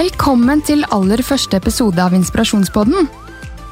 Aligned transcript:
Velkommen 0.00 0.62
til 0.64 0.80
aller 0.96 1.20
første 1.20 1.58
episode 1.58 2.00
av 2.00 2.14
Inspirasjonspodden. 2.16 3.08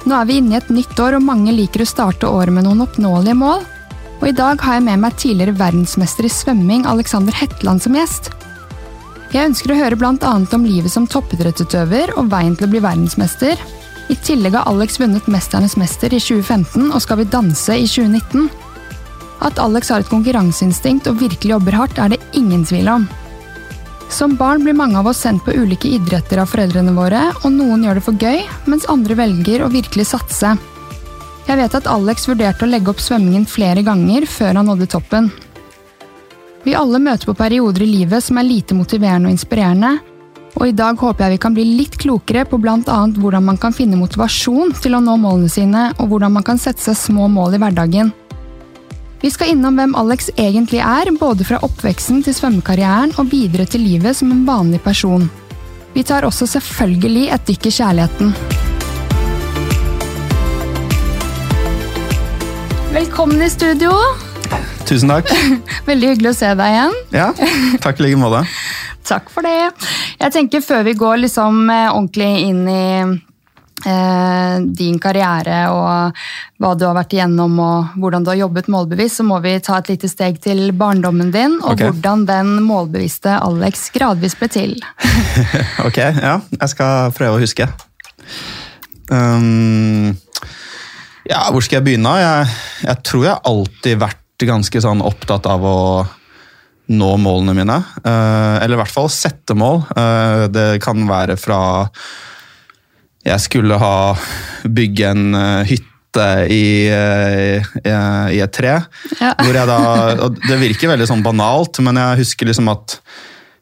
Nå 0.04 0.12
er 0.12 0.27
vi 0.29 0.35
inne 0.37 0.53
i 0.53 0.59
et 0.59 0.66
nytt 0.69 0.98
år, 1.01 1.14
og 1.16 1.25
mange 1.25 1.54
liker 1.57 1.80
å 1.80 1.87
starte 1.89 2.29
året 2.29 2.53
med 2.53 2.66
noen 2.66 2.82
oppnåelige 2.85 3.37
mål. 3.39 3.62
Og 4.19 4.27
i 4.29 4.35
dag 4.37 4.61
har 4.61 4.77
jeg 4.77 4.85
med 4.91 5.01
meg 5.01 5.14
tidligere 5.17 5.56
verdensmester 5.56 6.27
i 6.29 6.33
svømming 6.34 6.84
Alexander 6.91 7.33
Hetland 7.33 7.80
som 7.80 7.96
gjest. 7.96 8.29
Jeg 9.33 9.48
ønsker 9.48 9.73
å 9.73 9.79
høre 9.79 10.11
annet 10.11 10.56
om 10.59 10.66
livet 10.69 10.93
som 10.93 11.06
toppidrettsutøver 11.09 12.12
og 12.19 12.29
veien 12.34 12.59
til 12.59 12.69
å 12.69 12.73
bli 12.74 12.84
verdensmester. 12.84 13.56
I 14.12 14.16
tillegg 14.20 14.59
har 14.59 14.69
Alex 14.69 15.01
vunnet 15.01 15.30
Mesternes 15.33 15.79
mester 15.80 16.12
i 16.12 16.20
2015 16.20 16.91
og 16.91 17.01
Skal 17.01 17.23
vi 17.23 17.30
danse 17.38 17.73
i 17.73 17.88
2019. 17.88 18.51
At 19.48 19.65
Alex 19.65 19.88
har 19.88 20.05
et 20.05 20.12
konkurranseinstinkt 20.12 21.09
og 21.09 21.23
virkelig 21.24 21.56
jobber 21.56 21.80
hardt, 21.80 21.97
er 21.97 22.12
det 22.12 22.20
ingen 22.37 22.69
tvil 22.69 22.92
om. 22.98 23.09
Som 24.09 24.37
barn 24.37 24.65
blir 24.65 24.77
mange 24.77 24.98
av 24.98 25.07
oss 25.07 25.21
sendt 25.21 25.45
på 25.45 25.53
ulike 25.53 25.89
idretter 25.89 26.41
av 26.41 26.48
foreldrene 26.48 26.95
våre, 26.97 27.29
og 27.45 27.53
noen 27.53 27.85
gjør 27.85 27.98
det 27.98 28.05
for 28.07 28.17
gøy, 28.19 28.41
mens 28.67 28.89
andre 28.89 29.17
velger 29.19 29.65
å 29.65 29.73
virkelig 29.73 30.09
satse. 30.15 30.55
Jeg 31.48 31.57
vet 31.61 31.77
at 31.77 31.89
Alex 31.89 32.27
vurderte 32.29 32.65
å 32.65 32.69
legge 32.69 32.93
opp 32.93 33.01
svømmingen 33.01 33.47
flere 33.48 33.84
ganger 33.84 34.27
før 34.29 34.59
han 34.59 34.69
nådde 34.69 34.89
toppen. 34.93 35.31
Vi 36.65 36.75
alle 36.77 37.01
møter 37.01 37.29
på 37.29 37.37
perioder 37.39 37.84
i 37.84 37.93
livet 37.93 38.25
som 38.25 38.41
er 38.41 38.48
lite 38.48 38.77
motiverende 38.77 39.31
og 39.31 39.37
inspirerende, 39.37 39.95
og 40.59 40.65
i 40.67 40.75
dag 40.75 40.98
håper 40.98 41.25
jeg 41.25 41.37
vi 41.37 41.43
kan 41.45 41.55
bli 41.55 41.65
litt 41.79 41.97
klokere 42.01 42.43
på 42.48 42.59
bl.a. 42.59 42.98
hvordan 43.15 43.45
man 43.47 43.61
kan 43.61 43.77
finne 43.77 44.01
motivasjon 44.01 44.75
til 44.83 44.97
å 44.97 45.03
nå 45.05 45.15
målene 45.20 45.53
sine, 45.53 45.91
og 46.01 46.11
hvordan 46.11 46.34
man 46.34 46.47
kan 46.47 46.59
sette 46.61 46.83
seg 46.83 46.98
små 46.98 47.29
mål 47.31 47.56
i 47.56 47.62
hverdagen. 47.62 48.11
Vi 49.18 49.30
skal 49.34 49.48
innom 49.50 49.74
hvem 49.74 49.96
Alex 49.98 50.28
egentlig 50.38 50.78
er, 50.78 51.08
både 51.18 51.42
fra 51.42 51.58
oppveksten 51.66 52.20
til 52.22 52.36
svømmekarrieren 52.36 53.16
og 53.18 53.32
videre 53.32 53.64
til 53.66 53.83
livet 53.83 54.14
som 54.14 54.30
en 54.30 54.44
vanlig 54.47 54.78
person. 54.84 55.25
Vi 55.91 56.05
tar 56.06 56.22
også 56.22 56.47
selvfølgelig 56.47 57.25
et 57.34 57.48
dykk 57.48 57.66
i 57.66 57.72
kjærligheten. 57.80 58.30
Velkommen 62.94 63.42
i 63.42 63.50
studio. 63.50 63.91
Tusen 64.86 65.10
takk. 65.10 65.34
Veldig 65.91 66.14
hyggelig 66.14 66.30
å 66.30 66.38
se 66.38 66.55
deg 66.62 66.77
igjen. 66.77 66.98
Ja, 67.19 67.32
takk 67.82 67.98
i 67.98 68.06
like 68.06 68.22
måte. 68.22 68.47
Takk 69.08 69.30
for 69.32 69.41
det. 69.41 69.72
Jeg 70.20 70.34
tenker 70.34 70.60
Før 70.60 70.82
vi 70.84 70.92
går 71.00 71.22
liksom 71.22 71.62
eh, 71.72 71.86
ordentlig 71.88 72.28
inn 72.44 72.66
i 72.69 72.82
din 73.79 74.97
karriere 74.98 75.59
og 75.71 76.17
hva 76.59 76.73
du 76.75 76.83
har 76.89 76.97
vært 76.97 77.15
igjennom 77.15 77.53
og 77.62 77.98
hvordan 78.03 78.25
du 78.27 78.33
har 78.33 78.41
jobbet 78.41 78.71
målbevisst, 78.73 79.21
så 79.21 79.27
må 79.27 79.39
vi 79.45 79.53
ta 79.62 79.79
et 79.79 79.93
lite 79.93 80.11
steg 80.11 80.41
til 80.43 80.73
barndommen 80.75 81.31
din 81.31 81.61
og 81.61 81.77
okay. 81.77 81.87
hvordan 81.87 82.25
den 82.29 82.55
målbevisste 82.67 83.37
Alex 83.39 83.89
gradvis 83.95 84.34
ble 84.41 84.51
til. 84.53 84.79
Ok, 85.87 86.01
ja. 86.01 86.39
Jeg 86.59 86.73
skal 86.75 87.12
prøve 87.15 87.39
å 87.39 87.43
huske. 87.43 87.69
Um, 89.09 90.11
ja, 91.29 91.47
hvor 91.53 91.65
skal 91.65 91.79
jeg 91.79 91.87
begynne? 91.87 92.15
Jeg, 92.21 92.55
jeg 92.84 93.05
tror 93.06 93.25
jeg 93.25 93.34
har 93.34 93.49
alltid 93.49 94.01
vært 94.01 94.47
ganske 94.49 94.83
sånn 94.83 95.03
opptatt 95.05 95.49
av 95.51 95.65
å 95.67 95.79
nå 96.89 97.11
målene 97.21 97.55
mine. 97.56 97.77
Uh, 98.01 98.56
eller 98.62 98.77
i 98.77 98.81
hvert 98.81 98.95
fall 98.95 99.11
sette 99.12 99.56
mål. 99.59 99.83
Uh, 99.93 100.47
det 100.53 100.69
kan 100.84 101.03
være 101.09 101.37
fra 101.41 101.61
jeg 103.29 103.45
skulle 103.45 103.79
ha 103.81 103.95
bygge 104.65 105.12
en 105.12 105.39
eh, 105.39 105.69
hytte 105.69 106.27
i, 106.51 106.89
eh, 106.91 107.69
i, 107.83 107.95
i 108.34 108.41
et 108.43 108.55
tre. 108.55 108.79
Ja. 109.21 109.34
Hvor 109.39 109.55
jeg 109.55 109.71
da, 109.71 110.31
det 110.48 110.61
virker 110.62 110.93
veldig 110.95 111.09
sånn 111.11 111.25
banalt, 111.27 111.81
men 111.84 112.01
jeg 112.01 112.23
husker 112.25 112.49
liksom 112.49 112.71
at 112.73 112.99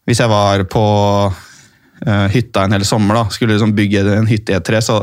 hvis 0.07 0.23
jeg 0.23 0.31
var 0.31 0.63
på 0.71 0.85
uh, 1.27 2.27
hytta 2.31 2.63
en 2.63 2.77
hel 2.77 2.85
sommer, 2.87 3.19
da, 3.19 3.25
skulle 3.35 3.57
liksom 3.57 3.73
bygge 3.75 4.05
en 4.15 4.29
hytte 4.31 4.55
i 4.55 4.57
et 4.57 4.67
tre, 4.67 4.79
så 4.79 5.01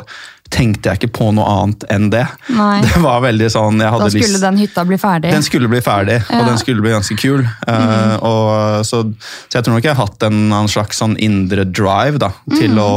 tenkte 0.54 0.92
jeg 0.92 1.02
ikke 1.02 1.12
på 1.18 1.30
noe 1.36 1.46
annet 1.50 1.86
enn 1.94 2.10
det. 2.14 2.24
Nei. 2.54 2.78
Det 2.86 3.02
var 3.04 3.24
veldig 3.26 3.50
sånn, 3.52 3.82
jeg 3.82 4.00
Da 4.04 4.10
skulle 4.14 4.32
lyst... 4.36 4.46
den 4.46 4.62
hytta 4.62 4.86
bli 4.88 5.00
ferdig. 5.02 5.34
Den 5.34 5.46
skulle 5.46 5.70
bli 5.72 5.82
ferdig, 5.84 6.20
Ja. 6.30 6.40
Og 6.40 6.50
den 6.52 6.60
skulle 6.62 6.86
bli 6.86 6.94
ganske 6.94 7.18
kul. 7.20 7.44
Eh, 7.44 8.16
og, 8.22 8.86
så, 8.88 9.04
så 9.48 9.60
jeg 9.60 9.66
tror 9.66 9.78
nok 9.78 9.88
jeg 9.88 9.96
har 9.96 10.06
hatt 10.06 10.26
en 10.30 10.40
annen 10.46 10.72
slags 10.72 11.02
sånn 11.02 11.16
indre 11.22 11.66
drive 11.66 12.22
da, 12.22 12.34
til 12.54 12.76
mm. 12.78 12.82
å 12.84 12.92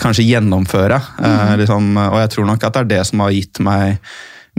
kanskje 0.00 0.26
gjennomføre. 0.28 1.00
eh, 1.22 1.56
liksom, 1.60 1.96
og 2.08 2.20
jeg 2.22 2.34
tror 2.36 2.52
nok 2.52 2.68
at 2.68 2.76
det 2.76 2.84
er 2.84 2.92
det 2.96 3.02
som 3.10 3.24
har 3.24 3.34
gitt 3.34 3.62
meg 3.64 3.98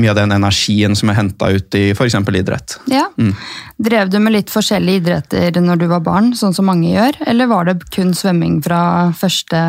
mye 0.02 0.09
av 0.09 0.18
den 0.18 0.34
energien 0.34 0.96
som 0.97 1.12
jeg 1.12 1.20
henta 1.20 1.52
ut 1.53 1.75
i 1.78 1.84
f.eks. 1.94 2.16
idrett. 2.34 2.80
Ja. 2.90 3.06
Mm. 3.18 3.35
Drev 3.78 4.09
du 4.09 4.18
med 4.24 4.34
litt 4.34 4.53
forskjellige 4.53 5.03
idretter 5.03 5.59
når 5.62 5.84
du 5.84 5.85
var 5.91 6.02
barn, 6.06 6.31
sånn 6.38 6.56
som 6.56 6.66
mange 6.70 6.90
gjør, 6.96 7.20
eller 7.30 7.52
var 7.52 7.70
det 7.70 7.78
kun 7.94 8.16
svømming 8.18 8.58
fra 8.66 9.12
første 9.18 9.62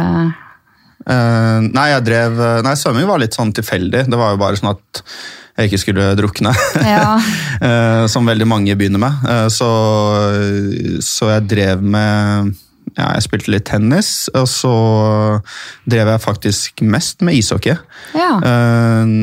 Eh, 1.04 1.60
nei, 1.68 1.88
jeg 1.92 2.04
drev, 2.06 2.38
nei, 2.64 2.74
svømming 2.80 3.08
var 3.08 3.22
litt 3.22 3.36
sånn 3.36 3.52
tilfeldig. 3.56 4.06
Det 4.10 4.20
var 4.20 4.34
jo 4.34 4.42
bare 4.44 4.60
sånn 4.60 4.74
at 4.74 5.04
jeg 5.54 5.70
ikke 5.70 5.82
skulle 5.84 6.10
drukne. 6.18 6.52
Ja. 6.94 7.16
uh, 7.62 8.04
som 8.12 8.26
veldig 8.26 8.46
mange 8.48 8.74
begynner 8.78 9.02
med. 9.02 9.24
Uh, 9.26 9.48
så, 9.52 9.70
så 11.04 11.30
jeg 11.36 11.48
drev 11.50 11.84
med 11.84 12.54
ja, 12.94 13.08
Jeg 13.16 13.24
spilte 13.24 13.50
litt 13.50 13.64
tennis, 13.66 14.28
og 14.36 14.44
så 14.50 14.74
drev 15.88 16.12
jeg 16.12 16.22
faktisk 16.22 16.82
mest 16.86 17.24
med 17.26 17.40
ishockey. 17.40 17.74
Ja. 18.14 18.36
Eh, 18.38 19.14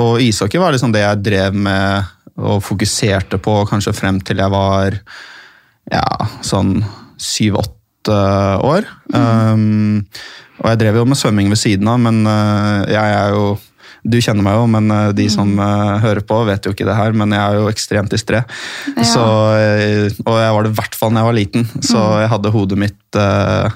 og 0.00 0.24
ishockey 0.24 0.58
var 0.58 0.74
liksom 0.74 0.90
det 0.94 1.04
jeg 1.04 1.20
drev 1.28 1.58
med 1.68 2.08
og 2.40 2.64
fokuserte 2.64 3.38
på 3.44 3.54
kanskje 3.68 3.94
frem 3.94 4.18
til 4.24 4.40
jeg 4.40 4.50
var 4.50 4.96
ja, 5.92 6.02
sånn 6.42 6.80
syv-åtte 7.20 8.18
år. 8.66 8.88
Um, 9.14 10.00
og 10.60 10.70
jeg 10.70 10.80
drev 10.82 11.00
jo 11.00 11.08
med 11.08 11.18
svømming 11.18 11.50
ved 11.52 11.60
siden 11.60 11.90
av, 11.90 11.98
men 12.02 12.22
uh, 12.28 12.86
jeg 12.90 13.18
er 13.18 13.36
jo 13.36 13.50
du 14.00 14.16
kjenner 14.16 14.40
meg 14.40 14.54
jo, 14.56 14.68
men 14.72 14.86
uh, 14.88 15.10
de 15.12 15.26
som 15.28 15.50
mm. 15.58 16.00
hører 16.00 16.22
på, 16.24 16.38
vet 16.48 16.64
jo 16.64 16.72
ikke 16.72 16.86
det 16.88 16.94
her. 16.96 17.12
Men 17.12 17.34
jeg 17.36 17.40
er 17.40 17.58
jo 17.60 17.66
ekstremt 17.68 18.12
distré. 18.12 18.40
Ja. 18.94 19.04
Så, 19.04 19.24
og 20.24 20.38
jeg 20.40 20.54
var 20.56 20.64
det 20.64 20.70
i 20.70 20.78
hvert 20.78 20.96
fall 20.96 21.12
da 21.12 21.20
jeg 21.20 21.28
var 21.28 21.36
liten. 21.36 21.66
Så 21.84 22.00
jeg 22.22 22.30
hadde 22.32 22.54
hodet 22.54 22.80
mitt 22.80 23.20
uh, 23.20 23.68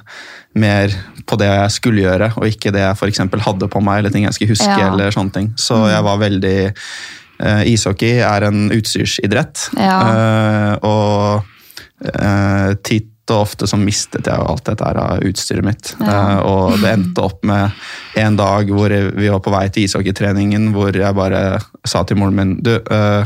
mer 0.57 0.95
på 1.29 1.39
det 1.41 1.49
jeg 1.49 1.75
skulle 1.75 2.05
gjøre, 2.05 2.31
og 2.39 2.49
ikke 2.49 2.73
det 2.75 2.85
jeg 2.85 3.11
eksempel 3.11 3.43
hadde 3.45 3.69
på 3.73 3.83
meg, 3.85 4.01
eller 4.01 4.15
ting 4.15 4.27
jeg 4.27 4.37
skulle 4.37 4.55
huske. 4.55 4.71
Ja. 4.71 4.93
eller 4.93 5.15
sånne 5.15 5.35
ting. 5.35 5.51
Så 5.61 5.83
jeg 5.91 6.05
var 6.07 6.21
veldig 6.23 6.59
uh, 6.71 7.63
Ishockey 7.69 8.21
er 8.25 8.49
en 8.49 8.69
utstyrsidrett. 8.75 9.69
Ja. 9.81 9.99
Uh, 10.05 10.73
og 10.89 12.15
uh, 12.15 12.71
titt 12.87 13.11
og 13.33 13.47
ofte 13.47 13.69
så 13.71 13.79
mistet 13.81 14.29
jeg 14.29 14.37
alt 14.37 14.65
dette 14.67 14.85
her 14.89 15.25
utstyret 15.25 15.65
mitt. 15.67 15.93
Ja. 16.01 16.15
Uh, 16.15 16.39
og 16.45 16.79
det 16.83 16.93
endte 16.93 17.25
opp 17.25 17.45
med 17.47 17.73
en 18.21 18.39
dag 18.41 18.73
hvor 18.75 18.93
vi 18.93 19.31
var 19.33 19.43
på 19.45 19.55
vei 19.55 19.67
til 19.73 19.89
ishockeytreningen, 19.89 20.73
hvor 20.77 20.95
jeg 20.95 21.17
bare 21.17 21.45
sa 21.89 22.05
til 22.05 22.21
moren 22.21 22.37
min 22.39 22.57
du, 22.65 22.77
uh, 22.91 23.25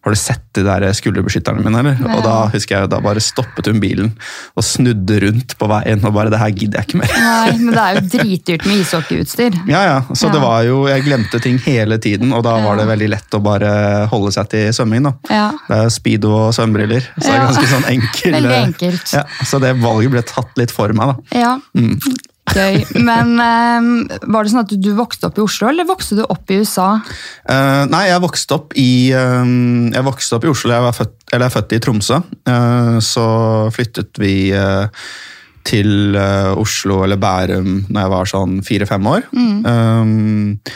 har 0.00 0.14
du 0.14 0.16
sett 0.16 0.44
de 0.56 0.62
der 0.64 0.84
skulderbeskytterne 0.96 1.60
mine, 1.60 1.78
eller? 1.82 1.98
Ja. 2.00 2.14
Og 2.16 2.22
da 2.24 2.34
husker 2.54 2.78
jeg 2.78 2.88
da 2.88 3.00
bare 3.04 3.20
stoppet 3.20 3.66
hun 3.68 3.80
bilen 3.82 4.12
og 4.56 4.64
snudde 4.64 5.18
rundt 5.26 5.52
på 5.60 5.68
veien 5.68 6.00
og 6.08 6.14
bare 6.16 6.32
det 6.32 6.40
her 6.40 6.54
gidder 6.56 6.80
jeg 6.80 6.88
ikke 6.88 7.00
mer. 7.02 7.12
Nei, 7.20 7.58
men 7.58 7.74
det 7.74 7.82
er 7.82 7.98
jo 7.98 8.02
dritdyrt 8.14 8.64
med 8.70 8.80
ishockeyutstyr. 8.84 9.58
Ja, 9.68 9.82
ja. 9.84 9.98
Så 10.16 10.30
Ja. 10.30 10.32
det 10.32 10.40
var 10.46 10.62
jo, 10.64 10.78
jeg 10.88 11.04
glemte 11.04 11.40
ting 11.44 11.58
hele 11.66 11.98
tiden, 12.00 12.32
og 12.32 12.42
da 12.48 12.56
var 12.64 12.80
det 12.80 12.88
veldig 12.88 13.10
lett 13.12 13.36
å 13.36 13.42
bare 13.44 13.74
holde 14.10 14.32
seg 14.32 14.48
til 14.54 14.72
svømming. 14.72 15.04
da. 15.10 15.12
Ja. 15.28 15.46
Det 15.68 15.82
er 15.84 15.92
speedo 15.92 16.32
og 16.46 16.54
svømmebriller, 16.56 17.04
så 17.18 17.26
det 17.28 17.36
er 17.36 17.44
ganske 17.50 17.70
sånn 17.74 17.88
enkel. 17.92 18.32
Veldig 18.38 18.56
enkelt. 18.64 19.12
Ja, 19.18 19.24
så 19.44 19.60
det 19.60 19.74
valget 19.84 20.10
ble 20.16 20.22
tatt 20.32 20.56
litt 20.60 20.72
for 20.74 20.92
meg, 20.96 21.12
da. 21.12 21.38
Ja, 21.44 21.52
Mm. 21.76 21.98
Gøy. 22.56 22.82
Men 23.08 23.32
eh, 23.42 24.18
var 24.26 24.44
det 24.44 24.52
sånn 24.52 24.64
at 24.64 24.74
du 24.74 24.90
vokste 24.98 25.30
opp 25.30 25.40
i 25.40 25.44
Oslo, 25.44 25.70
eller 25.70 25.88
vokste 25.88 26.20
du 26.20 26.24
opp 26.26 26.52
i 26.52 26.60
USA? 26.60 26.92
Uh, 27.48 27.86
nei, 27.90 28.06
jeg 28.10 28.22
vokste 28.22 28.56
opp 28.56 28.76
i 28.78 28.90
um, 29.16 29.90
Jeg 29.94 30.06
vokste 30.06 30.38
opp 30.38 30.46
i 30.46 30.52
Oslo, 30.52 30.74
jeg, 30.74 30.86
var 30.86 30.96
født, 30.96 31.16
eller 31.32 31.46
jeg 31.46 31.50
er 31.50 31.56
født 31.56 31.76
i 31.76 31.82
Tromsø. 31.86 32.22
Uh, 32.50 32.96
så 33.04 33.26
flyttet 33.74 34.22
vi 34.22 34.34
uh, 34.56 34.86
til 35.70 36.16
Oslo 36.16 37.02
eller 37.04 37.20
Bærum 37.20 37.84
når 37.90 38.00
jeg 38.00 38.12
var 38.14 38.30
sånn 38.30 38.54
fire-fem 38.64 39.06
år. 39.12 39.26
Eh, 39.36 40.70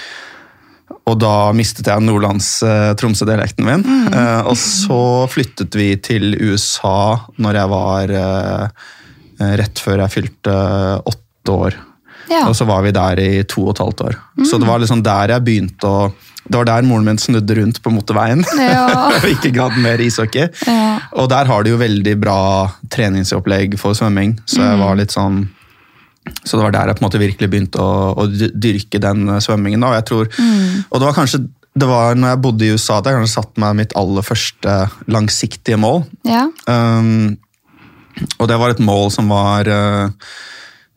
og 1.04 1.19
da 1.20 1.52
mistet 1.56 1.88
jeg 1.90 2.04
nordlands-Tromsø-dialekten 2.04 3.66
min. 3.66 3.84
Eh, 4.08 4.43
og 4.49 4.56
så 4.60 5.00
flyttet 5.28 5.76
vi 5.76 5.90
til 6.00 6.32
USA 6.40 7.19
når 7.37 7.60
jeg 7.60 7.72
var 7.72 8.14
uh, 8.14 8.88
rett 9.60 9.82
før 9.82 10.04
jeg 10.04 10.14
fylte 10.14 10.54
åtte 11.04 11.24
år. 11.52 11.76
Ja. 12.31 12.46
Og 12.49 12.55
så 12.56 12.64
var 12.69 12.85
vi 12.87 12.93
der 12.94 13.20
i 13.20 13.32
to 13.49 13.67
og 13.67 13.75
et 13.75 13.82
halvt 13.82 14.05
år. 14.06 14.20
Så 14.49 14.58
det 14.61 14.69
var 14.69 14.81
liksom 14.81 15.02
der 15.05 15.35
jeg 15.35 15.44
begynte 15.44 15.88
å 15.88 16.12
Det 16.44 16.58
var 16.58 16.67
der 16.69 16.85
moren 16.85 17.06
min 17.08 17.19
snudde 17.19 17.55
rundt 17.56 17.79
på 17.81 17.88
motorveien 17.88 18.44
Ja. 18.61 18.85
og 19.17 19.25
ikke 19.29 19.52
gadd 19.56 19.79
mer 19.81 20.00
ishockey. 20.00 20.50
Ja. 20.69 20.99
Og 21.17 21.29
der 21.32 21.49
har 21.49 21.64
de 21.64 21.73
jo 21.73 21.81
veldig 21.81 22.17
bra 22.20 22.69
treningsopplegg 22.93 23.79
for 23.81 23.96
svømming, 23.96 24.37
så 24.44 24.61
jeg 24.61 24.81
var 24.81 24.99
litt 25.00 25.14
sånn 25.14 25.46
så 26.44 26.56
det 26.56 26.64
var 26.64 26.73
der 26.73 26.88
jeg 26.88 26.96
på 26.96 27.02
en 27.02 27.05
måte 27.05 27.20
virkelig 27.20 27.49
begynte 27.52 27.81
å, 27.85 28.12
å 28.17 28.25
dyrke 28.32 28.97
den 28.97 29.29
eh, 29.29 29.43
svømmingen. 29.44 29.82
Og, 29.85 29.93
jeg 29.93 30.06
tror, 30.08 30.31
og 30.88 31.00
det 31.00 31.08
var 31.08 31.17
kanskje 31.19 31.43
det 31.75 31.88
var 31.90 32.14
når 32.14 32.31
jeg 32.31 32.43
bodde 32.44 32.67
i 32.67 32.75
USA 32.75 33.00
at 33.00 33.08
jeg 33.08 33.19
kanskje 33.19 33.35
satte 33.35 33.62
meg 33.62 33.79
mitt 33.81 33.94
aller 33.99 34.25
første 34.25 34.75
langsiktige 35.11 35.79
mål. 35.81 36.05
Ja. 36.29 36.47
Um, 36.70 37.35
og 38.38 38.47
det 38.50 38.58
var 38.61 38.75
et 38.75 38.82
mål 38.85 39.11
som 39.11 39.32
var 39.32 39.67
uh, 39.67 40.12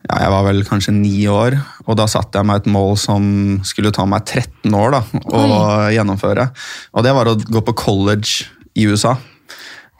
ja, 0.06 0.20
jeg 0.22 0.30
var 0.30 0.44
vel 0.46 0.60
kanskje 0.64 0.94
ni 0.94 1.26
år, 1.30 1.56
og 1.86 1.96
da 1.98 2.06
satte 2.10 2.38
jeg 2.38 2.46
meg 2.48 2.62
et 2.62 2.70
mål 2.70 2.94
som 3.00 3.24
skulle 3.66 3.90
ta 3.94 4.06
meg 4.08 4.22
13 4.24 4.76
år 4.78 4.94
da, 4.94 5.00
å 5.34 5.42
gjennomføre. 5.92 6.46
Og 6.94 7.04
det 7.04 7.16
var 7.16 7.32
å 7.32 7.34
gå 7.38 7.64
på 7.66 7.74
college 7.76 8.46
i 8.78 8.86
USA. 8.86 9.16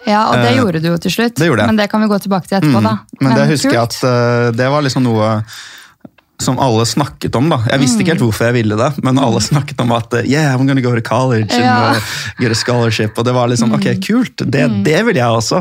Ja, 0.06 0.29
og 0.31 0.39
det 0.39 0.53
Eh, 0.53 0.59
gjorde 0.61 0.81
du 0.81 0.89
jo 0.93 0.99
til 1.03 1.11
slutt. 1.11 1.35
det 1.35 1.49
gjorde 1.49 1.65
jeg. 1.65 1.73
Men 1.73 1.77
det 1.77 1.91
kan 1.91 2.00
vi 2.00 2.09
gå 2.09 2.19
tilbake 2.23 2.47
til 2.47 2.61
etterpå, 2.61 2.81
da. 2.83 2.95
Men, 3.21 3.29
Men, 3.29 3.37
det 3.37 3.49
husker 3.50 3.75
jeg 3.75 3.83
at 3.83 3.99
uh, 4.05 4.50
det 4.55 4.71
var 4.71 4.87
liksom 4.87 5.03
noe 5.03 5.43
som 6.40 6.58
alle 6.62 6.85
snakket 6.87 7.35
om. 7.35 7.49
da. 7.50 7.56
Jeg 7.67 7.81
visste 7.82 8.02
ikke 8.05 8.12
helt 8.14 8.23
hvorfor 8.23 8.46
jeg 8.46 8.55
ville 8.61 8.76
det, 8.79 8.88
men 9.02 9.19
alle 9.19 9.40
snakket 9.43 9.81
om 9.82 9.90
at 9.96 10.12
eh, 10.20 10.29
yeah, 10.31 10.52
I'm 10.55 10.69
gonna 10.69 10.81
go 10.85 10.93
to 10.94 11.02
college 11.02 11.50
and 11.50 11.64
Ja. 11.64 11.90
uh, 11.96 12.12
get 12.38 12.52
a 12.55 12.55
scholarship. 12.55 13.19
Og 13.19 13.25
det 13.26 13.35
var 13.35 13.49
liksom, 13.50 13.73
ok, 13.75 13.88
kult, 14.06 14.44
det, 14.46 14.62
det 14.87 15.00
vil 15.08 15.19
jeg 15.19 15.26
også. 15.26 15.58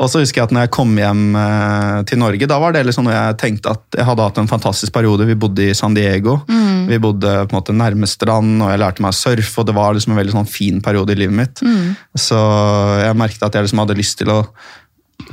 Og 0.00 0.10
så 0.10 0.18
husker 0.24 0.40
jeg 0.42 0.48
at 0.48 0.54
når 0.56 0.66
jeg 0.66 0.72
kom 0.74 0.96
hjem 0.98 1.22
eh, 1.38 2.02
til 2.10 2.18
Norge, 2.18 2.48
da 2.50 2.58
var 2.58 2.74
det 2.74 2.82
liksom 2.88 3.06
når 3.06 3.14
jeg 3.16 3.38
tenkte 3.44 3.70
at 3.76 4.00
jeg 4.00 4.08
hadde 4.10 4.26
hatt 4.26 4.42
en 4.42 4.50
fantastisk 4.50 4.92
periode. 4.98 5.28
Vi 5.30 5.38
bodde 5.38 5.68
i 5.70 5.74
San 5.78 5.94
Diego, 5.94 6.40
vi 6.90 6.98
bodde 6.98 7.36
på 7.46 7.54
en 7.54 7.60
måte 7.60 7.76
nærme 7.76 8.08
strand, 8.10 8.58
og 8.64 8.70
jeg 8.74 8.82
lærte 8.82 9.02
meg 9.06 9.14
å 9.14 9.20
surfe, 9.20 9.60
og 9.62 9.66
det 9.70 9.74
var 9.78 9.94
liksom 9.94 10.16
en 10.16 10.20
veldig 10.24 10.34
sånn 10.40 10.50
fin 10.50 10.82
periode 10.82 11.14
i 11.14 11.20
livet 11.22 11.36
mitt. 11.38 11.62
Så 12.18 12.38
jeg 13.06 13.16
merket 13.20 13.46
at 13.46 13.54
jeg 13.54 13.68
liksom 13.68 13.84
hadde 13.84 13.98
lyst 14.02 14.18
til 14.18 14.34
å 14.34 14.40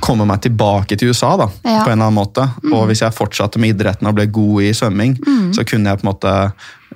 komme 0.03 0.25
meg 0.27 0.41
tilbake 0.45 0.97
til 0.97 1.09
USA 1.11 1.35
da, 1.37 1.47
Ja. 1.63 1.83
på 1.83 1.91
en 1.91 1.97
eller 1.99 2.09
annen 2.09 2.17
måte. 2.19 2.47
Og 2.71 2.87
hvis 2.89 3.01
jeg 3.01 3.13
fortsatte 3.15 3.59
med 3.59 3.75
idretten 3.75 4.07
og 4.07 4.15
ble 4.15 4.25
god 4.27 4.61
i 4.63 4.73
svømming, 4.73 5.17
så 5.55 5.63
kunne 5.67 5.89
jeg 5.89 5.99
på 6.01 6.07
en 6.07 6.11
måte 6.13 6.33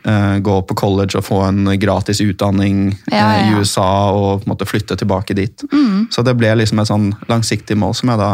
uh, 0.07 0.37
gå 0.41 0.55
på 0.67 0.75
college 0.75 1.17
og 1.19 1.25
få 1.27 1.41
en 1.47 1.65
gratis 1.79 2.21
utdanning 2.21 2.97
Ja, 3.11 3.17
eh, 3.17 3.41
ja. 3.41 3.49
i 3.51 3.59
USA 3.59 3.89
og 4.11 4.41
på 4.41 4.47
en 4.49 4.53
måte 4.55 4.65
flytte 4.69 4.95
tilbake 4.97 5.35
dit. 5.37 5.63
Så 6.11 6.23
det 6.25 6.37
ble 6.37 6.55
liksom 6.55 6.79
et 6.81 6.87
sånn 6.89 7.11
langsiktig 7.29 7.77
mål 7.77 7.93
som 7.95 8.09
jeg 8.09 8.17
da 8.21 8.31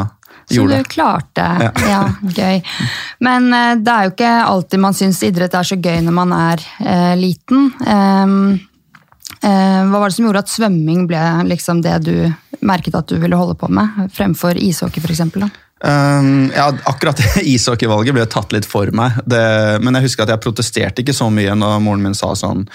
Så 0.47 0.55
gjorde. 0.61 0.77
du 0.77 0.83
klarte. 0.83 1.47
Ja. 1.61 1.71
Ja, 1.91 2.03
gøy. 2.23 2.61
Men 3.19 3.51
uh, 3.53 3.75
det 3.75 3.91
er 3.93 4.03
jo 4.07 4.13
ikke 4.15 4.31
alltid 4.45 4.79
man 4.79 4.93
syns 4.95 5.23
idrett 5.27 5.53
er 5.53 5.63
så 5.67 5.75
gøy 5.75 5.99
når 6.05 6.13
man 6.15 6.31
er 6.33 6.63
uh, 6.81 7.15
liten. 7.19 7.71
Eh, 7.85 8.27
hva 9.41 9.99
var 9.99 10.07
det 10.09 10.15
som 10.15 10.25
gjorde 10.25 10.41
at 10.45 10.51
svømming 10.51 11.05
ble 11.09 11.21
liksom 11.49 11.81
det 11.83 11.97
du 12.05 12.13
merket 12.65 12.95
at 12.95 13.09
du 13.11 13.17
ville 13.21 13.37
holde 13.37 13.57
på 13.59 13.67
med, 13.69 14.07
fremfor 14.15 14.57
ishockey 14.57 15.03
f.eks.? 15.03 15.21
Um, 15.85 16.47
ja, 16.55 16.71
akkurat 16.89 17.19
ishockeyvalget 17.43 18.15
ble 18.15 18.23
tatt 18.31 18.55
litt 18.55 18.65
for 18.65 18.89
meg. 18.97 19.19
Det, 19.29 19.43
men 19.83 19.93
jeg 19.99 20.07
husker 20.07 20.25
at 20.25 20.31
jeg 20.33 20.41
protesterte 20.47 21.03
ikke 21.03 21.13
så 21.13 21.27
mye 21.29 21.53
når 21.59 21.83
moren 21.85 22.01
min 22.07 22.17
sa 22.17 22.31
sånn 22.39 22.65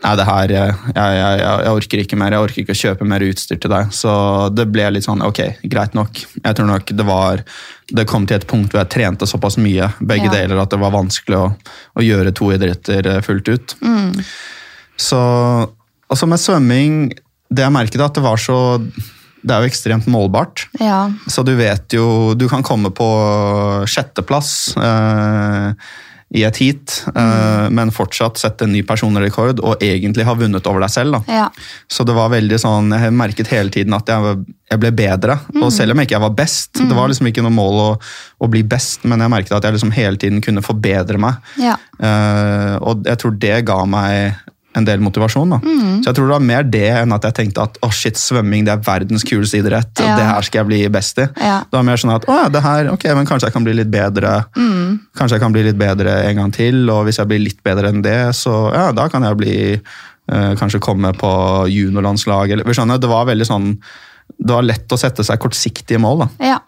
Nei, 0.00 0.14
det 0.16 0.24
her, 0.24 0.48
jeg, 0.48 0.76
jeg, 0.96 1.16
jeg, 1.18 1.40
jeg 1.44 1.72
orker 1.76 2.00
ikke 2.00 2.16
mer, 2.16 2.32
jeg 2.32 2.40
orker 2.46 2.62
ikke 2.62 2.72
å 2.72 2.78
kjøpe 2.78 3.04
mer 3.04 3.20
utstyr 3.26 3.58
til 3.60 3.68
deg. 3.68 3.90
Så 3.92 4.12
det 4.56 4.64
ble 4.72 4.86
litt 4.94 5.04
sånn, 5.04 5.20
ok, 5.26 5.40
greit 5.68 5.92
nok. 5.92 6.22
Jeg 6.38 6.56
tror 6.56 6.70
nok 6.70 6.92
det 6.96 7.04
var 7.04 7.42
Det 7.92 8.06
kom 8.08 8.24
til 8.24 8.38
et 8.38 8.46
punkt 8.48 8.72
hvor 8.72 8.80
jeg 8.80 8.88
trente 8.94 9.28
såpass 9.28 9.58
mye, 9.60 9.90
begge 10.00 10.30
Ja. 10.30 10.38
deler, 10.38 10.62
at 10.62 10.72
det 10.72 10.78
var 10.80 10.94
vanskelig 10.94 11.36
å, 11.36 11.50
å 12.00 12.06
gjøre 12.06 12.32
to 12.32 12.48
idretter 12.56 13.10
eh, 13.12 13.20
fullt 13.26 13.52
ut. 13.52 13.76
Så 15.00 15.20
altså 16.10 16.28
med 16.28 16.42
svømming, 16.42 17.00
det 17.50 17.64
jeg 17.66 17.74
merket 17.74 18.04
at 18.04 18.18
det 18.18 18.24
var 18.24 18.38
så 18.40 18.58
Det 19.40 19.54
er 19.54 19.64
jo 19.64 19.70
ekstremt 19.70 20.06
målbart. 20.10 20.66
Ja. 20.78 21.08
Så 21.26 21.42
du 21.46 21.54
vet 21.58 21.96
jo 21.96 22.34
Du 22.36 22.46
kan 22.48 22.62
komme 22.66 22.92
på 22.92 23.08
sjetteplass 23.88 24.76
eh, 24.76 25.72
i 26.30 26.44
et 26.46 26.58
heat, 26.62 26.92
eh, 27.10 27.64
men 27.74 27.90
fortsatt 27.90 28.38
sette 28.38 28.62
en 28.62 28.70
ny 28.70 28.84
personrekord 28.86 29.58
og 29.66 29.80
egentlig 29.82 30.22
ha 30.28 30.36
vunnet 30.38 30.68
over 30.70 30.84
deg 30.84 30.92
selv. 30.94 31.24
Ja. 31.26 31.48
Så 31.90 32.06
det 32.06 32.14
var 32.14 32.30
veldig 32.30 32.60
sånn, 32.62 32.92
jeg 32.94 33.16
merket 33.18 33.50
hele 33.50 33.72
tiden 33.74 33.96
at 33.96 34.12
jeg, 34.12 34.36
jeg 34.70 34.82
ble 34.84 34.92
bedre. 34.94 35.40
Og 35.58 35.72
selv 35.74 35.90
om 35.90 35.98
jeg 35.98 36.06
ikke 36.06 36.22
var 36.22 36.36
best, 36.38 36.78
det 36.78 36.94
var 36.94 37.10
liksom 37.10 37.32
ikke 37.32 37.42
noe 37.42 37.56
mål 37.56 37.82
å, 37.82 37.88
å 38.46 38.50
bli 38.52 38.62
best, 38.62 39.02
men 39.10 39.24
jeg 39.24 39.34
merket 39.34 39.56
at 39.58 39.66
jeg 39.66 39.74
liksom 39.80 39.90
hele 39.96 40.22
tiden 40.22 40.38
kunne 40.44 40.62
forbedre 40.62 41.18
meg. 41.18 41.42
Ja. 41.58 41.74
Eh, 41.98 42.76
og 42.78 43.02
jeg 43.10 43.22
tror 43.24 43.34
det 43.42 43.56
ga 43.66 43.80
meg 43.90 44.38
en 44.78 44.84
del 44.86 45.00
motivasjon. 45.02 45.50
da. 45.50 45.58
Så 45.64 46.06
jeg 46.10 46.14
tror 46.14 46.28
det 46.28 46.34
var 46.36 46.44
mer 46.46 46.62
det 46.62 46.84
enn 47.00 47.12
at 47.12 47.24
jeg 47.26 47.34
tenkte 47.34 47.62
at 47.64 47.78
oh 47.82 47.90
shit, 47.90 48.14
svømming 48.16 48.64
det 48.68 48.72
er 48.76 48.84
verdens 48.86 49.24
kuleste 49.26 49.58
idrett. 49.58 49.90
Ja. 49.98 50.14
Det 50.16 50.26
her 50.28 50.42
skal 50.46 50.60
jeg 50.60 50.66
bli 50.70 50.78
best 50.94 51.18
i. 51.18 51.26
Ja. 51.42 51.56
Det 51.66 51.74
var 51.78 51.82
mer 51.88 51.96
sånn 51.98 52.14
at 52.14 52.28
å 52.30 52.36
ja, 52.44 52.48
det 52.48 52.62
her, 52.62 52.90
ok, 52.92 53.04
men 53.18 53.26
kanskje 53.26 53.48
jeg 53.50 53.56
kan 53.56 53.66
bli 53.66 53.74
litt 53.80 53.90
bedre. 53.90 54.36
Kanskje 54.54 55.36
jeg 55.36 55.42
kan 55.42 55.52
bli 55.56 55.64
litt 55.66 55.80
bedre 55.80 56.14
en 56.28 56.36
gang 56.44 56.52
til, 56.54 56.84
og 56.90 57.04
hvis 57.08 57.18
jeg 57.18 57.26
blir 57.32 57.42
litt 57.42 57.58
bedre 57.66 57.90
enn 57.90 58.02
det, 58.06 58.18
så 58.38 58.54
ja, 58.74 58.86
da 58.94 59.08
kan 59.10 59.26
jeg 59.26 59.36
bli 59.42 59.56
eh, 59.74 60.52
Kanskje 60.60 60.78
komme 60.78 61.10
på 61.18 61.32
juniorlandslag. 61.66 62.50
eller- 62.52 62.64
skjønner, 62.64 63.00
Det 63.00 63.08
var 63.10 63.26
veldig 63.26 63.46
sånn 63.46 63.78
det 64.38 64.52
var 64.54 64.62
lett 64.66 64.92
å 64.92 64.98
sette 65.00 65.24
seg 65.26 65.40
kortsiktige 65.42 65.98
mål. 66.00 66.24
da. 66.26 66.28
Ja. 66.52 66.58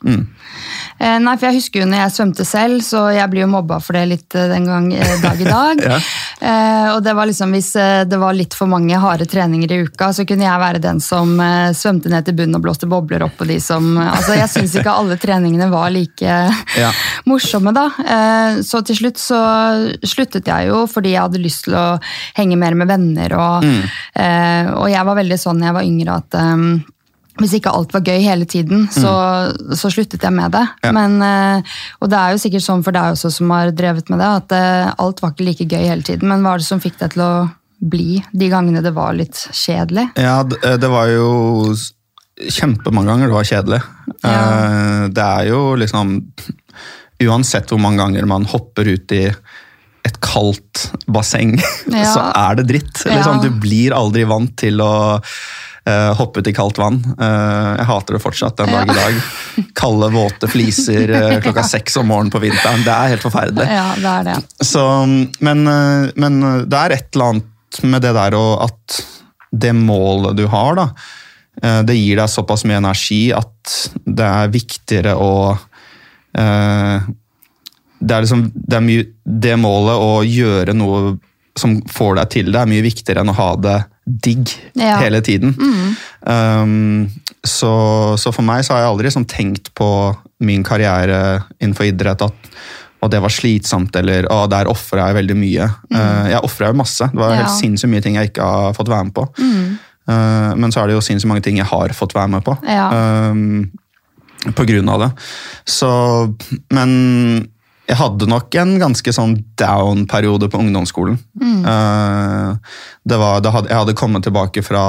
Eh, 1.02 1.18
nei, 1.18 1.34
for 1.36 1.48
jeg 1.48 1.56
husker 1.58 1.82
jo 1.82 1.86
når 1.90 2.02
jeg 2.04 2.14
svømte 2.14 2.44
selv, 2.46 2.82
så 2.86 3.04
jeg 3.14 3.30
blir 3.32 3.42
jo 3.44 3.50
mobba 3.50 3.78
for 3.82 3.96
det 3.96 4.02
litt 4.10 4.36
eh, 4.38 4.48
den 4.50 4.66
gang 4.68 4.90
eh, 4.94 5.14
dag 5.22 5.40
i 5.40 5.48
dag. 5.48 5.82
Ja. 5.92 5.98
eh, 6.42 6.88
og 6.94 7.00
det 7.06 7.12
var 7.16 7.26
liksom, 7.30 7.52
hvis 7.54 7.72
det 8.08 8.18
var 8.18 8.34
litt 8.36 8.54
for 8.54 8.66
mange 8.70 8.98
harde 9.00 9.26
treninger 9.30 9.72
i 9.72 9.80
uka, 9.86 10.10
så 10.14 10.24
kunne 10.28 10.44
jeg 10.46 10.60
være 10.62 10.80
den 10.82 11.00
som 11.02 11.34
svømte 11.76 12.10
ned 12.12 12.26
til 12.26 12.36
bunnen 12.38 12.58
og 12.58 12.64
blåste 12.64 12.88
bobler 12.90 13.24
opp 13.26 13.36
på 13.40 13.46
de 13.48 13.58
som 13.62 13.92
Altså, 14.02 14.34
jeg 14.38 14.50
syns 14.52 14.74
ikke 14.78 14.92
alle 14.94 15.16
treningene 15.22 15.68
var 15.72 15.90
like 15.94 16.22
Ja. 16.82 16.90
morsomme, 17.30 17.72
da. 17.76 17.86
Eh, 18.02 18.60
så 18.66 18.82
til 18.86 18.98
slutt 19.02 19.20
så 19.22 19.40
sluttet 20.06 20.48
jeg 20.50 20.70
jo 20.70 20.84
fordi 20.90 21.14
jeg 21.16 21.22
hadde 21.24 21.42
lyst 21.42 21.66
til 21.66 21.76
å 21.78 21.86
henge 22.38 22.58
mer 22.60 22.74
med 22.78 22.90
venner, 22.92 23.36
og, 23.38 23.62
Mm. 23.62 23.82
eh, 24.18 24.70
og 24.74 24.88
jeg 24.90 25.04
var 25.06 25.16
veldig 25.18 25.36
sånn 25.38 25.60
da 25.62 25.68
jeg 25.70 25.76
var 25.76 25.86
yngre 25.86 26.14
at 26.18 26.34
eh, 26.38 26.64
hvis 27.40 27.54
ikke 27.56 27.72
alt 27.72 27.94
var 27.94 28.04
gøy 28.04 28.20
hele 28.26 28.44
tiden, 28.48 28.84
så, 28.92 29.12
så 29.78 29.90
sluttet 29.92 30.24
jeg 30.26 30.34
med 30.36 30.52
det. 30.52 30.64
Mm. 30.68 30.84
Ja. 30.84 30.92
Men, 30.96 31.14
eh, 31.24 31.78
og 32.02 32.10
det 32.12 32.18
er 32.18 32.34
jo 32.34 32.42
sikkert 32.42 32.66
sånn 32.66 32.84
for 32.84 32.96
deg 32.96 33.14
også 33.14 33.30
som 33.32 33.54
har 33.54 33.72
drevet 33.76 34.12
med 34.12 34.20
det, 34.20 34.28
at 34.42 34.54
eh, 34.58 34.92
alt 35.00 35.22
var 35.24 35.32
ikke 35.32 35.46
like 35.48 35.68
gøy 35.70 35.86
hele 35.88 36.04
tiden. 36.06 36.28
Men 36.28 36.44
hva 36.44 36.54
er 36.56 36.62
det 36.62 36.68
som 36.68 36.82
fikk 36.82 36.98
deg 37.00 37.14
til 37.16 37.24
å 37.24 37.32
bli 37.92 38.20
de 38.36 38.50
gangene 38.52 38.84
det 38.84 38.92
var 38.94 39.16
litt 39.16 39.46
kjedelig? 39.48 40.10
Ja, 40.20 40.42
eh, 40.44 40.76
det 40.82 40.92
var 40.92 41.08
jo 41.10 41.72
kjempemange 42.42 43.12
ganger 43.12 43.30
det 43.32 43.38
var 43.38 43.48
kjedelig. 43.48 43.80
Ja. 44.22 44.36
Det 45.12 45.24
er 45.24 45.48
jo 45.52 45.62
liksom 45.78 46.16
Uansett 47.22 47.70
hvor 47.70 47.78
mange 47.78 48.00
ganger 48.02 48.24
man 48.26 48.42
hopper 48.50 48.88
ut 48.88 49.12
i 49.14 49.28
et 50.02 50.16
kaldt 50.24 50.88
basseng, 51.06 51.52
Ja. 51.86 52.06
så 52.10 52.24
er 52.34 52.58
det 52.58 52.64
dritt. 52.72 53.04
Liksom. 53.06 53.42
Du 53.44 53.50
blir 53.62 53.94
aldri 53.94 54.24
vant 54.26 54.56
til 54.58 54.82
å 54.82 54.92
eh, 55.84 56.14
hoppet 56.18 56.46
i 56.46 56.54
kaldt 56.54 56.78
vann. 56.78 56.98
Uh, 57.20 57.76
jeg 57.78 57.86
hater 57.88 58.16
det 58.16 58.22
fortsatt 58.22 58.56
den 58.60 58.72
dag 58.72 58.90
i 58.90 58.96
dag. 58.96 59.20
Kalde, 59.78 60.10
våte 60.14 60.50
fliser 60.50 61.10
uh, 61.10 61.40
klokka 61.44 61.64
seks 61.66 61.96
om 62.00 62.08
morgenen 62.10 62.32
på 62.34 62.42
vinteren. 62.42 62.84
Det 62.86 62.92
er 62.92 63.14
helt 63.14 63.24
forferdelig. 63.24 63.66
Ja, 63.70 63.88
det 63.96 64.12
er 64.12 64.28
det. 64.30 64.36
Så, 64.66 64.84
men, 65.40 65.64
men 66.14 66.40
det 66.66 66.78
er 66.78 66.96
et 66.98 67.10
eller 67.14 67.34
annet 67.34 67.82
med 67.88 68.04
det 68.04 68.12
der 68.16 68.36
og 68.36 68.66
at 68.68 69.02
det 69.52 69.72
målet 69.76 70.36
du 70.36 70.46
har, 70.48 70.76
da, 70.76 70.86
det 71.84 71.94
gir 71.96 72.16
deg 72.16 72.30
såpass 72.32 72.64
mye 72.64 72.78
energi 72.80 73.32
at 73.36 73.74
det 74.04 74.24
er 74.24 74.52
viktigere 74.52 75.12
å 75.20 75.32
det, 76.32 78.14
er 78.14 78.24
liksom, 78.24 78.46
det, 78.54 78.76
er 78.78 78.84
mye, 78.84 79.04
det 79.24 79.56
målet 79.60 80.04
å 80.04 80.22
gjøre 80.24 80.72
noe 80.76 81.18
som 81.58 81.76
får 81.88 82.16
deg 82.20 82.30
til 82.32 82.52
det, 82.52 82.62
er 82.62 82.70
mye 82.70 82.84
viktigere 82.84 83.24
enn 83.24 83.32
å 83.32 83.36
ha 83.36 83.50
det 83.60 83.78
digg 84.06 84.50
Ja. 84.74 84.96
hele 84.98 85.20
tiden. 85.22 85.54
Um, 86.26 87.10
så, 87.44 87.72
så 88.18 88.32
for 88.34 88.42
meg 88.46 88.64
så 88.66 88.74
har 88.74 88.82
jeg 88.84 88.90
aldri 88.92 89.12
sånn 89.14 89.26
tenkt 89.30 89.72
på 89.78 89.88
min 90.42 90.64
karriere 90.66 91.42
innenfor 91.60 91.86
idrett 91.90 92.22
at 92.26 92.48
og 93.02 93.10
det 93.10 93.18
var 93.18 93.32
slitsomt, 93.34 93.96
eller 93.98 94.28
å, 94.30 94.44
der 94.46 94.68
ofra 94.70 95.08
jeg 95.08 95.16
veldig 95.16 95.34
mye. 95.34 95.64
Uh, 95.90 96.28
jeg 96.30 96.38
ofra 96.46 96.68
jo 96.70 96.76
masse. 96.78 97.08
Det 97.10 97.18
var 97.18 97.32
Ja. 97.34 97.40
helt 97.40 97.56
sinnssykt 97.58 97.90
mye 97.90 98.02
ting 98.04 98.14
jeg 98.14 98.30
ikke 98.30 98.46
har 98.46 98.76
fått 98.78 98.86
være 98.92 99.08
med 99.08 99.14
på. 99.16 99.24
Uh, 100.06 100.54
men 100.54 100.70
så 100.70 100.82
er 100.84 100.86
det 100.86 100.94
jo 100.94 101.02
sinnssykt 101.02 101.26
mange 101.32 101.42
ting 101.42 101.56
jeg 101.58 101.66
har 101.66 101.90
fått 101.98 102.14
være 102.14 102.30
med 102.30 102.44
på. 102.46 102.54
Ja. 102.62 102.86
Um, 103.34 103.72
på 104.54 104.64
grunn 104.70 104.88
av 104.94 105.00
det. 105.02 105.10
Så, 105.66 105.90
men 106.70 107.48
jeg 107.90 107.98
hadde 107.98 108.28
nok 108.30 108.54
en 108.60 108.76
ganske 108.80 109.12
sånn 109.14 109.34
down-periode 109.58 110.46
på 110.52 110.60
ungdomsskolen. 110.62 111.16
Mm. 111.34 111.64
det 113.02 113.18
var, 113.18 113.42
hadde, 113.42 113.68
jeg 113.68 113.80
hadde 113.80 113.96
kommet 113.98 114.22
tilbake 114.22 114.62
fra, 114.62 114.84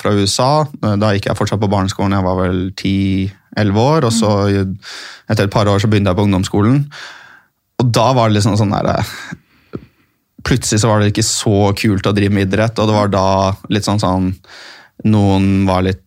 fra 0.00 0.12
USA. 0.12 0.50
Uh, 0.82 0.94
Da 1.00 1.14
gikk 1.16 1.30
jeg 1.30 1.38
fortsatt 1.38 1.62
på 1.62 1.70
barneskolen, 1.72 2.14
jeg 2.14 2.26
var 2.26 2.38
vel 2.42 2.60
10-11 2.76 3.80
år. 3.82 4.06
Og 4.06 4.14
så 4.14 4.30
etter 4.52 5.46
et 5.46 5.54
par 5.54 5.70
år 5.72 5.80
så 5.80 5.90
begynte 5.90 6.12
jeg 6.12 6.20
på 6.20 6.28
ungdomsskolen. 6.28 6.84
Og 7.80 7.90
da 7.92 8.06
var 8.16 8.28
det 8.28 8.38
liksom 8.38 8.56
sånn 8.60 8.72
der 8.76 9.04
Plutselig 10.46 10.78
så 10.78 10.88
var 10.92 11.02
det 11.02 11.10
ikke 11.10 11.26
så 11.26 11.72
kult 11.74 12.06
å 12.06 12.14
drive 12.14 12.30
med 12.30 12.46
idrett, 12.46 12.78
og 12.78 12.86
det 12.86 12.94
var 12.94 13.08
da 13.10 13.28
litt 13.72 13.86
sånn 13.86 13.98
sånn 13.98 14.28
Noen 15.10 15.64
var 15.66 15.82
litt 15.82 16.05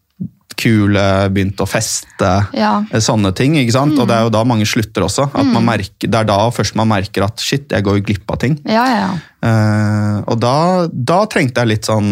kule, 0.60 1.06
begynte 1.34 1.63
å 1.63 1.70
feste. 1.70 2.32
Ja. 2.58 2.74
Sånne 3.04 3.32
ting, 3.38 3.56
ikke 3.60 3.75
sant? 3.75 3.96
Og 4.00 4.10
det 4.10 4.18
er 4.18 4.28
jo 4.28 4.34
da 4.34 4.44
mange 4.48 4.68
slutter 4.70 5.06
også. 5.08 5.30
At 5.32 5.48
man 5.48 5.68
merker, 5.68 6.10
det 6.10 6.22
er 6.22 6.28
da 6.30 6.39
først 6.54 6.78
man 6.80 6.92
merker 6.92 7.25
at 7.28 7.42
shit, 7.44 7.70
jeg 7.72 7.86
går 7.86 8.00
jo 8.00 8.06
glipp 8.12 8.34
av 8.34 8.42
ting. 8.44 8.60
Ja, 8.68 8.86
ja, 8.89 9.01
ja. 9.06 9.12
Eh, 9.50 10.18
og 10.28 10.39
da, 10.44 10.56
da 10.92 11.24
trengte 11.32 11.63
jeg 11.63 11.70
litt 11.70 11.88
sånn 11.88 12.10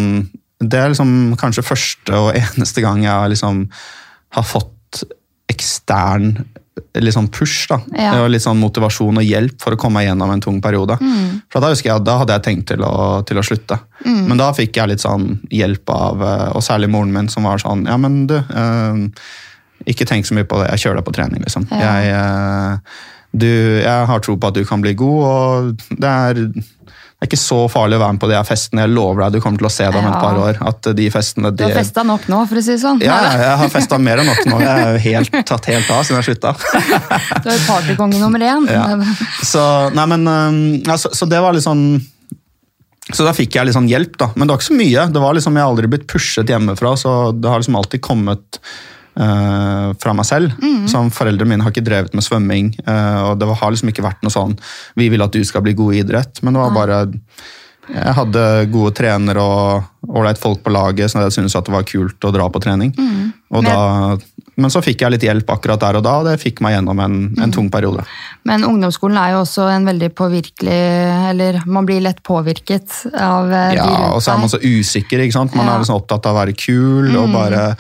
Det 0.64 0.78
er 0.80 0.94
liksom 0.94 1.34
kanskje 1.36 1.66
første 1.68 2.16
og 2.16 2.30
eneste 2.40 2.84
gang 2.86 3.04
jeg 3.04 3.34
liksom 3.34 3.66
har 4.38 4.46
fått 4.48 5.04
ekstern 5.52 6.38
litt 7.02 7.16
sånn 7.16 7.30
push. 7.34 7.68
da. 7.72 7.80
Ja. 7.98 8.14
Og 8.22 8.32
litt 8.34 8.44
sånn 8.44 8.60
motivasjon 8.62 9.22
og 9.22 9.26
hjelp 9.26 9.62
for 9.64 9.76
å 9.76 9.80
komme 9.80 10.00
meg 10.02 10.10
gjennom 10.10 10.32
en 10.34 10.44
tung 10.44 10.62
periode. 10.64 10.98
For 11.52 11.64
Da 11.64 11.72
husker 11.74 11.92
jeg, 11.92 12.06
da 12.08 12.20
hadde 12.22 12.38
jeg 12.38 12.46
tenkt 12.48 12.70
til 12.72 12.86
å, 12.86 13.24
til 13.28 13.40
å 13.40 13.46
slutte. 13.46 13.80
Men 14.06 14.38
da 14.40 14.52
fikk 14.56 14.78
jeg 14.78 14.94
litt 14.94 15.04
sånn 15.04 15.40
hjelp 15.54 15.90
av, 15.94 16.24
eh, 16.24 16.48
og 16.56 16.64
særlig 16.66 16.90
moren 16.94 17.14
min, 17.14 17.30
som 17.34 17.48
var 17.48 17.62
sånn 17.64 17.86
Ja, 17.88 17.98
men 17.98 18.26
du, 18.30 18.38
eh, 18.38 19.04
ikke 19.88 20.08
tenk 20.10 20.26
så 20.28 20.36
mye 20.38 20.48
på 20.48 20.60
det. 20.62 20.72
Jeg 20.74 20.88
kjører 20.88 21.02
deg 21.02 21.08
på 21.08 21.16
trening, 21.16 21.44
liksom. 21.46 21.68
Ja. 21.72 21.94
Jeg, 21.98 22.12
eh, 22.16 23.04
du, 23.38 23.50
jeg 23.84 24.08
har 24.10 24.24
tro 24.24 24.38
på 24.38 24.50
at 24.50 24.58
du 24.58 24.66
kan 24.66 24.82
bli 24.82 24.94
god, 24.98 25.24
og 25.28 26.00
det 26.02 26.10
er, 26.10 26.42
det 27.18 27.26
er 27.26 27.30
ikke 27.32 27.42
så 27.42 27.64
farlig 27.66 27.98
å 27.98 28.02
være 28.04 28.14
med 28.14 28.22
på 28.22 28.28
de 28.30 28.36
her 28.38 28.46
festene. 28.46 28.84
Jeg 28.84 28.94
lover 28.94 29.24
deg, 29.24 29.38
du 29.40 29.42
kommer 29.42 29.58
til 29.58 29.66
å 29.66 29.72
se 29.74 29.86
det 29.90 29.98
om 29.98 30.06
et 30.06 30.18
par 30.22 30.36
år. 30.38 30.60
At 30.70 30.90
de 31.00 31.08
festene, 31.10 31.50
Du 31.50 31.64
har 31.64 31.72
de, 31.74 31.78
festa 31.80 32.04
nok 32.06 32.28
nå, 32.30 32.42
for 32.46 32.60
å 32.60 32.62
si 32.62 32.76
det 32.76 32.82
sånn. 32.84 33.02
ja, 33.02 33.16
ja, 33.26 33.32
jeg 33.42 33.56
har 33.64 33.72
festa 33.74 33.98
mer 33.98 34.22
enn 34.22 34.30
nok 34.30 34.44
nå. 34.46 34.60
Jeg 34.62 34.84
har 34.84 35.00
helt, 35.02 35.38
tatt 35.50 35.70
helt 35.72 35.90
av 35.96 36.04
siden 36.06 36.22
jeg 36.22 36.28
slutta. 36.30 36.54
Du 37.48 37.50
er 37.50 37.64
partykonge 37.66 38.22
nummer 38.22 38.46
én. 38.46 38.70
Ja. 38.70 38.86
Så, 39.42 39.64
nei, 39.98 40.06
men, 40.14 40.30
ja, 40.86 41.00
så, 41.02 41.10
så 41.18 41.26
det 41.26 41.42
var 41.42 41.58
litt 41.58 41.66
sånn 41.66 41.88
så 43.08 43.24
da 43.24 43.32
fikk 43.34 43.56
jeg 43.56 43.66
litt 43.66 43.78
sånn 43.78 43.90
hjelp, 43.90 44.18
da. 44.20 44.30
Men 44.36 44.46
det 44.46 44.54
var 44.54 44.62
ikke 44.62 44.68
så 44.68 44.78
mye. 44.78 45.08
Det 45.16 45.22
var 45.24 45.38
liksom, 45.38 45.56
Jeg 45.58 45.64
har 45.64 45.72
aldri 45.72 45.90
blitt 45.90 46.08
pushet 46.12 46.50
hjemmefra, 46.52 46.94
så 47.00 47.16
det 47.34 47.50
har 47.50 47.64
liksom 47.64 47.80
alltid 47.80 48.04
kommet 48.04 48.60
øh, 49.20 49.94
fra 50.00 50.14
meg 50.14 50.26
selv. 50.30 50.54
Som 50.88 51.10
Foreldrene 51.12 51.50
mine 51.56 51.64
har 51.66 51.72
ikke 51.74 51.86
drevet 51.86 52.14
med 52.16 52.24
svømming, 52.24 52.74
uh, 52.88 53.32
og 53.32 53.40
det 53.42 53.48
har 53.60 53.72
liksom 53.74 53.90
ikke 53.92 54.06
vært 54.06 54.22
noe 54.24 54.32
sånn 54.32 54.54
Vi 54.96 55.10
vil 55.12 55.22
at 55.26 55.34
du 55.36 55.44
skal 55.44 55.62
bli 55.66 55.74
god 55.78 55.94
i 55.98 56.00
idrett, 56.06 56.42
men 56.44 56.54
det 56.56 56.62
var 56.64 56.72
bare 56.76 57.02
Jeg 57.88 58.14
hadde 58.18 58.42
gode 58.72 58.94
trenere 58.96 59.40
og 59.44 59.84
ålreit 60.12 60.40
folk 60.40 60.60
på 60.64 60.72
laget, 60.72 61.12
så 61.12 61.22
jeg 61.26 61.36
syntes 61.38 61.56
at 61.56 61.66
det 61.68 61.74
var 61.76 61.84
kult 61.88 62.20
å 62.28 62.32
dra 62.36 62.48
på 62.52 62.60
trening. 62.64 62.92
Og 63.52 63.64
Men- 63.64 63.72
da, 63.72 64.18
men 64.58 64.70
så 64.74 64.82
fikk 64.84 65.02
jeg 65.02 65.12
litt 65.14 65.24
hjelp 65.24 65.48
akkurat 65.54 65.80
der 65.80 65.96
og 66.00 66.04
da, 66.04 66.18
og 66.20 66.26
det 66.26 66.40
fikk 66.42 66.60
meg 66.62 66.74
gjennom 66.76 67.00
en, 67.00 67.16
en 67.40 67.52
tung 67.52 67.70
periode. 67.72 68.04
Men 68.44 68.64
ungdomsskolen 68.68 69.18
er 69.22 69.32
jo 69.36 69.44
også 69.46 69.70
en 69.76 69.86
veldig 69.88 70.10
påvirkelig 70.16 71.30
Eller 71.30 71.62
man 71.66 71.86
blir 71.86 72.02
lett 72.02 72.22
påvirket 72.24 72.92
av 73.14 73.52
eh, 73.52 73.72
de 73.72 73.78
Ja, 73.78 74.12
og 74.16 74.22
så 74.24 74.34
er 74.34 74.38
man 74.40 74.50
så 74.52 74.60
usikker. 74.60 75.20
ikke 75.24 75.34
sant? 75.40 75.56
Man 75.56 75.66
Ja. 75.66 75.72
Mm. 75.72 75.76
er 75.76 75.84
liksom 75.86 76.02
opptatt 76.02 76.26
av 76.26 76.36
å 76.36 76.40
være 76.46 76.56
kul 76.58 77.16
og 77.16 77.32
bare 77.32 77.78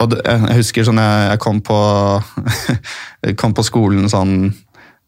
og 0.00 0.10
det, 0.12 0.20
Jeg 0.26 0.56
husker 0.60 0.84
sånn 0.84 0.98
jeg, 1.00 1.30
jeg 1.32 1.38
kom 1.40 1.60
på 1.64 1.76
jeg 3.26 3.36
kom 3.40 3.54
på 3.56 3.64
skolen 3.66 4.08
sånn 4.12 4.52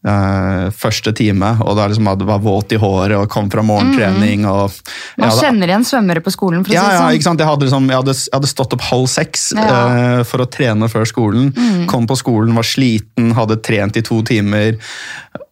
Uh, 0.07 0.68
første 0.78 1.11
time, 1.12 1.49
og 1.66 1.75
da 1.75 1.88
liksom 1.90 2.07
hadde, 2.07 2.23
var 2.25 2.38
våt 2.38 2.71
i 2.71 2.76
håret 2.78 3.16
og 3.18 3.26
kom 3.35 3.49
fra 3.50 3.64
morgentrening. 3.66 4.45
og 4.47 4.71
Mm. 4.71 4.92
Man 5.18 5.28
hadde- 5.28 5.40
kjenner 5.42 5.66
igjen 5.66 5.85
svømmere 5.85 6.23
på 6.23 6.30
skolen, 6.30 6.62
for 6.64 6.71
å 6.71 6.75
ja, 6.76 6.80
si 6.85 6.87
det 6.87 6.95
ja, 6.95 7.00
sånn. 7.00 7.14
ikke 7.18 7.23
sant? 7.26 7.38
Jeg 7.40 7.49
hadde, 7.49 7.64
liksom, 7.66 7.88
jeg 7.90 7.97
hadde, 7.99 8.14
jeg 8.14 8.33
hadde 8.38 8.47
stått 8.47 8.73
opp 8.73 8.80
halv 8.92 9.09
seks 9.09 9.52
Ja. 9.57 9.66
Mm. 9.66 10.21
eh, 10.21 10.23
for 10.23 10.38
å 10.38 10.47
trene 10.47 10.88
før 10.88 11.04
skolen. 11.04 11.50
Kom 11.90 12.07
på 12.07 12.16
skolen, 12.16 12.54
var 12.54 12.62
sliten, 12.62 13.35
hadde 13.35 13.61
trent 13.61 13.97
i 13.97 14.00
to 14.07 14.23
timer. 14.23 14.78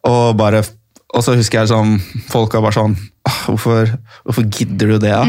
Og 0.04 0.36
bare 0.36 0.62
og 1.14 1.22
så 1.24 1.34
husker 1.34 1.58
jeg 1.58 1.68
liksom, 1.68 2.00
folk 2.30 2.52
var 2.54 2.62
bare 2.62 2.72
sånn 2.72 2.96
«Åh, 2.96 3.06
hvorfor, 3.46 3.90
hvorfor 4.24 4.44
gidder 4.52 4.92
du 4.94 4.98
det? 5.02 5.10
da?» 5.12 5.22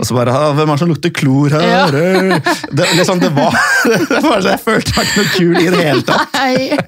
Og 0.00 0.06
så 0.08 0.14
bare 0.16 0.32
«Ah, 0.32 0.52
Hvem 0.56 0.70
er 0.70 0.74
det 0.78 0.82
som 0.82 0.90
lukter 0.92 1.12
klor 1.14 1.52
her? 1.52 1.92
Mm. 1.92 2.30
Ja. 2.32 2.54
Det, 2.72 2.86
liksom, 2.96 3.20
det 3.22 3.30
var, 3.36 3.56
det 3.90 4.22
var 4.24 4.40
så 4.42 4.52
Jeg 4.54 4.62
følte 4.64 4.94
meg 4.96 5.08
ikke 5.10 5.22
noe 5.22 5.32
kul 5.36 5.56
i 5.60 5.66
det 5.72 5.82
hele 5.84 6.04
tatt. 6.08 6.38
Nei, 6.38 6.78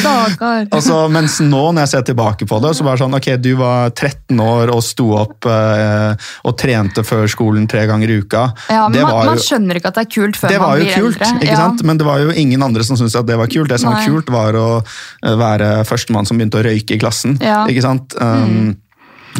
stakkar. 0.00 0.66
Og 0.74 0.82
så, 0.84 0.98
mens 1.12 1.38
nå, 1.44 1.62
når 1.74 1.84
jeg 1.84 1.92
ser 1.94 2.06
tilbake 2.10 2.48
på 2.48 2.60
det, 2.64 2.72
så 2.78 2.86
bare 2.86 3.00
sånn, 3.02 3.16
ok, 3.18 3.28
du 3.44 3.50
var 3.60 3.92
13 3.94 4.40
år 4.44 4.72
og 4.74 4.82
sto 4.84 5.10
opp 5.18 5.48
eh, 5.50 6.30
og 6.48 6.56
trente 6.60 7.04
før 7.06 7.28
skolen 7.30 7.66
tre 7.70 7.84
ganger 7.90 8.10
i 8.14 8.18
uka. 8.24 8.46
Ja, 8.72 8.86
men 8.88 8.96
det 8.98 9.04
man, 9.06 9.12
var 9.18 9.30
man 9.32 9.42
skjønner 9.44 9.80
ikke 9.80 9.92
at 9.92 9.98
det 10.00 10.06
er 10.06 10.12
kult 10.16 10.40
før 10.40 10.52
det 10.54 10.60
man 10.62 10.70
var 10.72 10.82
jo 10.82 10.88
kult, 10.94 11.20
eldre. 11.20 11.40
ikke 11.42 11.52
Ja. 11.52 11.60
sant? 11.64 11.84
men 11.84 12.00
det 12.00 12.06
var 12.08 12.22
jo 12.24 12.32
ingen 12.44 12.62
andre 12.64 12.84
som 12.86 12.98
syntes 13.00 13.16
at 13.18 13.28
det 13.28 13.36
var 13.40 13.50
kult. 13.52 13.68
Det 13.70 13.80
som 13.82 13.92
var 13.92 14.04
kult, 14.06 14.30
var 14.34 14.58
å 14.58 14.68
eh, 14.80 15.34
være 15.40 15.70
førstemann 15.88 16.26
som 16.28 16.38
begynte 16.40 16.60
å 16.60 16.64
røyke 16.66 16.96
i 16.96 17.00
klassen. 17.02 17.36
Ja. 17.42 17.64
Mm. 17.64 17.72
ikke 17.74 17.84
sant? 17.84 18.14
Um, 18.20 18.74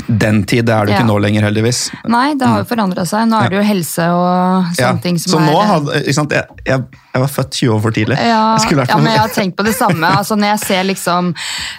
Den 0.08 0.42
tid, 0.44 0.64
det 0.66 0.74
er 0.74 0.86
det 0.86 0.92
jo 0.92 0.98
ikke 0.98 1.06
Ja. 1.06 1.12
nå 1.12 1.18
lenger, 1.22 1.42
heldigvis. 1.46 1.90
Nei, 2.10 2.34
det 2.34 2.46
har 2.48 2.58
jo 2.58 2.64
forandra 2.64 3.04
seg. 3.06 3.28
Nå 3.30 3.38
er 3.44 3.48
det 3.50 3.58
jo 3.60 3.66
helse 3.68 4.06
og 4.10 4.64
sånne 4.74 4.74
Mm. 4.74 4.78
Ja, 4.78 4.92
ting 5.02 5.18
som 5.18 5.32
Så 5.32 5.38
er 5.38 5.46
nå 5.52 5.60
hadde, 5.64 6.12
sant? 6.14 6.30
Jeg, 6.32 6.44
jeg, 6.66 6.82
jeg 7.14 7.22
var 7.22 7.28
født 7.28 7.50
20 7.54 7.70
år 7.76 7.80
for 7.82 7.90
tidlig. 7.92 8.16
ja, 8.18 8.56
Jeg 8.58 8.88
ja, 8.88 8.96
men 8.96 9.12
jeg 9.12 9.20
har 9.20 9.28
tenkt 9.28 9.56
på 9.56 9.64
det 9.64 9.74
samme. 9.76 10.06
Altså, 10.18 10.36
når 10.36 10.46
jeg 10.56 10.60
ser 10.66 10.82
liksom, 10.84 11.34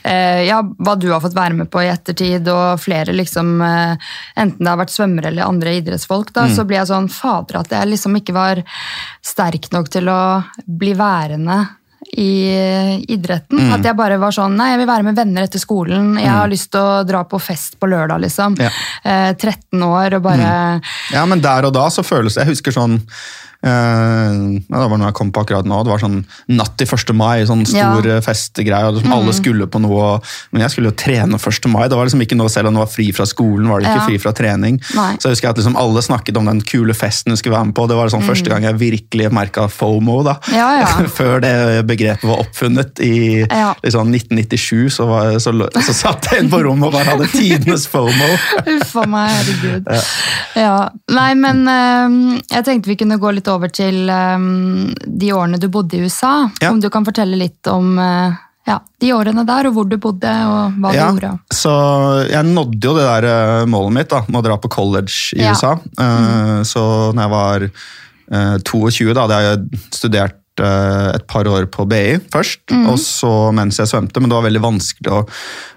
eh, 0.06 0.46
ja, 0.48 0.62
hva 0.62 0.96
du 0.98 1.12
har 1.12 1.20
fått 1.20 1.36
være 1.36 1.54
med 1.56 1.70
på 1.70 1.82
i 1.84 1.92
ettertid, 1.92 2.48
og 2.48 2.80
flere 2.80 3.12
liksom, 3.14 3.62
eh, 3.62 3.98
enten 4.38 4.60
det 4.60 4.68
har 4.68 4.78
vært 4.78 4.96
svømmere 4.96 5.28
eller 5.28 5.44
andre 5.44 5.76
idrettsfolk, 5.82 6.32
da, 6.34 6.46
Mm. 6.48 6.56
så 6.56 6.64
blir 6.66 6.78
jeg 6.78 6.88
sånn 6.88 7.10
fader 7.12 7.60
at 7.60 7.70
jeg 7.70 7.88
liksom 7.88 8.16
ikke 8.16 8.34
var 8.34 8.64
sterk 9.22 9.72
nok 9.74 9.90
til 9.90 10.06
å 10.08 10.44
bli 10.68 10.94
værende 10.94 11.68
i 12.14 12.30
eh, 12.56 12.92
idretten. 13.12 13.60
Mm. 13.60 13.72
At 13.76 13.88
jeg 13.88 13.98
bare 13.98 14.20
var 14.22 14.36
sånn 14.36 14.56
Nei, 14.56 14.72
jeg 14.74 14.84
vil 14.84 14.90
være 14.90 15.08
med 15.08 15.18
venner 15.18 15.48
etter 15.48 15.62
skolen. 15.62 16.14
Jeg 16.22 16.32
har 16.32 16.52
lyst 16.52 16.72
til 16.76 16.84
å 16.84 17.02
dra 17.08 17.24
på 17.28 17.40
fest 17.42 17.80
på 17.82 17.90
lørdag, 17.92 18.22
liksom. 18.28 18.60
Ja. 18.62 18.70
Eh, 19.04 19.32
13 19.34 19.84
år 19.88 20.20
og 20.20 20.28
bare 20.28 20.52
Ja, 21.14 21.26
men 21.30 21.42
der 21.44 21.68
og 21.68 21.74
da 21.76 21.88
så 21.94 22.06
føles 22.06 22.38
Jeg 22.40 22.54
husker 22.54 22.76
sånn 22.76 23.00
eh, 23.66 24.62
ja, 24.70 24.80
Det 24.80 24.90
var 24.92 24.98
noe 25.02 25.10
jeg 25.10 25.18
kom 25.18 25.32
på 25.36 25.42
akkurat 25.46 25.66
nå. 25.68 25.82
Det 25.86 25.92
var 25.94 26.04
sånn 26.04 26.20
natt 26.56 26.76
til 26.80 26.88
1. 26.88 27.14
mai, 27.18 27.46
sånn 27.50 27.66
stor 27.68 28.06
Ja. 28.06 28.20
festegreie. 28.22 28.24
festgreie. 28.26 28.86
og 28.88 28.94
liksom 29.00 29.14
Alle 29.16 29.34
skulle 29.34 29.68
på 29.68 29.82
noe, 29.82 30.20
men 30.52 30.62
jeg 30.62 30.72
skulle 30.72 30.92
jo 30.92 30.96
trene 30.96 31.40
1. 31.40 31.68
mai. 31.72 31.88
Det 31.88 31.98
var 31.98 32.06
liksom 32.06 32.22
ikke 32.22 32.38
noe 32.38 32.50
Selv 32.50 32.68
om 32.68 32.74
det 32.78 32.80
var 32.86 32.92
fri 32.94 33.12
fra 33.12 33.26
skolen, 33.26 33.68
var 33.68 33.80
det 33.82 33.88
ikke 33.90 34.02
Ja. 34.02 34.06
fri 34.08 34.18
fra 34.20 34.32
trening. 34.32 34.80
Nei. 34.96 35.16
Så 35.18 35.30
jeg 35.30 35.36
husker 35.36 35.50
at 35.50 35.58
liksom 35.58 35.76
alle 35.76 36.02
snakket 36.02 36.38
om 36.38 36.46
den 36.46 36.62
kule 36.62 36.94
festen 36.94 37.32
du 37.32 37.36
skulle 37.38 37.56
være 37.56 37.66
med 37.66 37.76
på. 37.76 37.88
Det 37.88 37.96
var 37.98 38.08
sånn 38.10 38.24
første 38.24 38.46
gang 38.50 38.64
jeg 38.64 38.76
virkelig 38.78 39.32
merka 39.32 39.68
FOMO. 39.70 40.24
da. 40.24 40.34
Mm. 40.48 40.54
Ja, 40.56 40.80
ja. 40.80 40.86
Før 41.20 41.42
det 41.42 41.88
begrepet 41.88 42.24
var 42.24 42.38
oppfunnet 42.44 43.00
i 43.00 43.46
liksom 43.84 44.12
1997, 44.14 44.90
så, 44.92 45.08
var, 45.08 45.40
så, 45.40 45.52
så 45.82 45.94
satt 45.94 46.28
jeg 46.32 46.44
inn 46.44 46.50
på 46.52 46.62
rommet 46.64 46.88
og 46.88 46.94
bare 46.94 47.06
hadde 47.06 47.28
tidenes 47.32 47.88
FOMO. 47.88 48.30
Uff 48.76 48.96
meg, 49.08 49.30
herregud. 49.32 49.88
Ja. 50.56 50.90
Nei, 51.12 51.34
men 51.36 51.68
eh, 51.68 52.42
jeg 52.52 52.64
tenkte 52.66 52.88
vi 52.88 52.96
kunne 52.96 53.18
gå 53.18 53.32
litt 53.34 53.48
over 53.48 53.55
til 53.74 54.10
um, 54.10 54.94
de 55.06 55.32
årene 55.36 55.58
du 55.62 55.68
bodde 55.72 55.98
i 55.98 56.04
USA. 56.06 56.50
Ja. 56.62 56.72
Om 56.72 56.80
du 56.84 56.90
kan 56.94 57.06
fortelle 57.08 57.36
litt 57.40 57.68
om 57.72 57.98
uh, 58.00 58.34
ja, 58.66 58.80
de 59.02 59.12
årene 59.14 59.44
der, 59.46 59.68
og 59.70 59.74
hvor 59.78 59.86
du 59.90 59.98
bodde, 60.02 60.32
og 60.50 60.78
hva 60.82 60.94
Ja, 60.96 61.10
du 61.12 61.20
gjorde. 61.20 61.34
så 61.54 61.74
jeg 62.32 62.44
nådde 62.50 62.82
jo 62.88 62.96
det 62.98 63.04
der 63.06 63.28
eh, 63.30 63.66
målet 63.70 63.94
mitt 63.94 64.10
da, 64.10 64.24
med 64.28 64.40
å 64.40 64.46
dra 64.48 64.56
på 64.58 64.72
college 64.74 65.36
i 65.38 65.44
Ja. 65.44 65.52
USA. 65.54 65.76
Eh, 66.02 66.64
Så 66.66 67.14
når 67.14 67.22
jeg 67.22 67.34
var 67.36 67.68
uh, 67.68 68.58
22, 68.66 69.14
da 69.14 69.22
hadde 69.28 69.42
jeg 69.46 69.84
studert 69.94 70.40
et 70.64 71.26
par 71.28 71.48
år 71.52 71.66
på 71.74 71.84
BI 71.90 72.16
først, 72.32 72.72
og 72.90 72.96
så 73.02 73.32
mens 73.56 73.80
jeg 73.82 73.90
svømte, 73.92 74.22
men 74.22 74.30
det 74.32 74.38
var 74.38 74.46
veldig 74.48 74.62
vanskelig 74.64 75.12
å, 75.12 75.20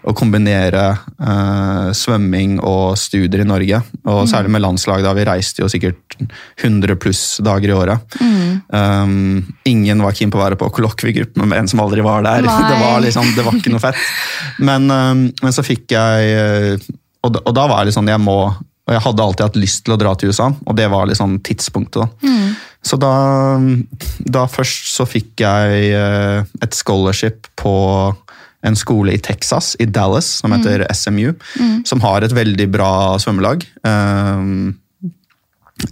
å 0.08 0.14
kombinere 0.16 0.84
uh, 1.18 1.88
svømming 1.96 2.58
og 2.60 2.94
studier 3.00 3.42
i 3.42 3.48
Norge, 3.48 3.80
og 4.06 4.28
særlig 4.30 4.52
med 4.54 4.62
landslag 4.62 5.02
da 5.02 5.12
vi 5.18 5.24
reiste 5.28 5.62
jo 5.64 5.68
sikkert 5.72 6.18
100 6.62 6.96
pluss 7.02 7.24
dager 7.44 7.72
i 7.72 7.76
året. 7.78 8.18
Um, 8.68 9.42
ingen 9.64 10.02
var 10.04 10.12
keen 10.18 10.30
på 10.30 10.38
å 10.38 10.44
være 10.44 10.58
på 10.60 10.68
kollokviegruppe 10.78 11.46
med 11.48 11.58
en 11.62 11.68
som 11.70 11.80
aldri 11.84 12.02
var 12.04 12.22
der. 12.26 12.42
Det 12.68 12.78
var 12.82 13.00
liksom, 13.04 13.28
det 13.36 13.44
var 13.46 13.56
ikke 13.56 13.72
noe 13.72 13.82
fett. 13.82 14.00
Men, 14.60 14.90
um, 14.90 15.26
men 15.42 15.54
så 15.54 15.62
fikk 15.64 15.92
jeg 15.94 16.32
eh, 16.34 16.88
og, 17.24 17.32
da- 17.34 17.42
og 17.48 17.54
da 17.56 17.64
var 17.70 17.82
jeg 17.82 17.90
liksom, 17.90 18.08
jeg 18.10 18.20
må 18.22 18.36
og 18.88 18.94
jeg 18.96 19.04
hadde 19.04 19.24
alltid 19.24 19.44
hatt 19.44 19.60
lyst 19.60 19.84
til 19.84 19.94
å 19.94 20.00
dra 20.00 20.14
til 20.16 20.32
USA, 20.32 20.48
og 20.48 20.76
det 20.78 20.88
var 20.88 21.10
liksom 21.10 21.36
tidspunktet. 21.44 22.00
da. 22.00 22.32
Så 22.88 22.96
da, 22.96 23.12
da 24.24 24.46
først 24.48 24.88
så 24.94 25.04
fikk 25.08 25.42
jeg 25.44 25.90
eh, 25.92 26.48
et 26.64 26.76
scholarship 26.78 27.50
på 27.60 27.74
en 28.66 28.78
skole 28.78 29.12
i 29.14 29.20
Texas, 29.22 29.74
i 29.78 29.86
Dallas, 29.86 30.26
som 30.40 30.54
heter 30.56 30.86
SMU, 30.96 31.34
som 31.86 32.00
har 32.02 32.24
et 32.24 32.34
veldig 32.34 32.66
bra 32.72 32.90
svømmelag. 33.22 33.62
Um, 33.86 34.72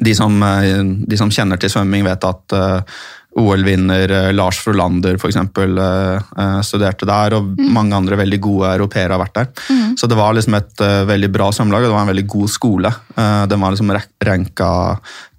de 0.02 0.14
som, 0.18 0.42
eh, 0.42 0.82
de 0.82 1.18
som 1.20 1.30
kjenner 1.30 1.60
til 1.62 1.70
svømming, 1.70 2.02
vet 2.08 2.24
at 2.26 2.56
eh, 2.56 2.96
OL-vinner 3.36 4.10
eh, 4.10 4.32
Lars 4.32 4.58
Frolander 4.64 5.18
eksempel, 5.28 5.76
eh, 5.78 6.20
eh, 6.38 6.60
studerte 6.64 7.08
der, 7.08 7.36
og 7.36 7.58
mange 7.60 7.96
andre 7.96 8.18
veldig 8.22 8.38
gode 8.42 8.70
europeere 8.78 9.12
har 9.12 9.20
vært 9.20 9.36
der. 9.36 9.50
Så 9.96 10.08
det 10.08 10.18
var 10.18 10.36
liksom 10.36 10.56
et 10.58 10.84
veldig 11.08 11.30
bra 11.32 11.50
svømmelag, 11.52 11.84
og 11.84 11.90
det 11.90 11.96
var 11.96 12.04
en 12.06 12.12
veldig 12.12 12.26
god 12.32 12.50
skole. 12.52 12.90
Den 13.16 13.62
var 13.62 13.72
liksom 13.72 13.92
ranka 14.28 14.70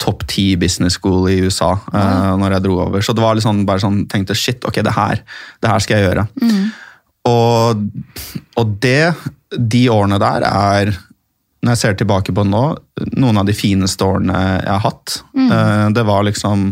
topp 0.01 0.25
ti 0.29 0.47
business 0.57 0.97
school 0.97 1.27
i 1.29 1.37
USA 1.45 1.75
mm. 1.77 2.39
når 2.41 2.55
jeg 2.55 2.65
dro 2.65 2.79
over. 2.87 3.05
Så 3.05 3.13
det 3.13 3.21
var 3.21 3.37
liksom 3.37 3.61
bare 3.69 3.83
sånn, 3.83 3.99
tenkte 4.09 4.37
shit, 4.37 4.65
ok, 4.65 4.81
det 4.85 4.95
her, 4.97 5.21
det 5.61 5.69
her 5.69 5.83
skal 5.83 5.99
jeg 5.99 6.07
gjøre. 6.07 6.25
Og, 7.29 7.83
og 8.57 8.73
det, 8.81 9.13
de 9.57 9.83
årene 9.93 10.17
der 10.21 10.47
er 10.49 10.95
når 11.67 11.73
jeg 11.73 11.81
ser 11.81 11.99
tilbake 11.99 12.33
på 12.35 12.45
nå, 12.47 12.63
noen 13.17 13.41
av 13.41 13.47
de 13.47 13.55
fineste 13.57 14.05
årene 14.05 14.37
jeg 14.37 14.71
har 14.71 14.83
hatt. 14.85 15.19
Eh, 15.35 15.85
Det 15.95 16.05
var 16.07 16.25
liksom 16.27 16.69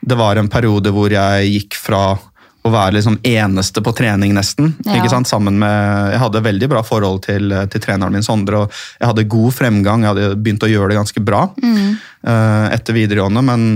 Det 0.00 0.16
var 0.18 0.40
en 0.40 0.48
periode 0.52 0.92
hvor 0.94 1.12
jeg 1.12 1.52
gikk 1.54 1.76
fra 1.78 2.02
å 2.60 2.70
være 2.72 2.98
liksom 2.98 3.16
eneste 3.24 3.80
på 3.80 3.92
trening, 3.96 4.34
nesten. 4.36 4.74
Ja. 4.84 4.98
ikke 4.98 5.12
sant? 5.12 5.28
Sammen 5.30 5.56
med, 5.62 6.12
Jeg 6.12 6.20
hadde 6.20 6.42
veldig 6.44 6.68
bra 6.68 6.82
forhold 6.84 7.22
til, 7.24 7.54
til 7.72 7.80
treneren 7.80 8.12
min, 8.12 8.24
Sondre. 8.26 8.64
og 8.64 8.74
Jeg 9.00 9.08
hadde 9.08 9.28
god 9.32 9.54
fremgang, 9.56 10.04
jeg 10.04 10.12
hadde 10.12 10.36
begynt 10.36 10.66
å 10.66 10.68
gjøre 10.68 10.92
det 10.92 11.00
ganske 11.00 11.22
bra 11.24 11.46
eh, 11.56 12.66
etter 12.74 12.96
videregående, 12.96 13.42
men 13.46 13.66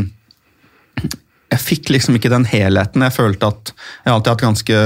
jeg 1.55 1.63
fikk 1.63 1.91
liksom 1.95 2.19
ikke 2.19 2.33
den 2.33 2.45
helheten. 2.51 3.05
Jeg 3.07 3.15
følte 3.15 3.53
at 3.53 3.73
jeg 3.73 4.11
har 4.11 4.19
alltid 4.19 4.33
hatt 4.35 4.47
ganske 4.49 4.79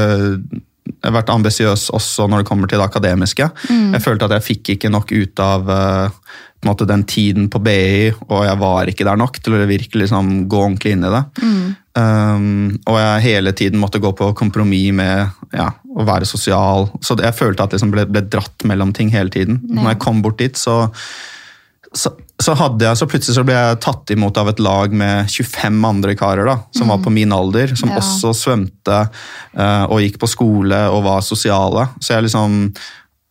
vært 1.02 1.32
ambisiøs 1.32 1.88
også 1.94 2.26
når 2.28 2.42
det 2.42 2.48
kommer 2.48 2.70
til 2.70 2.80
det 2.80 2.88
akademiske. 2.88 3.48
Jeg 3.70 4.04
følte 4.04 4.28
at 4.28 4.36
jeg 4.38 4.46
fikk 4.46 4.74
ikke 4.74 4.90
nok 4.92 5.12
ut 5.14 5.42
av 5.42 5.70
eh, 5.72 6.16
måte, 6.66 6.88
den 6.88 7.04
tiden 7.08 7.46
på 7.52 7.60
BI, 7.62 8.10
og 8.26 8.42
jeg 8.46 8.58
var 8.58 8.90
ikke 8.90 9.06
der 9.06 9.20
nok 9.20 9.38
til 9.42 9.54
å 9.54 9.62
virkelig 9.68 10.08
liksom, 10.08 10.32
gå 10.50 10.62
ordentlig 10.64 10.96
inn 10.96 11.06
i 11.06 11.12
det. 11.14 11.22
Um, 11.98 12.48
og 12.86 12.98
jeg 12.98 13.24
hele 13.24 13.52
tiden 13.58 13.80
måtte 13.82 14.02
gå 14.02 14.10
på 14.14 14.32
kompromiss 14.38 14.94
med 14.98 15.54
ja, 15.54 15.70
å 15.70 16.06
være 16.06 16.28
sosial. 16.28 16.88
Så 17.02 17.18
jeg 17.18 17.34
følte 17.38 17.64
at 17.64 17.74
jeg 17.74 17.80
liksom 17.80 17.94
ble, 17.94 18.06
ble 18.10 18.24
dratt 18.30 18.66
mellom 18.68 18.94
ting 18.94 19.10
hele 19.14 19.32
tiden. 19.34 19.62
Når 19.70 19.92
jeg 19.94 20.02
kom 20.04 20.22
bort 20.22 20.42
dit, 20.42 20.58
så 20.58 20.84
så, 21.94 22.12
så, 22.48 22.54
hadde 22.56 22.86
jeg, 22.88 22.96
så 22.96 23.06
plutselig 23.10 23.36
så 23.36 23.44
ble 23.44 23.56
jeg 23.58 23.80
tatt 23.84 24.10
imot 24.14 24.38
av 24.40 24.48
et 24.54 24.62
lag 24.64 24.92
med 24.96 25.28
25 25.28 25.82
andre 25.84 26.14
karer 26.18 26.48
da, 26.48 26.56
som 26.72 26.88
var 26.88 27.02
på 27.04 27.12
min 27.12 27.32
alder, 27.36 27.74
som 27.76 27.90
Mm. 27.92 27.96
Ja. 27.98 28.00
også 28.00 28.32
svømte 28.36 29.00
eh, 29.54 29.84
og 29.88 30.00
gikk 30.00 30.16
på 30.22 30.28
skole 30.32 30.78
og 30.88 31.04
var 31.04 31.20
sosiale. 31.26 31.88
Så 32.00 32.14
jeg 32.16 32.24
liksom, 32.28 32.72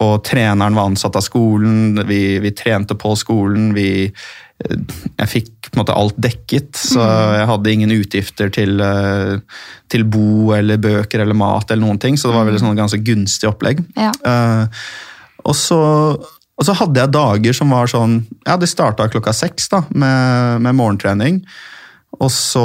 og 0.05 0.19
treneren 0.27 0.77
var 0.77 0.91
ansatt 0.91 1.17
av 1.17 1.25
skolen, 1.25 1.97
vi, 2.05 2.37
vi 2.43 2.51
trente 2.53 2.93
på 2.99 3.15
skolen, 3.17 3.71
vi, 3.73 4.05
eh, 4.05 4.77
jeg 5.17 5.31
fikk 5.33 5.51
på 5.71 5.73
en 5.75 5.81
måte 5.81 5.97
alt 5.97 6.15
dekket, 6.21 6.77
så 6.77 7.01
Mm. 7.01 7.33
jeg 7.39 7.47
hadde 7.49 7.73
ingen 7.73 7.91
utgifter 7.97 8.53
til, 8.53 8.79
eh, 8.81 9.39
til 9.89 10.03
bo 10.05 10.53
eller 10.53 10.77
bøker 10.77 11.19
eller 11.25 11.33
mat 11.35 11.71
eller 11.71 11.85
noen 11.87 11.99
ting, 11.99 12.15
så 12.15 12.29
det 12.29 12.37
var 12.37 12.45
veldig 12.45 12.61
sånn 12.61 12.77
ganske 12.77 13.01
gunstig 13.03 13.49
opplegg. 13.49 13.81
Ja. 13.97 14.11
Uh, 14.21 14.67
og, 15.45 15.55
så, 15.55 15.79
og 16.57 16.65
så 16.65 16.73
hadde 16.79 17.03
jeg 17.03 17.13
dager 17.13 17.55
som 17.55 17.73
var 17.73 17.89
sånn 17.91 18.19
Ja, 18.47 18.57
det 18.57 18.69
starta 18.71 19.09
klokka 19.11 19.33
seks 19.35 19.69
da, 19.73 19.83
med, 19.93 20.63
med 20.65 20.77
morgentrening. 20.77 21.43
Og 22.17 22.31
så 22.33 22.63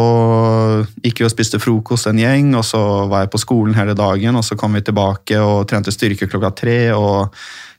gikk 1.03 1.21
vi 1.21 1.27
og 1.27 1.33
spiste 1.33 1.61
frokost 1.61 2.09
en 2.09 2.21
gjeng, 2.21 2.55
og 2.57 2.65
så 2.65 2.81
var 3.11 3.27
jeg 3.27 3.33
på 3.35 3.43
skolen 3.43 3.77
hele 3.77 3.97
dagen. 3.99 4.39
Og 4.39 4.47
så 4.47 4.57
kom 4.57 4.79
vi 4.79 4.85
tilbake 4.87 5.37
og 5.43 5.67
trente 5.69 5.93
styrke 5.93 6.29
klokka 6.31 6.53
tre, 6.57 6.79
og 6.97 7.35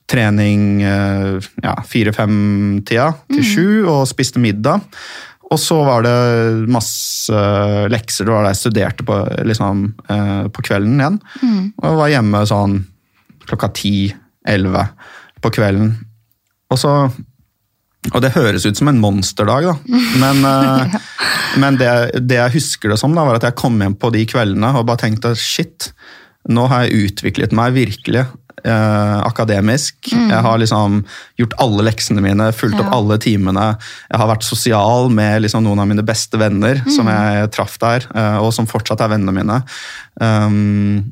trening 0.10 0.84
eh, 0.86 1.38
ja, 1.64 1.76
fire-fem-tida 1.88 3.08
til 3.32 3.48
sju, 3.48 3.68
og 3.88 4.04
spiste 4.12 4.42
middag. 4.44 4.84
Og 5.54 5.60
så 5.62 5.80
var 5.86 6.06
det 6.06 6.68
masse 6.72 7.42
lekser, 7.94 8.28
det 8.28 8.34
var 8.36 8.46
da 8.46 8.54
jeg 8.54 8.62
studerte 8.62 9.06
på, 9.08 9.18
liksom, 9.48 9.86
eh, 10.14 10.46
på 10.54 10.66
kvelden 10.66 11.02
igjen. 11.02 11.20
Og 11.80 11.90
jeg 11.90 12.00
var 12.04 12.14
hjemme 12.14 12.46
sånn 12.50 12.78
klokka 13.48 13.72
ti-elleve 13.76 14.88
på 15.44 15.54
kvelden. 15.60 15.94
Og 16.74 16.82
så 16.82 16.96
Og 18.12 18.20
det 18.20 18.34
høres 18.36 18.66
ut 18.68 18.76
som 18.76 18.90
en 18.92 19.00
monsterdag, 19.00 19.70
da. 19.70 20.00
Men, 20.20 20.42
ja. 20.92 21.00
men 21.62 21.78
det, 21.80 21.92
det 22.28 22.36
jeg 22.36 22.56
husker 22.58 22.92
det 22.92 22.98
som, 23.00 23.14
da, 23.16 23.24
var 23.24 23.40
at 23.40 23.46
jeg 23.48 23.56
kom 23.56 23.78
hjem 23.80 23.96
på 23.96 24.12
de 24.12 24.26
kveldene 24.28 24.74
og 24.76 24.90
bare 24.90 25.06
tenkte 25.06 25.32
shit, 25.40 25.88
nå 26.52 26.66
har 26.68 26.84
jeg 26.84 27.14
utviklet 27.14 27.56
meg 27.56 27.78
virkelig. 27.78 28.26
Eh, 28.64 29.18
akademisk. 29.28 30.08
Jeg 30.14 30.40
har 30.46 30.60
liksom 30.62 31.02
gjort 31.36 31.56
alle 31.60 31.84
leksene 31.84 32.22
mine, 32.24 32.46
fulgt 32.56 32.80
opp 32.80 32.94
alle 32.96 33.18
timene. 33.20 33.74
Jeg 34.08 34.22
har 34.22 34.30
vært 34.30 34.46
sosial 34.48 35.10
med 35.12 35.44
liksom 35.44 35.66
noen 35.66 35.82
av 35.84 35.90
mine 35.90 36.06
beste 36.08 36.40
venner 36.40 36.80
som 36.88 37.10
jeg 37.12 37.50
traff 37.52 37.76
der, 37.82 38.08
eh, 38.16 38.38
og 38.40 38.54
som 38.56 38.70
fortsatt 38.70 39.04
er 39.04 39.12
vennene 39.12 39.36
mine. 39.36 39.58
Um, 40.16 41.12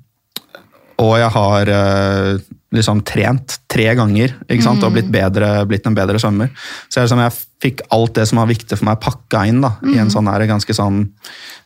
og 1.01 1.17
jeg 1.19 1.33
har 1.35 1.73
eh, 1.75 2.39
liksom 2.71 3.01
trent 3.07 3.57
tre 3.71 3.89
ganger 3.99 4.35
ikke 4.47 4.63
sant? 4.63 4.83
og 4.87 4.95
blitt, 4.95 5.09
bedre, 5.11 5.65
blitt 5.69 5.87
en 5.87 5.97
bedre 5.97 6.21
svømmer. 6.21 6.51
Så 6.87 7.01
jeg, 7.01 7.09
liksom, 7.09 7.23
jeg 7.25 7.37
fikk 7.65 7.83
alt 7.91 8.15
det 8.17 8.27
som 8.29 8.41
var 8.41 8.49
viktig 8.51 8.77
for 8.79 8.87
meg, 8.87 9.01
pakka 9.03 9.43
inn 9.49 9.61
da, 9.63 9.75
i 9.91 9.99
en 10.01 10.11
sånn 10.13 10.29
her, 10.31 10.47
ganske 10.49 10.75
sånn 10.75 11.03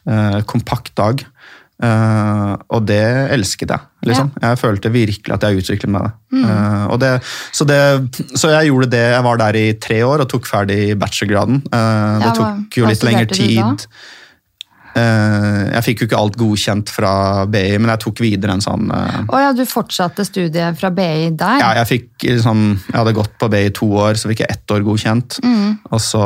uh, 0.10 0.42
kompakt 0.50 0.96
dag. 0.98 1.24
Uh, 1.76 2.56
og 2.72 2.86
det 2.88 3.04
elsket 3.36 3.74
jeg. 3.74 3.88
liksom. 4.08 4.30
Jeg 4.40 4.60
følte 4.62 4.92
virkelig 4.94 5.36
at 5.36 5.44
jeg 5.44 5.60
utviklet 5.60 5.92
meg. 5.92 6.06
det. 6.08 6.44
Eh, 6.46 6.86
og 6.94 7.00
det, 7.02 7.10
så, 7.52 7.68
det, 7.68 7.80
så 8.32 8.54
jeg 8.54 8.70
gjorde 8.70 8.88
det. 8.94 9.04
Jeg 9.12 9.26
var 9.28 9.42
der 9.42 9.58
i 9.60 9.66
tre 9.84 9.98
år 10.08 10.24
og 10.24 10.30
tok 10.32 10.48
ferdig 10.48 10.96
bachelorgraden. 11.00 11.60
Uh, 11.68 12.22
det 12.22 12.30
Ja, 12.30 12.36
tok 12.38 12.80
jo 12.80 12.88
litt 12.88 13.04
lengre 13.04 13.28
tid. 13.34 13.60
da? 13.60 13.76
Eh, 14.96 15.62
jeg 15.74 15.84
fikk 15.90 16.02
jo 16.02 16.08
ikke 16.08 16.20
alt 16.22 16.38
godkjent 16.40 16.92
fra 16.94 17.12
BI, 17.52 17.76
men 17.82 17.92
jeg 17.92 18.02
tok 18.06 18.22
videre 18.24 18.54
en 18.56 18.64
sånn 18.64 18.88
eh, 18.96 19.18
Å 19.28 19.42
ja, 19.44 19.50
du 19.52 19.66
fortsatte 19.68 20.24
studiet 20.24 20.80
fra 20.80 20.88
BI 20.96 21.34
der? 21.36 21.60
ja, 21.60 21.74
jeg 21.82 21.90
fikk 21.90 22.28
liksom, 22.30 22.62
jeg 22.88 22.96
hadde 22.96 23.16
gått 23.18 23.34
på 23.42 23.50
BI 23.52 23.66
to 23.76 23.90
år, 24.06 24.16
så 24.16 24.32
fikk 24.32 24.46
jeg 24.46 24.56
ett 24.56 24.72
år 24.72 24.86
godkjent. 24.86 25.40
Mm. 25.44 25.74
Og 25.92 26.00
så 26.00 26.24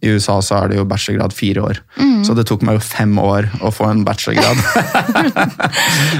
i 0.00 0.14
USA 0.16 0.38
så 0.40 0.62
er 0.62 0.72
det 0.72 0.80
jo 0.80 0.86
bachelorgrad 0.88 1.36
fire 1.36 1.66
år. 1.68 1.82
Så 2.26 2.34
det 2.34 2.46
tok 2.48 2.64
meg 2.66 2.78
jo 2.78 2.82
fem 2.82 3.12
år 3.20 3.46
å 3.64 3.70
få 3.74 3.86
en 3.90 4.02
bachelorgrad. 4.06 4.58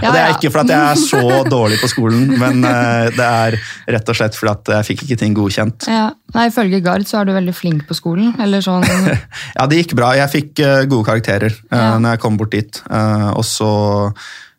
Ja, 0.02 0.06
og 0.10 0.12
det 0.14 0.20
er 0.20 0.34
ikke 0.34 0.52
fordi 0.54 0.76
jeg 0.76 0.92
er 0.92 1.00
så 1.00 1.40
dårlig 1.48 1.80
på 1.80 1.90
skolen, 1.90 2.28
men 2.38 2.62
eh, 2.68 3.08
det 3.16 3.26
er 3.26 3.58
rett 3.96 4.12
og 4.12 4.18
slett 4.18 4.36
fordi 4.38 4.76
jeg 4.76 4.88
fikk 4.90 5.06
ikke 5.06 5.18
ting 5.24 5.34
godkjent. 5.36 5.88
Ja. 5.90 6.10
Nei, 6.36 6.48
Ifølge 6.50 6.82
Gard 6.84 7.06
så 7.08 7.20
er 7.20 7.28
du 7.28 7.32
veldig 7.36 7.54
flink 7.56 7.84
på 7.88 7.96
skolen. 7.96 8.32
Eller 8.42 8.62
sånn 8.64 8.84
Ja, 9.56 9.66
det 9.70 9.80
gikk 9.80 9.96
bra. 9.98 10.12
Jeg 10.18 10.30
fikk 10.32 10.52
gode 10.90 11.06
karakterer 11.06 11.54
uh, 11.70 11.85
Ja. 11.86 11.98
når 12.02 12.16
jeg 12.16 12.20
kom 12.26 12.36
bort 12.40 12.50
dit. 12.56 12.82
Eh, 12.90 13.28
og 13.32 13.44
så 13.46 13.70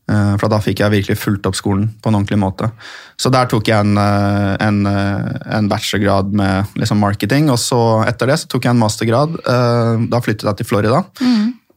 eh, 0.10 0.34
For 0.40 0.48
da 0.52 0.60
fikk 0.64 0.80
jeg 0.86 0.94
virkelig 0.94 1.18
fulgt 1.20 1.46
opp 1.50 1.56
skolen 1.60 1.90
på 2.02 2.08
en 2.12 2.16
ordentlig 2.22 2.40
måte. 2.40 2.72
Så 3.20 3.32
der 3.34 3.46
tok 3.52 3.68
jeg 3.68 3.76
en, 3.84 3.98
eh, 3.98 4.56
en, 4.64 4.82
eh, 4.88 5.38
en 5.58 5.68
bachelorgrad 5.68 6.32
med 6.34 6.66
liksom 6.80 7.00
marketing, 7.04 7.50
og 7.52 7.58
så 7.60 7.82
etter 8.08 8.28
det 8.32 8.40
så 8.40 8.48
tok 8.48 8.64
jeg 8.70 8.72
en 8.76 8.80
mastergrad. 8.84 9.36
Eh, 9.44 10.08
da 10.12 10.20
flyttet 10.24 10.48
jeg 10.48 10.58
til 10.62 10.70
Florida. 10.70 11.04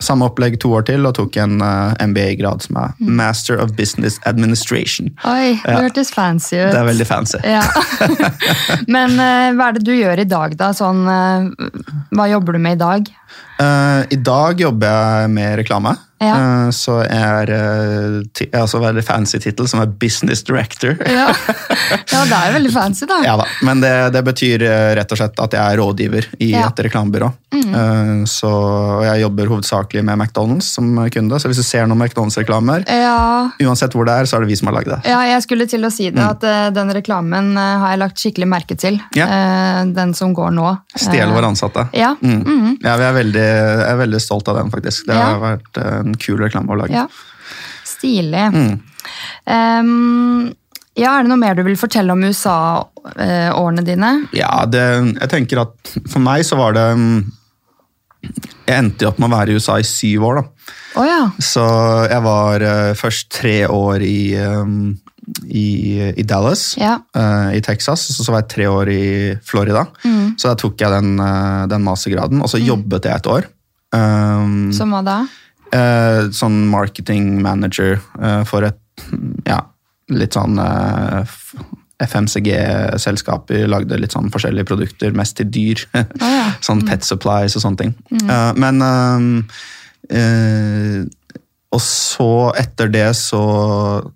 Samme 0.00 0.24
opplegg 0.30 0.54
to 0.62 0.70
år 0.72 0.86
til, 0.88 1.04
og 1.04 1.12
tok 1.18 1.34
en 1.42 1.58
eh, 1.60 2.06
MBA-grad 2.06 2.62
som 2.64 2.78
er 2.80 2.94
Master 3.04 3.58
of 3.60 3.74
Business 3.76 4.16
Administration. 4.24 5.10
Oi, 5.28 5.58
det 5.60 5.74
Ja. 5.74 5.80
hørtes 5.82 6.08
fancy 6.14 6.54
ut. 6.56 6.70
Det 6.72 6.78
er 6.80 6.86
veldig 6.88 7.06
fancy. 7.10 7.36
Ja. 7.44 7.60
Men 8.88 9.18
eh, 9.20 9.50
hva 9.58 9.68
er 9.68 9.76
det 9.76 9.84
du 9.84 9.92
gjør 9.92 10.22
i 10.22 10.28
dag, 10.28 10.56
da? 10.60 10.70
Sånn, 10.76 11.02
eh, 11.04 11.68
hva 12.16 12.28
jobber 12.30 12.56
du 12.56 12.62
med 12.62 12.78
i 12.78 12.80
dag? 12.80 13.10
Eh, 13.60 14.04
I 14.16 14.16
dag 14.24 14.60
jobber 14.60 14.88
jeg 14.88 15.30
med 15.36 15.58
reklame. 15.60 15.96
Ja. 16.20 16.34
Uh, 16.36 16.70
så 16.76 16.98
er, 17.00 17.48
uh, 17.48 18.18
jeg 18.36 18.50
har 18.52 18.66
også 18.66 18.76
veldig 18.82 19.00
fancy 19.08 19.38
tittel, 19.40 19.64
som 19.70 19.80
er 19.80 19.86
Business 20.02 20.42
Director. 20.44 20.98
Ja, 21.08 21.30
ja 22.12 22.18
det 22.28 22.36
er 22.36 22.52
veldig 22.58 22.72
fancy, 22.74 23.06
da. 23.08 23.22
Ja 23.24 23.38
da, 23.40 23.46
Men 23.64 23.80
det, 23.80 23.92
det 24.12 24.20
betyr 24.26 24.64
eh, 24.68 24.88
rett 24.98 25.14
og 25.14 25.20
slett 25.20 25.40
at 25.40 25.56
jeg 25.56 25.62
er 25.64 25.80
rådgiver 25.80 26.28
i 26.44 26.50
Ja. 26.52 26.66
et 26.68 26.82
reklamebyrå. 26.84 27.30
Eh, 27.56 28.10
så 28.28 28.50
jeg 29.06 29.22
jobber 29.22 29.48
hovedsakelig 29.54 30.02
med 30.10 30.20
McDonald's 30.20 30.68
som 30.76 30.90
kunde. 31.08 31.40
Så 31.40 31.48
hvis 31.48 31.62
du 31.62 31.64
ser 31.64 31.88
noen 31.88 32.02
McDonald's-reklamer, 32.04 32.84
Ja, 32.92 33.48
uansett 33.64 33.96
hvor 33.96 34.04
det 34.04 34.18
er, 34.20 34.28
så 34.28 34.36
er 34.36 34.44
det 34.44 34.52
vi 34.52 34.60
som 34.60 34.68
har 34.68 34.76
lagd 34.76 34.92
det. 34.92 35.00
ja, 35.08 35.22
jeg 35.32 35.46
skulle 35.48 35.66
til 35.72 35.88
å 35.88 35.92
si 35.94 36.10
det, 36.12 36.20
at 36.20 36.44
eh, 36.44 36.68
den 36.76 36.92
reklamen 37.00 37.54
eh, 37.56 37.72
har 37.80 37.94
jeg 37.96 38.02
lagt 38.04 38.20
skikkelig 38.20 38.50
merke 38.58 38.76
til. 38.76 39.00
Ja. 39.16 39.24
Eh, 39.24 39.80
den 39.96 40.12
som 40.20 40.36
går 40.36 40.52
nå. 40.52 40.68
Stjel 41.00 41.30
Eh, 41.30 41.32
våre 41.32 41.48
ansatte. 41.54 41.88
Ja. 41.96 42.12
Mm. 42.20 42.44
mhm. 42.44 42.76
Ja, 42.84 42.98
vi 43.00 43.08
er 43.08 43.16
veldig, 43.20 43.44
jeg 43.46 43.88
er 43.92 44.00
veldig 44.00 44.20
stolt 44.24 44.48
av 44.52 44.56
den, 44.60 44.70
faktisk. 44.72 45.06
Det 45.08 45.14
Ja. 45.16 45.26
har 45.34 45.40
vært 45.44 45.80
eh, 45.84 45.98
en 46.00 46.14
kul 46.16 46.38
reklame 46.42 46.72
å 46.74 46.80
lage. 46.84 46.96
ja. 46.96 47.06
Stilig. 47.90 48.46
Mm. 48.54 48.80
Um, 49.50 50.54
ja, 50.96 51.18
Er 51.18 51.22
det 51.24 51.30
noe 51.30 51.40
mer 51.40 51.54
du 51.58 51.62
vil 51.66 51.76
fortelle 51.76 52.12
om 52.14 52.22
USA-årene 52.24 53.84
dine? 53.84 54.10
Ja, 54.36 54.64
det, 54.66 54.82
jeg 55.20 55.28
tenker 55.32 55.60
at 55.66 55.92
for 56.10 56.22
meg 56.24 56.44
så 56.48 56.56
var 56.60 56.72
det 56.76 56.86
mm, 56.96 57.18
Jeg 58.68 58.76
endte 58.76 59.08
opp 59.08 59.18
med 59.20 59.30
å 59.30 59.34
være 59.36 59.52
i 59.52 59.58
USA 59.60 59.78
i 59.80 59.86
syv 59.86 60.26
år, 60.30 60.40
da. 60.40 60.72
Oh, 61.00 61.06
ja. 61.06 61.20
Så 61.42 61.62
jeg 62.10 62.22
var 62.24 62.64
eh, 62.66 62.92
først 62.98 63.30
tre 63.32 63.54
år 63.70 64.02
i, 64.06 64.34
um, 64.42 64.96
i, 65.46 66.10
i 66.16 66.22
Dallas, 66.26 66.76
Ja. 66.80 66.98
uh, 67.16 67.50
i 67.54 67.60
Texas. 67.64 68.08
Og 68.18 68.26
så 68.26 68.32
var 68.34 68.42
jeg 68.42 68.50
tre 68.54 68.68
år 68.70 68.90
i 68.92 69.04
Florida. 69.46 69.86
Mm. 70.04 70.34
Så 70.40 70.48
da 70.50 70.54
tok 70.58 70.80
jeg 70.80 70.90
den, 70.90 71.14
eh, 71.20 71.66
den 71.70 71.84
mastergraden, 71.86 72.42
og 72.42 72.48
så 72.52 72.58
jobbet 72.62 73.04
jeg 73.08 73.14
et 73.20 73.26
år. 73.30 73.48
Um, 73.92 74.70
Som 74.72 74.92
hva 74.94 75.02
da? 75.06 75.18
Uh, 75.70 76.30
sånn 76.34 76.64
marketing 76.70 77.40
manager 77.42 78.00
uh, 78.18 78.42
for 78.48 78.66
et 78.66 78.78
ja, 79.46 79.60
litt 80.12 80.34
sånn 80.36 80.58
eh, 80.60 81.24
FMCG-selskap. 82.04 83.50
Lagde 83.70 83.98
litt 84.00 84.12
sånn 84.16 84.30
forskjellige 84.32 84.68
produkter, 84.68 85.14
mest 85.16 85.36
til 85.38 85.48
dyr. 85.52 85.84
Oh, 86.20 86.28
ja. 86.28 86.50
sånn 86.64 86.82
pet 86.88 87.04
supplies 87.06 87.56
og 87.56 87.62
sånne 87.64 87.80
ting. 87.80 87.94
Eh, 88.20 88.52
men 88.60 88.82
Og 91.70 91.82
så, 91.84 92.30
etter 92.58 92.90
det, 92.90 93.08
så 93.18 93.40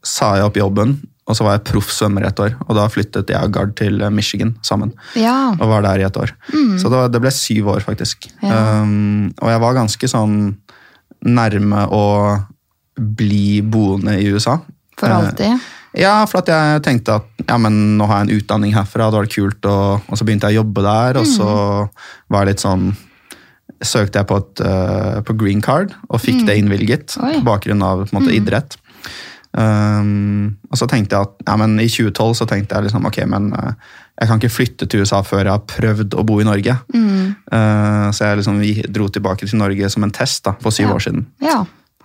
sa 0.02 0.34
jeg 0.38 0.48
opp 0.48 0.56
jobben. 0.58 0.96
Og 1.24 1.36
så 1.38 1.46
var 1.46 1.56
jeg 1.56 1.64
proff 1.70 1.88
svømmer 1.94 2.26
et 2.28 2.40
år, 2.42 2.52
og 2.66 2.76
da 2.76 2.82
flyttet 2.92 3.30
jeg 3.32 3.48
og 3.48 3.52
Gard 3.54 3.70
til 3.78 4.02
Michigan 4.12 4.50
sammen. 4.66 4.90
Ja. 5.16 5.54
Og 5.56 5.70
var 5.70 5.86
der 5.86 6.02
i 6.02 6.04
et 6.04 6.18
år. 6.20 6.34
Så 6.76 6.90
det, 6.90 6.98
var, 6.98 7.08
det 7.08 7.22
ble 7.24 7.32
syv 7.32 7.70
år, 7.72 7.80
faktisk. 7.86 8.28
Ja. 8.42 8.82
Um, 8.82 9.30
og 9.40 9.48
jeg 9.54 9.62
var 9.62 9.78
ganske 9.78 10.10
sånn 10.10 10.34
nærme 11.24 11.86
å 11.88 12.04
bli 12.94 13.62
boende 13.64 14.18
i 14.20 14.28
USA. 14.28 14.58
For 15.00 15.08
alltid? 15.08 15.54
alltid? 15.54 15.72
ja, 15.98 16.12
for 16.28 16.42
at 16.42 16.50
jeg 16.50 16.84
tenkte 16.84 17.16
at 17.20 17.44
ja, 17.46 17.56
men 17.60 17.96
nå 17.98 18.06
har 18.10 18.20
jeg 18.20 18.28
en 18.28 18.42
utdanning 18.42 18.76
herfra, 18.76 19.08
da 19.08 19.20
var 19.20 19.28
det 19.28 19.34
kult. 19.34 19.64
Og, 19.70 20.04
og 20.04 20.18
så 20.18 20.26
begynte 20.26 20.50
jeg 20.50 20.58
å 20.58 20.62
jobbe 20.64 20.84
der, 20.84 21.20
og 21.20 21.28
så 21.28 21.50
var 22.28 22.44
jeg 22.44 22.52
litt 22.52 22.64
sånn 22.64 22.88
søkte 23.82 24.20
jeg 24.20 24.26
på, 24.30 24.36
et, 24.42 24.60
eh, 24.64 25.20
på 25.26 25.36
green 25.40 25.62
card 25.62 25.94
og 26.08 26.20
fikk 26.20 26.44
det 26.46 26.56
innvilget 26.60 27.16
Oi. 27.20 27.34
på 27.38 27.44
bakgrunn 27.48 27.82
av 27.82 28.04
på 28.08 28.18
måte, 28.20 28.34
idrett. 28.34 28.76
Um, 29.54 30.56
og 30.72 30.78
så 30.80 30.88
tenkte 30.90 31.14
jeg 31.14 31.28
at 31.28 31.44
ja, 31.46 31.54
men 31.60 31.76
I 31.78 31.86
2012 31.86 32.32
så 32.40 32.46
tenkte 32.50 32.74
jeg 32.74 32.88
liksom, 32.88 33.04
ok, 33.06 33.20
men 33.30 33.52
eh, 33.54 33.76
jeg 34.18 34.28
kan 34.30 34.40
ikke 34.40 34.50
flytte 34.54 34.88
til 34.90 35.04
USA 35.04 35.20
før 35.26 35.44
jeg 35.44 35.52
har 35.54 35.62
prøvd 35.70 36.16
å 36.18 36.24
bo 36.26 36.40
i 36.42 36.46
Norge. 36.46 36.74
Eh, 36.94 38.08
så 38.14 38.28
jeg 38.28 38.40
liksom 38.40 38.58
vi 38.62 38.72
dro 38.94 39.06
tilbake 39.14 39.46
til 39.46 39.58
Norge 39.60 39.90
som 39.90 40.06
en 40.06 40.14
test 40.14 40.44
da, 40.48 40.54
for 40.62 40.74
syv 40.74 40.88
Ja. 40.88 40.94
år 40.96 41.04
siden. 41.06 41.24
Ja. 41.42 41.60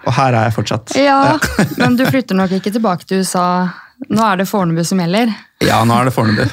Og 0.05 0.13
her 0.15 0.34
er 0.34 0.47
jeg 0.47 0.55
fortsatt. 0.55 0.93
ja, 0.95 1.38
men 1.82 1.97
du 1.99 2.05
flytter 2.08 2.38
nok 2.38 2.53
ikke 2.60 2.71
tilbake 2.71 3.05
til 3.10 3.21
USA. 3.25 3.69
Nå 4.10 4.21
er 4.23 4.38
det 4.39 4.47
Fornebu 4.47 4.84
som 4.88 5.01
gjelder. 5.01 5.34
Ja, 5.60 5.82
nå 5.84 5.95
er 6.00 6.08
det 6.08 6.15
Fornebu. 6.15 6.45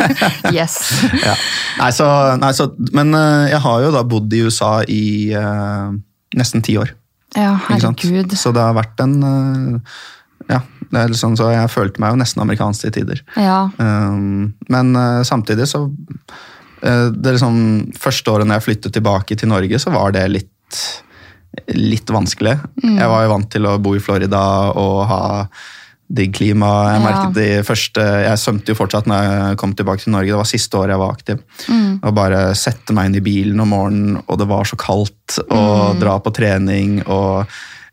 Yes. 0.56 0.76
ja. 1.28 1.34
nei, 1.80 1.90
så, 1.96 2.06
nei, 2.40 2.52
så, 2.56 2.68
men 2.96 3.14
eh, 3.16 3.50
jeg 3.54 3.62
har 3.64 3.84
jo 3.86 3.92
da 3.94 4.04
bodd 4.06 4.32
i 4.36 4.42
USA 4.44 4.72
i 4.84 5.04
uh, 5.32 5.88
nesten 6.36 6.64
ti 6.64 6.76
år. 6.80 6.92
Ja, 7.36 7.54
herregud. 7.68 8.34
Så 8.36 8.52
det 8.52 8.64
har 8.64 8.76
vært 8.76 9.00
en 9.04 9.16
uh, 9.22 9.98
Ja, 10.50 10.60
er 10.98 11.12
sånn, 11.14 11.38
så 11.38 11.52
jeg 11.54 11.70
følte 11.72 12.02
meg 12.02 12.12
jo 12.12 12.20
nesten 12.20 12.42
amerikansk 12.42 12.88
til 12.88 12.96
tider. 12.98 13.24
Ja. 13.38 13.68
Um, 13.78 14.52
men 14.72 14.94
uh, 14.98 15.22
samtidig 15.26 15.68
så 15.70 15.86
det 16.80 17.34
liksom, 17.34 17.56
Første 18.00 18.32
året 18.32 18.48
når 18.48 18.56
jeg 18.56 18.64
flyttet 18.64 18.94
tilbake 18.96 19.36
til 19.36 19.50
Norge, 19.50 19.76
så 19.82 19.90
var 19.92 20.14
det 20.16 20.22
litt, 20.32 20.78
litt 21.76 22.08
vanskelig. 22.08 22.54
Mm. 22.80 22.94
Jeg 22.94 23.10
var 23.12 23.26
jo 23.26 23.32
vant 23.34 23.50
til 23.52 23.68
å 23.68 23.74
bo 23.84 23.92
i 23.98 24.00
Florida 24.00 24.40
og 24.80 25.02
ha 25.10 25.20
digg 26.10 26.32
klima. 26.34 26.70
Jeg 26.92 27.00
Ja. 27.00 27.06
merket 27.06 27.34
de 27.34 27.48
første, 27.62 28.02
jeg 28.26 28.38
svømte 28.42 28.72
jo 28.72 28.74
fortsatt 28.74 29.06
når 29.06 29.22
jeg 29.22 29.56
kom 29.62 29.74
tilbake 29.74 30.02
til 30.02 30.12
Norge. 30.12 30.26
Det 30.32 30.40
var 30.42 30.44
siste 30.50 30.74
året 30.76 30.90
jeg 30.96 30.98
var 30.98 31.12
aktiv. 31.14 31.38
Mm. 31.68 32.00
Og 32.02 32.14
bare 32.14 32.54
sette 32.54 32.92
meg 32.92 33.06
inn 33.06 33.14
i 33.20 33.20
bilen 33.20 33.60
om 33.60 33.68
morgenen, 33.68 34.22
og 34.26 34.38
det 34.38 34.48
var 34.50 34.64
så 34.64 34.76
kaldt. 34.76 35.38
Mm. 35.50 35.56
Og 35.56 36.00
dra 36.00 36.18
på 36.18 36.32
trening. 36.34 37.02
og 37.06 37.46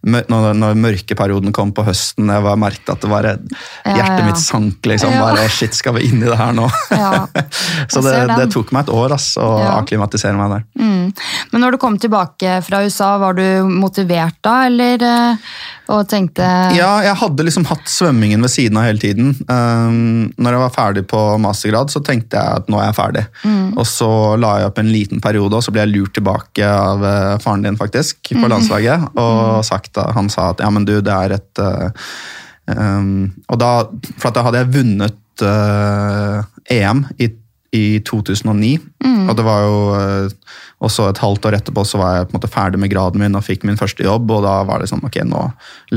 når, 0.07 0.53
når 0.55 0.75
mørkeperioden 0.77 1.51
kom 1.51 1.71
på 1.73 1.83
høsten, 1.83 2.29
jeg 2.31 2.43
var 2.45 2.55
merket 2.55 2.89
at 2.93 3.01
det 3.01 3.09
var 3.09 3.23
hjertet 3.27 4.19
ja. 4.21 4.25
mitt 4.25 4.37
sank. 4.39 4.77
liksom, 4.85 5.11
Ja. 5.11 5.21
bare 5.25 5.49
Shit, 5.49 5.73
skal 5.73 5.93
vi 5.97 6.05
inn 6.07 6.21
i 6.21 6.27
det 6.29 6.37
her 6.37 6.53
nå? 6.53 6.67
Ja. 6.91 7.25
så 7.91 8.01
det, 8.05 8.13
det 8.37 8.45
tok 8.53 8.71
meg 8.71 8.85
et 8.85 8.93
år 8.93 9.11
ass, 9.17 9.35
å 9.41 9.59
Ja. 9.59 9.81
akklimatisere 9.81 10.37
meg 10.37 10.53
der. 10.53 10.63
Mm. 10.79 11.13
Men 11.51 11.61
når 11.61 11.71
du 11.71 11.77
kom 11.81 11.97
tilbake 11.97 12.63
fra 12.63 12.83
USA, 12.85 13.17
var 13.17 13.33
du 13.33 13.43
motivert 13.67 14.37
da, 14.45 14.65
eller 14.69 15.01
eh, 15.03 15.35
og 15.93 16.07
tenkte 16.11 16.45
Ja, 16.75 16.89
jeg 17.05 17.15
hadde 17.19 17.45
liksom 17.47 17.65
hatt 17.69 17.87
svømmingen 17.91 18.43
ved 18.43 18.51
siden 18.51 18.79
av 18.79 18.87
hele 18.87 18.99
tiden. 19.01 19.29
Um, 19.47 20.27
når 20.35 20.57
jeg 20.57 20.63
var 20.63 20.73
ferdig 20.75 21.03
på 21.07 21.21
mastergrad, 21.43 21.91
så 21.93 22.01
tenkte 22.03 22.39
jeg 22.39 22.61
at 22.61 22.67
nå 22.71 22.79
er 22.81 22.89
jeg 22.89 22.97
ferdig. 22.97 23.23
Mm. 23.43 23.69
Og 23.77 23.87
så 23.87 24.09
la 24.41 24.53
jeg 24.59 24.71
opp 24.71 24.81
en 24.83 24.91
liten 24.91 25.23
periode, 25.23 25.55
og 25.55 25.63
så 25.65 25.71
ble 25.71 25.85
jeg 25.85 25.93
lurt 25.93 26.13
tilbake 26.17 26.67
av 26.67 27.05
eh, 27.07 27.37
faren 27.43 27.63
din 27.67 27.79
faktisk, 27.79 28.33
Mm. 28.37 28.43
landslaget. 28.51 29.07
Og 29.23 29.63
sagt, 29.65 29.97
han 30.15 30.29
sa 30.29 30.51
at 30.51 30.61
ja, 30.61 30.69
men 30.73 30.85
du, 30.85 30.97
det 31.01 31.13
er 31.13 31.37
et 31.37 31.61
uh, 31.63 31.89
um, 32.67 33.31
Og 33.49 33.59
da, 33.59 33.71
for 34.19 34.35
da 34.35 34.43
hadde 34.45 34.61
jeg 34.61 34.73
vunnet 34.75 35.43
uh, 35.45 36.43
EM 36.73 37.05
i, 37.17 37.29
i 37.75 37.99
2009, 38.07 38.77
og 39.27 39.33
det 39.35 39.43
var 39.43 39.63
jo 39.65 39.79
eh, 39.97 40.35
også 40.85 41.07
et 41.09 41.19
halvt 41.19 41.47
år 41.49 41.57
etterpå 41.57 41.83
så 41.87 41.99
var 41.99 42.13
jeg 42.15 42.27
på 42.27 42.31
en 42.31 42.37
måte 42.37 42.51
ferdig 42.51 42.79
med 42.79 42.91
graden 42.91 43.21
min 43.21 43.35
og 43.37 43.45
fikk 43.45 43.65
min 43.67 43.79
første 43.79 44.05
jobb, 44.05 44.29
og 44.31 44.43
da 44.45 44.59
var 44.67 44.81
det 44.81 44.89
sånn, 44.91 45.03
ok, 45.07 45.19
nå 45.27 45.41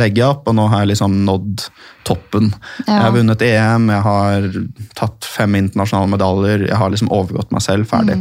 legger 0.01 0.23
jeg 0.23 0.35
opp, 0.35 0.49
og 0.51 0.57
nå 0.57 0.67
har 0.73 0.83
jeg 0.83 0.93
liksom 0.95 1.19
nådd 1.29 1.67
toppen. 2.09 2.51
Ja. 2.87 2.87
Jeg 2.89 3.05
har 3.05 3.17
vunnet 3.19 3.45
EM, 3.47 3.91
jeg 3.93 4.07
har 4.07 4.49
tatt 4.99 5.29
fem 5.29 5.59
internasjonale 5.61 6.15
medaljer, 6.17 6.67
jeg 6.71 6.81
har 6.81 6.95
liksom 6.95 7.13
overgått 7.13 7.53
meg 7.55 7.65
selv, 7.67 7.91
ferdig. 7.91 8.17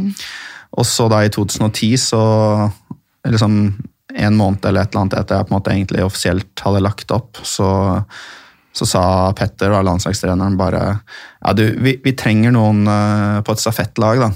Og 0.78 0.86
så 0.86 1.08
da 1.10 1.24
i 1.24 1.32
2010 1.32 1.96
så, 2.04 2.24
liksom 3.26 3.56
en 4.10 4.36
måned 4.36 4.64
eller 4.66 4.84
et 4.84 4.92
eller 4.92 5.04
annet 5.04 5.16
etter 5.20 5.38
jeg 5.38 5.46
på 5.46 5.52
en 5.52 5.56
måte 5.56 5.72
egentlig 5.72 6.04
offisielt 6.04 6.62
hadde 6.64 6.84
lagt 6.84 7.14
opp, 7.14 7.40
så 7.46 7.70
så 8.72 8.86
sa 8.86 9.02
Petter, 9.36 9.72
da, 9.72 9.82
landslagstreneren, 9.82 10.56
bare 10.58 10.82
ja, 10.84 11.54
du, 11.56 11.64
vi, 11.82 11.96
vi 12.04 12.14
trenger 12.18 12.54
noen 12.54 12.84
eh, 12.86 13.40
på 13.46 13.54
et 13.54 13.62
stafettlag. 13.62 14.22
da. 14.22 14.30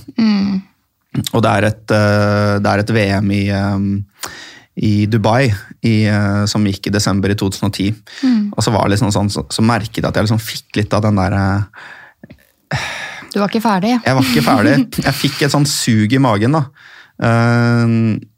Og 1.30 1.44
det 1.44 1.52
er 1.52 1.68
et, 1.68 1.94
eh, 1.94 2.56
det 2.62 2.72
er 2.72 2.82
et 2.82 2.92
VM 2.96 3.30
i, 3.30 3.44
eh, 3.54 4.34
i 4.74 4.92
Dubai 5.06 5.46
i, 5.86 5.94
som 6.50 6.66
gikk 6.66 6.88
i 6.90 6.94
desember 6.94 7.30
i 7.30 7.38
2010. 7.38 7.94
Og 8.56 8.62
så 8.64 8.74
var 8.74 8.88
det 8.88 8.96
liksom 8.96 9.14
sånn, 9.14 9.30
så, 9.30 9.46
så 9.52 9.62
merket 9.62 10.02
jeg 10.02 10.08
at 10.08 10.18
jeg 10.18 10.26
liksom 10.26 10.42
fikk 10.42 10.80
litt 10.80 10.96
av 10.96 11.04
den 11.06 11.20
der 11.20 11.38
eh, 11.38 12.88
Du 13.30 13.38
var 13.38 13.52
ikke 13.52 13.62
ferdig? 13.62 13.94
Jeg 14.00 14.18
var 14.18 14.30
ikke 14.32 14.46
ferdig. 14.46 14.76
Jeg 14.98 15.18
fikk 15.20 15.42
et 15.46 15.54
sånt 15.54 15.70
sug 15.70 16.12
i 16.12 16.22
magen. 16.22 16.58
da. 16.58 16.66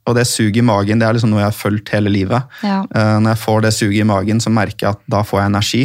Og 0.07 0.15
det 0.15 0.27
suget 0.29 0.61
i 0.61 0.67
magen 0.67 1.01
det 1.01 1.07
er 1.09 1.17
liksom 1.17 1.33
noe 1.33 1.43
jeg 1.43 1.51
har 1.51 1.57
følt 1.57 1.91
hele 1.95 2.13
livet. 2.13 2.57
Ja. 2.63 2.79
Eh, 2.87 3.17
når 3.23 3.33
jeg 3.33 3.43
får 3.43 3.65
det 3.65 3.73
suget 3.75 4.05
i 4.05 4.07
magen, 4.07 4.43
så 4.43 4.53
merker 4.55 4.87
jeg 4.87 4.99
at 4.99 5.03
da 5.17 5.23
får 5.27 5.43
jeg 5.43 5.51
energi. 5.53 5.83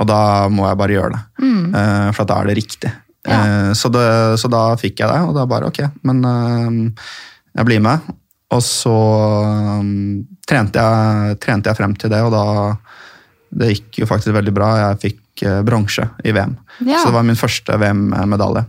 Og 0.00 0.06
da 0.08 0.22
må 0.52 0.64
jeg 0.68 0.80
bare 0.80 0.96
gjøre 0.96 1.12
det. 1.16 1.50
Eh, 1.80 2.08
for 2.16 2.30
da 2.30 2.38
er 2.40 2.50
det 2.50 2.56
riktig. 2.62 2.92
Ja. 3.28 3.40
Eh, 3.40 3.72
så, 3.76 3.92
det, 3.92 4.06
så 4.40 4.48
da 4.52 4.62
fikk 4.80 5.02
jeg 5.02 5.12
det, 5.12 5.20
og 5.28 5.36
da 5.36 5.44
bare 5.50 5.68
ok, 5.68 5.82
men 6.08 6.24
jeg 6.24 7.68
blir 7.68 7.84
med. 7.84 8.08
Og 8.50 8.62
så 8.66 8.96
trente, 10.48 10.82
jeg, 10.82 11.36
trente 11.42 11.70
jeg 11.70 11.78
frem 11.78 11.92
til 11.98 12.10
det, 12.10 12.22
og 12.26 12.32
da 12.34 12.46
Det 13.50 13.66
gikk 13.72 13.96
jo 13.98 14.06
faktisk 14.06 14.30
veldig 14.34 14.52
bra. 14.54 14.66
Jeg 14.78 14.98
fikk 15.02 15.20
bronse 15.64 16.04
i 16.24 16.32
VM. 16.32 16.56
Ja. 16.84 16.98
Så 16.98 17.08
det 17.08 17.14
var 17.14 17.22
min 17.24 17.36
første 17.38 17.76
VM-medalje. 17.80 18.64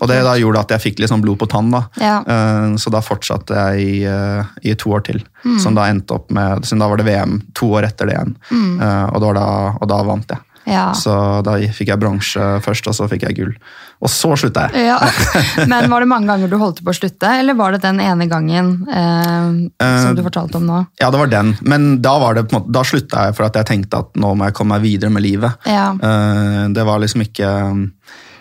Og 0.00 0.08
det 0.08 0.16
da 0.26 0.32
gjorde 0.38 0.60
at 0.64 0.70
jeg 0.74 0.80
fikk 0.80 0.98
litt 1.02 1.10
sånn 1.12 1.22
blod 1.22 1.38
på 1.38 1.46
tann. 1.50 1.70
da. 1.70 1.84
Ja. 2.00 2.16
Eh, 2.26 2.76
Så 2.76 2.90
da 2.90 3.00
fortsatte 3.00 3.54
jeg 3.54 3.80
i, 3.86 4.04
eh, 4.04 4.44
i 4.62 4.74
to 4.74 4.90
år 4.90 5.04
til. 5.04 5.22
Som 5.58 5.74
da 5.74 5.86
endte 5.90 6.14
opp 6.14 6.30
med, 6.30 6.64
siden 6.64 6.80
da 6.80 6.88
var 6.88 6.96
det 6.96 7.06
VM 7.06 7.42
to 7.54 7.66
år 7.78 7.84
etter 7.88 8.06
det 8.06 8.14
igjen. 8.16 8.36
Mm. 8.50 8.80
Og, 9.14 9.20
da, 9.34 9.46
og 9.80 9.88
da 9.88 10.02
vant 10.02 10.28
jeg. 10.28 10.38
Ja. 10.68 10.90
Så 10.94 11.12
da 11.46 11.54
fikk 11.72 11.88
jeg 11.88 12.00
bronse 12.02 12.48
først, 12.64 12.86
og 12.90 12.94
så 12.96 13.06
fikk 13.10 13.24
jeg 13.28 13.36
gull. 13.38 13.52
Og 14.00 14.10
så 14.12 14.30
slutta 14.38 14.66
jeg. 14.68 14.86
ja. 14.90 14.98
Men 15.70 15.88
var 15.92 16.04
det 16.04 16.08
mange 16.10 16.28
ganger 16.28 16.48
du 16.52 16.56
holdt 16.60 16.82
på 16.84 16.92
å 16.92 16.96
slutte, 16.96 17.30
eller 17.40 17.56
var 17.58 17.72
det 17.74 17.82
den 17.84 18.00
ene 18.04 18.26
gangen 18.30 18.70
eh, 18.88 19.48
som 19.80 20.16
du 20.16 20.22
fortalte 20.24 20.60
om 20.60 20.66
nå? 20.68 20.78
Ja, 21.00 21.10
det 21.12 21.20
var 21.20 21.32
den. 21.32 21.54
Men 21.64 21.90
da, 22.04 22.14
var 22.22 22.36
det, 22.36 22.46
på 22.50 22.58
måte, 22.58 22.72
da 22.76 22.84
slutta 22.86 23.26
jeg 23.28 23.36
for 23.38 23.48
at 23.48 23.56
jeg 23.60 23.68
tenkte 23.72 24.02
at 24.04 24.16
nå 24.20 24.34
må 24.36 24.48
jeg 24.48 24.56
komme 24.60 24.76
meg 24.76 24.84
videre 24.84 25.12
med 25.12 25.24
livet. 25.24 25.56
Ja. 25.68 25.90
Eh, 25.96 26.64
Det 26.76 26.84
var 26.86 27.00
liksom 27.02 27.24
ikke 27.24 27.50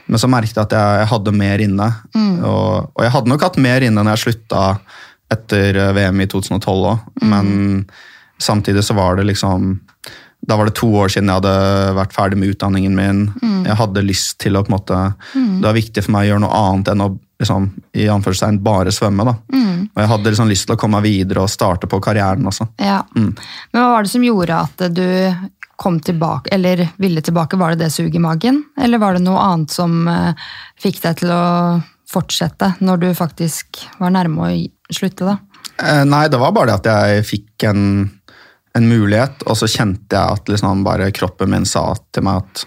Men 0.10 0.18
så 0.22 0.28
merket 0.32 0.56
jeg 0.58 0.64
at 0.68 0.74
jeg, 0.74 1.08
hadde 1.12 1.32
mer 1.38 1.62
inne. 1.62 1.88
Og, 2.44 2.90
og 2.96 3.04
jeg 3.06 3.14
hadde 3.14 3.30
nok 3.30 3.44
hatt 3.46 3.60
mer 3.62 3.84
inne 3.86 4.02
når 4.04 4.16
jeg 4.18 4.24
slutta 4.28 4.64
etter 5.30 5.78
eh, 5.78 5.92
VM 5.94 6.24
i 6.24 6.28
2012 6.32 6.88
òg, 6.90 7.04
men 7.30 7.86
samtidig 8.42 8.82
så 8.88 8.96
var 8.98 9.20
det 9.20 9.28
liksom 9.30 9.76
da 10.50 10.58
var 10.58 10.70
det 10.70 10.76
to 10.80 10.90
år 10.98 11.12
siden 11.14 11.30
jeg 11.30 11.40
hadde 11.44 11.94
vært 12.00 12.14
ferdig 12.16 12.40
med 12.42 12.56
utdanningen 12.56 12.96
min. 12.98 13.20
Jeg 13.68 13.78
hadde 13.78 14.02
lyst 14.06 14.40
til 14.42 14.58
å 14.58 14.64
på 14.66 14.72
en 14.72 14.78
måte, 14.80 15.02
Det 15.34 15.68
var 15.68 15.78
viktig 15.78 16.04
for 16.06 16.16
meg 16.16 16.26
å 16.26 16.30
gjøre 16.32 16.44
noe 16.48 16.62
annet 16.64 16.90
enn 16.94 17.04
å 17.06 17.10
liksom, 17.40 17.70
i 17.94 18.08
anførselstegn 18.10 18.58
bare 18.66 18.92
svømme. 18.96 19.28
da. 19.30 19.36
Og 19.94 20.02
jeg 20.02 20.10
hadde 20.12 20.34
liksom 20.34 20.50
lyst 20.50 20.66
til 20.68 20.76
å 20.76 20.80
komme 20.82 21.00
meg 21.00 21.08
videre 21.10 21.46
og 21.46 21.50
starte 21.54 21.88
på 21.90 22.02
karrieren 22.04 22.50
også. 22.50 22.68
Ja. 22.82 23.02
Men 23.14 23.36
hva 23.78 23.88
var 23.94 24.04
det 24.08 24.12
som 24.12 24.26
gjorde 24.26 24.58
at 24.66 24.84
du 24.96 25.06
kom 25.80 26.00
tilbake, 26.04 26.52
eller 26.52 26.90
ville 27.00 27.22
tilbake? 27.24 27.58
Var 27.58 27.76
det 27.76 27.86
det 27.86 27.92
suget 27.96 28.16
i 28.20 28.24
magen, 28.24 28.64
eller 28.80 29.00
var 29.00 29.16
det 29.16 29.24
noe 29.24 29.40
annet 29.40 29.72
som 29.72 30.02
eh, 30.12 30.34
fikk 30.82 31.00
deg 31.06 31.22
til 31.22 31.32
å 31.32 31.44
fortsette 32.10 32.74
når 32.84 33.04
du 33.06 33.08
faktisk 33.16 33.86
var 34.02 34.12
nærme 34.12 34.50
å 34.50 34.50
slutte? 34.92 35.30
da? 35.30 35.38
Eh, 35.80 36.04
Nei, 36.10 36.26
det 36.28 36.40
var 36.42 36.52
bare 36.56 36.74
det 36.74 36.80
at 36.82 36.90
jeg 36.92 37.28
fikk 37.30 37.68
en, 37.70 37.84
en 38.80 38.90
mulighet, 38.90 39.44
og 39.46 39.60
så 39.60 39.70
kjente 39.70 40.16
jeg 40.16 40.40
at 40.40 40.50
liksom 40.52 40.84
bare 40.88 41.12
kroppen 41.16 41.52
min 41.52 41.68
sa 41.68 41.92
til 42.16 42.26
meg 42.28 42.42
at 42.44 42.66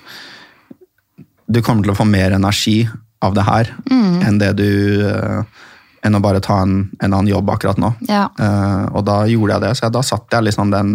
du 1.52 1.60
kommer 1.64 1.84
til 1.84 1.92
å 1.92 1.98
få 1.98 2.06
mer 2.08 2.36
energi 2.36 2.84
av 3.22 3.36
det 3.36 3.44
her 3.46 3.70
enn 3.90 4.38
det 4.40 4.52
du 4.58 4.70
eh, 5.06 5.60
enn 6.02 6.18
å 6.18 6.22
bare 6.22 6.42
ta 6.42 6.58
en, 6.64 6.76
en 6.98 7.12
annen 7.12 7.30
jobb 7.30 7.50
akkurat 7.54 7.78
nå. 7.78 7.92
Ja. 8.08 8.26
Uh, 8.34 8.90
og 8.90 9.04
da 9.06 9.20
gjorde 9.30 9.54
jeg 9.54 9.64
det, 9.64 9.74
så 9.78 9.84
jeg, 9.86 9.94
da 9.94 10.00
satte 10.02 10.38
jeg 10.38 10.48
liksom 10.48 10.72
den 10.72 10.94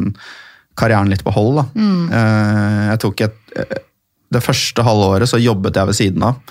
karrieren 0.77 1.11
litt 1.11 1.23
på 1.23 1.31
hold. 1.31 1.61
Da. 1.61 1.65
Uh, 1.79 2.81
jeg 2.91 3.01
tok 3.05 3.23
et, 3.23 3.37
det 4.35 4.41
første 4.43 4.83
halvåret 4.83 5.31
så 5.31 5.39
jobbet 5.39 5.79
jeg 5.79 5.89
ved 5.89 5.99
siden 6.01 6.25
av, 6.27 6.41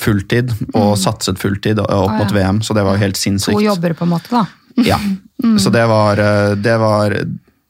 fulltid, 0.00 0.54
og 0.72 0.94
satset 0.96 1.36
fulltid 1.40 1.82
opp 1.84 1.92
Å, 1.92 2.06
mot. 2.16 2.32
VM, 2.32 2.62
så 2.64 2.76
det 2.76 2.86
var 2.86 2.96
jo 2.96 3.04
helt 3.04 3.20
sinnssykt. 3.20 3.58
To 3.58 3.66
jobber 3.66 3.96
på 3.98 4.08
en 4.08 4.14
måte, 4.14 4.32
da. 4.32 4.46
Ja. 4.84 4.96
Så 5.60 5.68
det 5.72 5.84
var, 5.88 6.20
det 6.56 6.80
var 6.80 7.12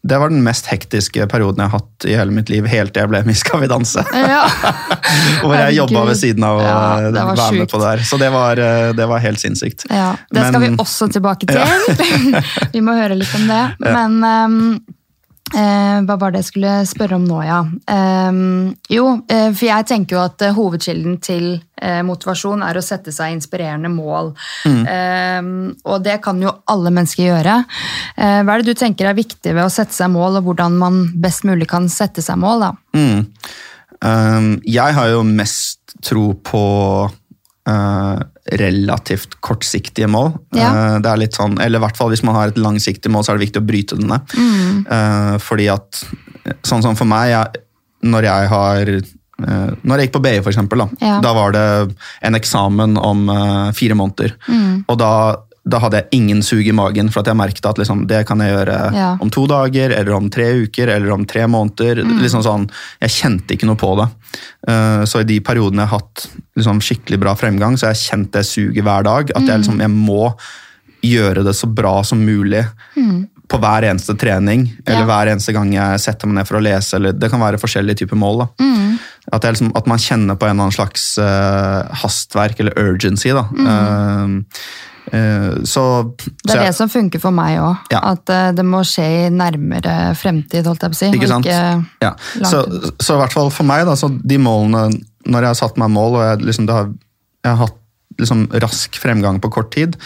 det 0.07 0.19
var 0.23 0.31
den 0.33 0.43
mest 0.45 0.69
hektiske 0.71 1.27
perioden 1.31 1.63
jeg 1.65 1.73
har 1.73 1.81
hatt 1.81 2.07
i 2.07 2.15
hele 2.17 2.35
mitt 2.35 2.51
liv, 2.53 2.67
helt 2.71 2.95
til 2.95 3.03
jeg 3.05 3.11
ble 3.11 3.23
med 3.27 3.35
i 3.35 3.39
Skal 3.39 3.63
vi 3.65 3.69
danse. 3.71 4.05
Ja. 4.15 4.45
Hvor 5.43 5.55
jeg 5.59 5.77
jobba 5.79 6.05
ved 6.11 6.21
siden 6.21 6.47
av 6.47 6.61
å 6.61 6.67
Ja, 6.67 6.77
eh, 7.09 7.09
være 7.17 7.49
med 7.59 7.71
på 7.73 7.81
det 7.83 7.89
der. 7.91 8.05
Så 8.07 8.19
det 8.23 8.31
var, 8.35 8.61
eh, 8.63 8.91
det 8.97 9.09
var 9.11 9.25
helt 9.25 9.43
sinnssykt. 9.43 9.87
Ja, 9.91 10.13
Det 10.31 10.47
skal 10.49 10.63
vi 10.63 10.71
også 10.77 11.11
tilbake 11.13 11.49
til. 11.51 11.59
vi 12.77 12.85
må 12.85 12.95
høre 12.99 13.19
litt 13.19 13.35
om 13.39 13.49
det. 13.51 13.65
Men 13.83 14.21
ehm, 14.31 14.61
Eh, 15.55 15.99
hva 16.03 16.17
var 16.19 16.33
det 16.35 16.41
jeg 16.43 16.49
skulle 16.49 16.73
spørre 16.91 17.21
om 17.21 17.27
nå, 17.27 17.37
ja? 17.47 17.61
Eh, 17.93 18.39
jo, 18.91 19.05
eh, 19.31 19.51
for 19.53 19.69
jeg 19.69 19.87
tenker 19.87 20.17
jo 20.17 20.23
at 20.25 20.43
eh, 20.43 20.57
hovedkilden 20.57 21.21
til 21.23 21.45
eh, 21.79 22.01
motivasjon 22.07 22.65
er 22.67 22.79
å 22.79 22.83
sette 22.83 23.15
seg 23.15 23.37
inspirerende 23.37 23.93
mål. 23.93 24.33
Eh, 24.67 25.39
og 25.87 26.03
det 26.03 26.19
kan 26.25 26.43
jo 26.43 26.51
alle 26.73 26.91
mennesker 26.91 27.29
gjøre. 27.29 27.61
Eh, 28.17 28.41
hva 28.43 28.57
er 28.57 28.65
det 28.65 28.75
du 28.75 28.83
tenker 28.83 29.13
er 29.13 29.19
viktig 29.19 29.55
ved 29.55 29.63
å 29.63 29.73
sette 29.73 29.95
seg 29.95 30.11
mål, 30.17 30.41
og 30.41 30.51
hvordan 30.51 30.81
man 30.83 31.05
best 31.15 31.47
mulig 31.47 31.71
kan 31.71 31.87
sette 31.93 32.25
seg 32.27 32.43
mål? 32.43 32.67
da? 32.67 32.73
Mm. 32.99 33.23
Um, 34.03 34.51
jeg 34.67 34.93
har 34.99 35.13
jo 35.15 35.23
mest 35.25 35.95
tro 36.05 36.33
på 36.45 36.65
uh, 37.07 38.19
relativt 38.61 39.37
kortsiktige 39.41 40.09
mål. 40.11 40.33
Ja. 40.57 40.71
Uh, 40.71 40.97
det 41.03 41.11
er 41.11 41.21
litt 41.25 41.37
sånn, 41.39 41.59
eller 41.63 41.81
i 41.81 41.85
hvert 41.87 41.99
fall 41.99 42.13
Hvis 42.13 42.25
man 42.27 42.37
har 42.39 42.53
et 42.53 42.61
langsiktig 42.61 43.11
mål, 43.13 43.25
så 43.27 43.33
er 43.33 43.39
det 43.41 43.49
viktig 43.49 43.63
å 43.63 43.67
bryte 43.67 43.99
det 43.99 44.07
ned. 44.07 44.35
Mm. 44.37 45.39
fordi 45.43 45.69
at, 45.73 46.03
sånn 46.67 46.85
som 46.85 46.97
for 46.99 47.09
meg, 47.11 47.33
jeg, 47.33 47.63
når 48.07 48.29
jeg 48.29 48.51
har 48.53 48.93
uh, 48.93 49.71
når 49.83 49.99
jeg 49.99 50.07
gikk 50.09 50.15
på 50.17 50.23
BI, 50.25 50.37
for 50.41 50.53
eksempel, 50.53 50.85
da, 50.85 50.89
Ja. 51.05 51.17
da 51.25 51.33
var 51.37 51.53
det 51.57 51.67
en 52.25 52.39
eksamen 52.39 52.97
om 52.97 53.27
fire 53.77 53.99
måneder. 53.99 54.33
Og 54.89 54.97
da, 55.01 55.11
da 55.67 55.81
hadde 55.83 55.99
jeg 55.99 56.21
ingen 56.21 56.43
sug 56.47 56.63
i 56.63 56.75
magen, 56.77 57.09
for 57.11 57.21
at 57.25 57.27
jeg 57.33 57.39
merket 57.41 57.67
at 57.67 57.79
liksom, 57.81 58.05
det 58.07 58.21
kan 58.29 58.39
jeg 58.39 58.53
gjøre 58.55 58.77
Ja. 58.95 59.09
om 59.21 59.31
to 59.35 59.47
dager, 59.51 59.91
eller 59.91 60.15
om 60.15 60.29
tre 60.31 60.45
uker, 60.63 60.89
eller 60.95 61.11
om 61.11 61.25
tre 61.27 61.43
måneder. 61.51 62.05
Liksom 62.23 62.45
sånn, 62.47 62.69
jeg 63.03 63.11
kjente 63.11 63.57
ikke 63.57 63.67
noe 63.67 63.77
på 63.81 63.91
det. 63.99 64.07
Uh, 64.69 65.03
så 65.05 65.21
i 65.25 65.27
de 65.27 65.41
periodene 65.43 65.83
jeg 65.83 65.91
har 65.91 65.99
hatt 65.99 66.29
liksom, 66.57 66.79
skikkelig 66.81 67.19
bra 67.19 67.35
fremgang, 67.35 67.75
så 67.77 67.89
har 67.89 67.97
jeg 67.97 68.05
kjent 68.13 68.31
det 68.39 68.45
suget 68.47 68.87
hver 68.87 69.03
dag. 69.09 69.33
At 69.35 69.43
jeg, 69.43 69.65
liksom, 69.65 69.81
jeg 69.83 69.91
må 69.91 70.29
gjøre 71.03 71.43
det 71.47 71.55
så 71.59 71.67
bra 71.67 71.99
som 72.07 72.23
mulig 72.25 72.63
på 73.47 73.59
hver 73.63 73.85
eneste 73.91 74.15
trening, 74.19 74.69
eller 74.87 75.03
Ja. 75.03 75.07
hver 75.07 75.29
eneste 75.35 75.53
gang 75.55 75.73
jeg 75.75 76.01
setter 76.03 76.27
meg 76.27 76.35
ned 76.41 76.47
for 76.49 76.59
å 76.59 76.63
lese. 76.63 76.95
Eller, 76.99 77.13
det 77.13 77.31
kan 77.31 77.41
være 77.43 77.59
forskjellige 77.63 78.01
typer 78.07 78.17
mål. 78.19 78.39
Da. 78.43 78.49
At, 79.33 79.43
jeg 79.43 79.55
liksom, 79.55 79.71
at 79.77 79.87
man 79.91 79.99
kjenner 79.99 80.39
på 80.39 80.47
en 80.47 80.55
eller 80.57 80.69
annen 80.71 80.75
slags 80.79 81.19
uh, 81.19 81.87
hastverk 82.03 82.59
eller 82.63 82.75
urgency. 82.79 83.31
Da. 83.35 83.45
Eh, 83.51 84.27
så, 85.65 85.85
Det 86.17 86.51
så 86.51 86.57
er 86.57 86.63
jeg- 86.63 86.67
det 86.67 86.75
som 86.75 86.89
funker 86.89 87.21
for 87.23 87.31
meg 87.31 87.59
òg. 87.59 87.77
Ja. 87.93 88.01
At 88.13 88.29
eh, 88.31 88.53
det 88.53 88.65
må 88.67 88.81
skje 88.85 89.27
i 89.27 89.31
nærmere 89.31 90.15
fremtid, 90.19 90.67
holdt 90.67 90.83
jeg 90.83 90.91
på 90.91 90.97
å 90.97 91.01
si. 91.03 91.11
Ikke 91.15 91.29
sant? 91.29 91.47
Ikke, 91.47 91.87
Ja. 92.03 92.13
Så, 92.43 92.65
så 93.01 93.15
i 93.15 93.21
hvert 93.23 93.33
fall 93.33 93.51
for 93.51 93.65
meg, 93.65 93.87
da, 93.87 93.95
så 93.95 94.09
de 94.11 94.39
målene 94.39 94.89
Når 95.27 95.41
jeg 95.43 95.49
har 95.49 95.55
satt 95.59 95.77
meg 95.77 95.91
mål, 95.91 96.15
og 96.21 96.23
jeg, 96.23 96.47
liksom, 96.47 96.69
har, 96.71 96.85
jeg 97.43 97.51
har 97.57 97.67
hatt 97.67 97.75
liksom, 98.19 98.47
rask 98.63 98.97
fremgang 99.01 99.41
på 99.43 99.51
kort 99.53 99.73
tid, 99.75 99.97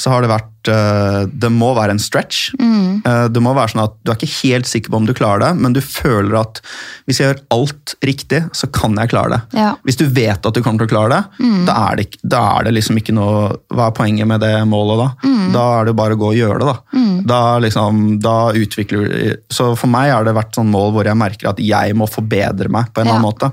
så 0.00 0.12
har 0.14 0.24
det 0.24 0.30
vært 0.32 0.68
uh, 0.68 1.24
Det 1.30 1.48
må 1.52 1.70
være 1.76 1.94
en 1.96 2.02
stretch. 2.02 2.50
Mm. 2.60 3.00
Uh, 3.06 3.26
det 3.32 3.40
må 3.42 3.54
være 3.56 3.72
sånn 3.72 3.82
at 3.86 3.94
Du 4.04 4.12
er 4.12 4.18
ikke 4.18 4.32
helt 4.42 4.68
sikker 4.68 4.92
på 4.92 5.00
om 5.00 5.06
du 5.08 5.14
klarer 5.16 5.44
det, 5.46 5.52
men 5.62 5.72
du 5.76 5.80
føler 5.84 6.36
at 6.40 6.60
hvis 7.08 7.20
jeg 7.20 7.30
gjør 7.30 7.40
alt 7.56 7.94
riktig, 8.06 8.42
så 8.54 8.68
kan 8.70 8.94
jeg 9.00 9.10
klare 9.12 9.34
det. 9.34 9.40
Ja. 9.58 9.70
Hvis 9.86 9.98
du 9.98 10.04
vet 10.06 10.46
at 10.46 10.54
du 10.54 10.62
kommer 10.62 10.84
til 10.84 10.90
å 10.90 10.92
klare 10.94 11.16
det, 11.16 11.48
da, 11.66 11.78
er 11.90 12.00
det, 12.02 12.06
da 12.22 12.42
er 12.58 12.68
det 12.68 12.74
liksom 12.76 13.00
ikke 13.00 13.14
noe 13.16 13.48
Hva 13.72 13.88
er 13.88 13.96
poenget 13.96 14.28
med 14.30 14.42
det 14.44 14.52
målet 14.68 15.00
da? 15.00 15.08
Da 15.54 15.64
er 15.80 15.88
det 15.90 15.96
bare 15.98 16.14
å 16.14 16.20
gå 16.20 16.30
og 16.32 16.38
gjøre 16.38 16.60
det, 16.62 16.70
da. 16.70 17.02
Da, 17.30 17.40
liksom, 17.62 18.04
da 18.22 18.36
utvikler 18.56 19.04
du 19.04 19.42
Så 19.52 19.72
for 19.78 19.90
meg 19.92 20.12
har 20.12 20.24
det 20.26 20.36
vært 20.36 20.56
sånn 20.56 20.70
mål 20.70 20.94
hvor 20.94 21.08
jeg 21.08 21.18
merker 21.18 21.50
at 21.50 21.60
jeg 21.62 21.96
må 21.98 22.08
forbedre 22.10 22.70
meg 22.72 22.92
på 22.94 23.02
en 23.02 23.10
Ja. 23.10 23.16
annen 23.16 23.26
måte. 23.26 23.50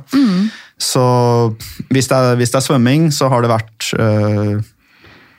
Så 0.78 1.04
hvis 1.90 2.10
det, 2.10 2.18
er, 2.18 2.36
hvis 2.38 2.52
det 2.54 2.60
er 2.60 2.66
svømming, 2.68 3.08
så 3.14 3.30
har 3.32 3.42
det 3.42 3.50
vært 3.50 3.88
øh, 3.98 4.60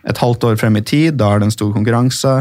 et 0.09 0.21
halvt 0.23 0.49
år 0.49 0.57
frem 0.59 0.79
i 0.81 0.85
tid, 0.87 1.17
da 1.21 1.31
er 1.31 1.41
det 1.41 1.49
en 1.49 1.55
stor 1.55 1.71
konkurranse. 1.75 2.33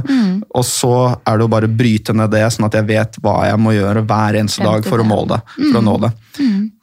Og 0.58 0.66
så 0.66 0.94
er 1.28 1.38
det 1.38 1.46
å 1.46 1.52
bare 1.52 1.70
bryte 1.70 2.16
ned 2.16 2.32
det, 2.34 2.46
sånn 2.54 2.68
at 2.70 2.78
jeg 2.80 2.88
vet 2.90 3.20
hva 3.24 3.40
jeg 3.50 3.60
må 3.62 3.76
gjøre 3.76 4.06
hver 4.08 4.40
eneste 4.42 4.66
dag 4.66 4.88
for 4.88 5.04
å, 5.04 5.08
måle 5.08 5.36
det, 5.36 5.42
for 5.60 5.82
å 5.82 5.86
nå 5.86 5.98
det. 6.06 6.14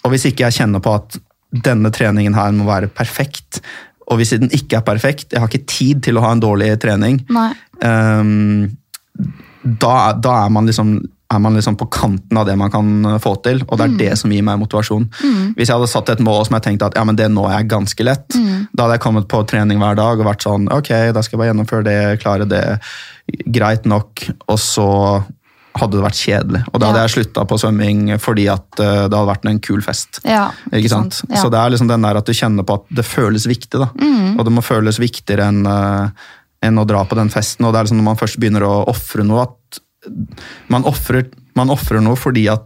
Og 0.04 0.14
hvis 0.14 0.28
ikke 0.30 0.46
jeg 0.46 0.58
kjenner 0.60 0.84
på 0.84 0.94
at 0.98 1.18
denne 1.64 1.90
treningen 1.94 2.34
her 2.34 2.54
må 2.54 2.66
være 2.68 2.90
perfekt, 2.92 3.62
og 4.10 4.20
hvis 4.20 4.34
den 4.36 4.52
ikke 4.52 4.80
er 4.80 4.86
perfekt, 4.86 5.32
jeg 5.32 5.40
har 5.40 5.50
ikke 5.50 5.70
tid 5.70 6.02
til 6.04 6.18
å 6.18 6.24
ha 6.26 6.34
en 6.34 6.42
dårlig 6.42 6.74
trening, 6.82 7.22
ehm, 7.80 8.74
da, 9.64 9.94
da 10.12 10.34
er 10.44 10.50
man 10.52 10.68
liksom 10.68 10.98
er 11.32 11.38
man 11.40 11.54
liksom 11.56 11.74
på 11.80 11.86
kanten 11.90 12.36
av 12.38 12.44
det 12.46 12.54
man 12.60 12.70
kan 12.70 13.18
få 13.18 13.32
til, 13.42 13.62
og 13.66 13.78
det 13.80 13.84
er 13.86 13.94
det 13.98 14.18
som 14.20 14.30
gir 14.30 14.42
meg 14.44 14.58
motivasjon. 14.60 15.06
Hvis 15.56 15.70
jeg 15.70 15.74
hadde 15.74 15.88
satt 15.90 16.10
et 16.12 16.20
mål 16.22 16.44
som 16.46 16.54
jeg 16.58 16.66
tenkte 16.68 16.86
at 16.90 16.98
ja, 16.98 17.04
men 17.08 17.16
det 17.16 17.30
når 17.32 17.48
jeg 17.56 17.68
ganske 17.72 18.04
lett, 18.06 18.28
da 18.36 18.84
hadde 18.84 18.98
jeg 18.98 19.02
kommet 19.06 19.26
på 19.32 19.40
trening 19.48 19.80
hver 19.80 19.96
dag 19.98 20.20
og 20.20 20.28
vært 20.28 20.44
sånn 20.44 20.68
ok, 20.70 20.90
da 21.16 21.22
skal 21.24 21.34
jeg 21.36 21.40
bare 21.40 21.48
gjennomføre 21.52 21.86
det, 21.88 21.96
klare 22.22 22.46
det, 22.46 22.62
greit 23.56 23.88
nok, 23.88 24.26
og 24.52 24.60
så 24.60 24.86
hadde 25.74 25.96
det 25.98 26.04
vært 26.04 26.20
kjedelig. 26.20 26.60
Og 26.70 26.78
da 26.78 26.86
hadde 26.92 27.00
Ja. 27.00 27.06
jeg 27.08 27.14
slutta 27.16 27.44
på 27.50 27.56
svømming 27.58 28.12
fordi 28.22 28.44
at 28.52 28.78
eh, 28.78 29.08
det 29.08 29.16
hadde 29.16 29.26
vært 29.32 29.48
en 29.50 29.58
kul 29.58 29.80
fest. 29.82 30.20
Ja, 30.24 30.50
Ikke 30.70 30.92
sant? 30.92 31.22
Ja. 31.28 31.40
Så 31.42 31.50
det 31.50 31.58
er 31.58 31.70
liksom 31.74 31.88
den 31.90 32.02
der 32.06 32.20
at 32.20 32.26
du 32.28 32.32
kjenner 32.32 32.62
på 32.62 32.74
at 32.78 32.84
det 32.94 33.04
føles 33.04 33.48
viktig. 33.50 33.80
da. 33.80 33.88
Og 34.38 34.44
det 34.44 34.52
må 34.54 34.62
føles 34.62 35.00
viktigere 35.02 35.48
enn 35.50 35.64
eh, 35.66 36.08
enn 36.64 36.78
å 36.80 36.86
dra 36.86 37.02
på 37.04 37.16
den 37.18 37.28
festen. 37.28 37.66
Og 37.66 37.72
det 37.74 37.80
er 37.80 37.84
liksom 37.88 37.98
når 37.98 38.06
man 38.06 38.16
først 38.16 38.38
begynner 38.40 38.62
å 38.64 38.86
ofre 38.88 39.20
noe, 39.26 39.42
at 39.42 39.80
man 40.68 40.84
ofrer 40.84 41.26
man 41.54 41.70
ofrer 41.70 42.00
noe 42.02 42.16
fordi 42.18 42.48
at 42.50 42.64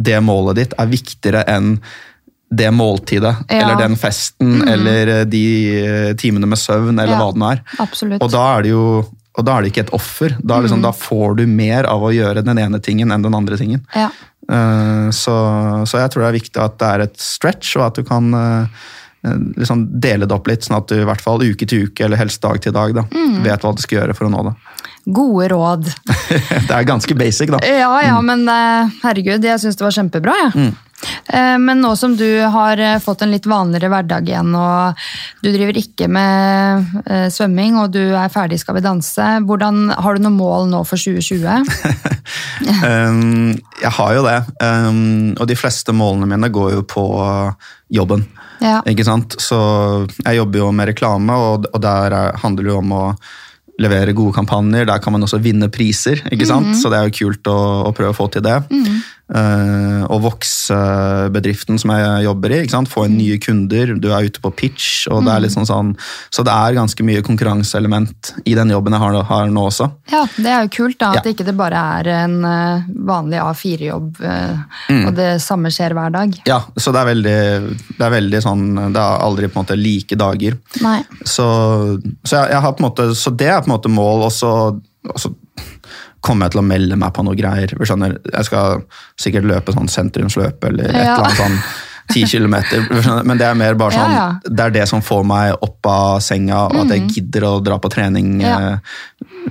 det 0.00 0.16
målet 0.24 0.56
ditt 0.56 0.72
er 0.80 0.88
viktigere 0.90 1.44
enn 1.50 1.74
det 2.50 2.70
måltidet, 2.74 3.36
Ja. 3.46 3.60
eller 3.60 3.76
den 3.78 3.94
festen, 3.96 4.56
eller 4.66 5.06
eh, 5.20 5.24
de 5.24 5.42
eh, 5.78 6.14
timene 6.18 6.48
med 6.50 6.58
søvn, 6.58 6.96
eller 6.98 7.12
Ja. 7.14 7.18
hva 7.20 7.28
det 7.32 7.38
nå 7.38 7.50
er. 7.52 7.60
Absolutt. 7.78 8.22
Og 8.24 8.30
da 8.32 8.58
er 8.58 8.62
det 8.66 8.70
jo 8.72 8.84
og 9.38 9.44
da 9.46 9.54
er 9.56 9.62
det 9.62 9.70
ikke 9.70 9.84
et 9.86 9.92
offer. 9.94 10.32
Da, 10.42 10.56
er 10.58 10.62
det 10.66 10.70
sånn, 10.72 10.82
da 10.82 10.90
får 10.90 11.36
du 11.38 11.44
mer 11.46 11.86
av 11.86 12.02
å 12.02 12.10
gjøre 12.10 12.42
den 12.44 12.58
ene 12.58 12.80
tingen 12.82 13.12
enn 13.14 13.22
den 13.22 13.34
andre 13.38 13.56
tingen. 13.56 13.84
Ja. 13.94 14.08
Uh, 14.50 15.08
Så, 15.14 15.30
så 15.86 16.00
jeg 16.02 16.10
tror 16.10 16.24
det 16.24 16.28
er 16.28 16.40
viktig 16.40 16.58
at 16.64 16.78
det 16.82 16.88
er 16.88 17.00
et 17.06 17.16
stretch, 17.22 17.76
og 17.78 17.86
at 17.86 17.94
du 17.94 18.02
kan 18.02 18.34
eh, 18.34 18.66
liksom 19.22 19.86
dele 20.00 20.26
det 20.26 20.36
opp 20.36 20.48
litt, 20.48 20.64
sånn 20.64 20.78
at 20.78 20.88
du 20.88 21.00
i 21.00 21.06
hvert 21.08 21.20
fall 21.24 21.42
uke 21.44 21.68
til 21.68 21.88
uke, 21.88 22.06
eller 22.06 22.20
helst 22.20 22.42
dag 22.42 22.60
til 22.62 22.72
dag, 22.76 22.94
da, 22.96 23.06
vet 23.44 23.66
hva 23.66 23.74
du 23.76 23.82
skal 23.82 24.02
gjøre 24.02 24.16
for 24.16 24.28
å 24.28 24.32
nå 24.32 24.44
det. 24.48 24.54
Gode 25.10 25.48
råd. 25.52 25.88
Det 26.68 26.74
er 26.76 26.86
ganske 26.86 27.14
basic, 27.16 27.50
da. 27.52 27.60
Ja, 27.66 27.92
ja, 28.04 28.20
men 28.24 28.44
eh, 28.48 29.00
herregud, 29.02 29.44
jeg 29.44 29.62
syns 29.62 29.78
det 29.78 29.86
var 29.86 29.96
kjempebra, 29.96 30.36
jeg. 30.44 30.70
Eh, 31.32 31.58
Men 31.58 31.80
nå 31.80 31.94
som 31.96 32.16
du 32.16 32.42
har 32.52 32.78
eh, 32.78 32.98
fått 33.00 33.22
en 33.22 33.32
litt 33.32 33.46
vanligere 33.48 33.90
hverdag 33.92 34.28
igjen, 34.28 34.52
og 34.56 35.00
du 35.40 35.50
driver 35.52 35.78
ikke 35.80 36.08
med 36.12 37.00
eh, 37.06 37.28
svømming, 37.32 37.78
og 37.80 37.94
du 37.96 38.02
er 38.02 38.32
ferdig 38.32 38.58
i 38.58 38.62
Skal 38.62 38.76
vi 38.76 38.84
danse, 38.84 39.28
hvordan, 39.48 39.88
har 39.96 40.16
du 40.16 40.26
noen 40.26 40.38
mål 40.38 40.68
nå 40.72 40.84
for 40.88 41.00
2020? 41.00 41.48
Um, 42.70 43.56
jeg 43.80 43.90
har 43.96 44.12
jo 44.14 44.20
det, 44.22 44.36
um, 44.62 45.32
og 45.40 45.48
de 45.50 45.56
fleste 45.58 45.94
målene 45.96 46.28
mine 46.30 46.50
går 46.52 46.76
jo 46.76 46.84
på 46.86 47.02
jobben. 47.90 48.22
Ja. 48.60 48.80
Ikke 48.88 49.06
sant? 49.06 49.36
Så 49.40 49.58
jeg 50.24 50.40
jobber 50.40 50.62
jo 50.62 50.72
med 50.76 50.92
reklame, 50.92 51.36
og, 51.36 51.68
og 51.72 51.84
der 51.84 52.16
er, 52.16 52.40
handler 52.42 52.66
det 52.66 52.74
jo 52.74 52.80
om 52.82 52.96
å 52.96 53.04
levere 53.80 54.12
gode 54.16 54.36
kampanjer. 54.36 54.88
Der 54.88 55.00
kan 55.00 55.14
man 55.14 55.24
også 55.24 55.40
vinne 55.42 55.70
priser, 55.72 56.20
ikke 56.28 56.48
sant? 56.48 56.74
så 56.76 56.92
det 56.92 56.98
er 56.98 57.08
jo 57.08 57.16
kult 57.22 57.48
å, 57.48 57.58
å 57.88 57.94
prøve 57.96 58.12
å 58.12 58.18
få 58.18 58.28
til 58.34 58.44
det. 58.44 58.58
Eh, 58.68 59.00
og 59.30 60.22
vokse 60.24 60.76
bedriften 61.30 61.78
som 61.78 61.92
jeg 61.94 62.24
jobber 62.24 62.50
i, 62.50 62.56
ikke 62.64 62.74
sant? 62.74 62.90
få 62.90 63.04
inn 63.06 63.14
nye 63.20 63.36
kunder, 63.42 63.92
du 64.02 64.08
er 64.10 64.26
ute 64.26 64.40
på 64.42 64.50
pitch, 64.58 65.04
og 65.12 65.22
det 65.26 65.30
er 65.36 65.44
litt 65.44 65.54
sånn 65.54 65.68
så 65.70 66.42
det 66.42 66.50
er 66.50 66.74
ganske 66.74 67.04
mye 67.06 67.22
konkurranseelement 67.22 68.32
i 68.50 68.56
den 68.58 68.72
jobben 68.74 68.96
jeg 68.96 69.02
har, 69.04 69.18
har 69.28 69.52
nå 69.54 69.66
også. 69.68 69.86
Ja, 70.10 70.24
det 70.34 70.50
er 70.50 70.64
jo 70.66 70.72
kult 70.80 70.98
da, 70.98 71.12
at 71.14 71.24
Ja. 71.28 71.30
ikke 71.30 71.46
det 71.46 71.54
bare 71.58 71.78
er 72.00 72.10
en 72.24 72.36
eh, 72.44 72.88
vanlig 73.06 73.38
A4-jobb, 73.44 74.18
Mm. 74.90 75.04
og 75.06 75.14
det 75.14 75.28
samme 75.42 75.70
skjer 75.70 75.92
hver 75.94 76.10
dag. 76.10 76.34
Ja, 76.48 76.60
så 76.76 76.90
det 76.92 77.00
er 77.00 77.08
veldig, 77.10 77.36
det 77.98 78.04
er 78.06 78.10
veldig 78.16 78.40
sånn, 78.42 78.64
det 78.94 78.98
er 79.00 79.22
aldri 79.22 79.46
på 79.48 79.60
en 79.60 79.64
måte 79.64 79.76
like 79.78 80.16
dager. 80.18 80.56
Nei. 80.82 80.98
Så, 81.22 81.46
så, 82.24 82.34
jeg, 82.40 82.50
jeg 82.56 82.60
har 82.64 82.72
på 82.74 82.82
en 82.82 82.88
måte, 82.88 83.06
så 83.14 83.30
det 83.36 83.46
er 83.52 83.60
på 83.62 83.70
en 83.70 83.76
måte 83.76 83.92
mål, 83.92 84.26
og 84.26 84.32
så 84.34 84.52
kommer 86.20 86.46
jeg 86.46 86.52
til 86.56 86.60
å 86.60 86.66
melde 86.68 86.96
meg 87.00 87.12
på 87.16 87.24
noe 87.24 87.36
greier. 87.38 87.70
Jeg 87.72 88.44
skal 88.48 88.82
sikkert 89.20 89.44
løpe 89.48 89.72
sånn 89.76 89.88
sentrumsløp 89.88 90.64
eller 90.68 90.84
et 90.90 90.94
Ja. 90.94 91.14
eller 91.14 91.24
annet 91.24 91.36
sånn 91.40 91.62
ti 92.10 92.24
kilometer, 92.26 92.82
men 93.24 93.38
det 93.38 93.46
er 93.46 93.54
mer 93.54 93.74
bare 93.78 93.92
sånn, 93.94 94.10
Ja, 94.10 94.16
ja. 94.18 94.50
det 94.50 94.60
er 94.64 94.70
det 94.70 94.88
som 94.90 95.00
får 95.00 95.24
meg 95.24 95.52
opp 95.62 95.86
av 95.86 96.18
senga, 96.20 96.64
og 96.66 96.80
at 96.82 96.88
jeg 96.96 97.08
gidder 97.08 97.42
å 97.46 97.52
dra 97.62 97.78
på 97.78 97.88
trening 97.88 98.40
Ja. 98.42 98.56
eh, 98.58 98.76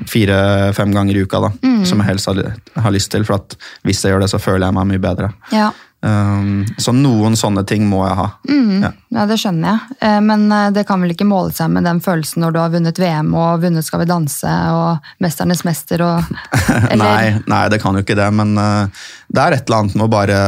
fire-fem 0.06 0.92
ganger 0.94 1.16
i 1.16 1.22
uka, 1.24 1.40
da, 1.40 1.52
som 1.86 2.00
jeg 2.02 2.08
helst 2.10 2.28
har, 2.28 2.42
har 2.76 2.92
lyst 2.92 3.12
til, 3.12 3.24
for 3.24 3.40
at 3.40 3.56
hvis 3.88 4.04
jeg 4.04 4.12
gjør 4.14 4.26
det, 4.26 4.30
så 4.34 4.40
føler 4.42 4.68
jeg 4.68 4.74
meg 4.76 4.88
mye 4.92 5.00
bedre. 5.04 5.32
Ja. 5.56 5.72
Um, 6.02 6.62
så 6.80 6.94
noen 6.96 7.34
sånne 7.36 7.66
ting 7.68 7.84
må 7.90 8.06
jeg 8.08 8.16
ha. 8.16 8.28
Ja. 8.48 8.92
Ja, 9.12 9.24
det 9.28 9.36
skjønner 9.42 9.68
jeg. 9.74 9.98
Eh, 10.08 10.20
Men 10.24 10.46
eh, 10.56 10.70
det 10.72 10.86
kan 10.88 11.02
vel 11.04 11.12
ikke 11.12 11.28
måle 11.28 11.52
seg 11.52 11.74
med 11.76 11.84
den 11.84 12.00
følelsen 12.00 12.40
når 12.46 12.54
du 12.56 12.60
har 12.62 12.70
vunnet 12.72 13.02
VM 13.02 13.34
og 13.36 13.60
vunnet 13.66 13.84
Skal 13.84 14.00
vi 14.06 14.08
danse 14.08 14.54
og 14.72 15.10
Mesternes 15.20 15.66
mester 15.68 16.04
og 16.06 16.30
eller- 16.92 17.04
Nei, 17.04 17.42
nei, 17.52 17.64
det 17.74 17.82
kan 17.84 17.98
jo 18.00 18.06
ikke 18.06 18.16
det, 18.16 18.30
men 18.32 18.56
eh, 18.58 19.04
det 19.28 19.44
er 19.44 19.58
et 19.58 19.66
eller 19.68 19.82
annet 19.84 19.98
med 20.00 20.08
å 20.08 20.14
bare 20.14 20.40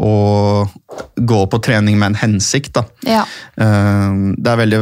å 0.00 0.12
gå 1.20 1.40
på 1.52 1.58
trening 1.60 1.98
med 2.00 2.12
en 2.14 2.20
hensikt. 2.22 2.72
da. 2.78 2.84
Ja. 3.04 3.24
Det 3.52 4.48
er 4.48 4.56
veldig, 4.62 4.78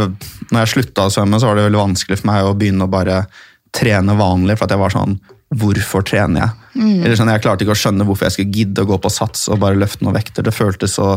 når 0.53 0.61
jeg 0.63 0.71
slutta 0.77 1.09
å 1.09 1.11
svømme, 1.11 1.41
så 1.43 1.49
var 1.49 1.59
det 1.59 1.65
veldig 1.67 1.81
vanskelig 1.81 2.21
for 2.21 2.29
meg 2.31 2.47
å 2.47 2.53
begynne 2.55 2.87
å 2.87 2.93
bare 2.93 3.17
trene 3.75 4.15
vanlig, 4.15 4.55
for 4.61 4.69
at 4.69 4.77
jeg 4.77 4.83
var 4.85 4.95
sånn 4.95 5.17
hvorfor 5.55 6.05
trener 6.05 6.43
jeg? 6.43 6.55
Eller 6.79 7.17
sånn, 7.19 7.31
Jeg 7.33 7.43
klarte 7.43 7.65
ikke 7.65 7.75
å 7.75 7.79
skjønne 7.79 8.05
hvorfor 8.07 8.29
jeg 8.29 8.37
skulle 8.37 8.55
gidde 8.55 8.85
å 8.85 8.89
gå 8.91 8.99
på 9.03 9.11
sats 9.11 9.49
og 9.49 9.61
bare 9.63 9.79
løfte 9.79 10.05
noen 10.05 10.19
vekter. 10.19 10.45
Det 10.47 10.55
føltes 10.55 10.99
så 10.99 11.17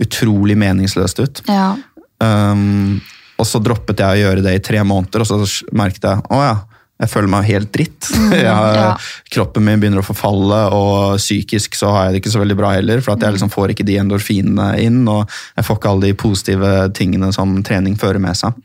utrolig 0.00 0.56
meningsløst 0.56 1.20
ut. 1.20 1.42
Ja. 1.50 1.74
Um, 2.22 3.00
og 3.40 3.48
så 3.48 3.58
droppet 3.58 4.00
jeg 4.00 4.06
å 4.06 4.22
gjøre 4.22 4.44
det 4.44 4.54
i 4.54 4.62
tre 4.62 4.82
måneder, 4.86 5.24
og 5.24 5.28
så 5.28 5.66
merket 5.74 6.06
jeg 6.06 6.22
å 6.30 6.40
ja, 6.44 6.54
jeg 7.02 7.10
føler 7.10 7.30
meg 7.32 7.48
helt 7.48 7.72
dritt. 7.74 8.08
Jeg 8.42 8.48
har, 8.48 8.76
ja. 8.78 8.90
Kroppen 9.34 9.64
min 9.66 9.80
begynner 9.82 10.02
å 10.02 10.06
forfalle, 10.06 10.58
og 10.74 11.18
psykisk 11.20 11.76
så 11.78 11.90
har 11.94 12.04
jeg 12.06 12.14
det 12.14 12.20
ikke 12.22 12.32
så 12.34 12.42
veldig 12.42 12.56
bra 12.58 12.72
heller. 12.76 13.02
For 13.04 13.14
at 13.14 13.24
jeg 13.24 13.36
liksom 13.36 13.50
får 13.52 13.72
ikke 13.72 13.86
de 13.86 13.96
endorfinene 14.00 14.68
inn, 14.82 15.00
og 15.10 15.30
jeg 15.56 15.66
får 15.66 15.78
ikke 15.78 15.92
alle 15.92 16.08
de 16.08 16.18
positive 16.18 16.72
tingene 16.96 17.30
som 17.34 17.54
trening 17.66 17.96
fører 18.00 18.22
med 18.22 18.38
seg. 18.38 18.56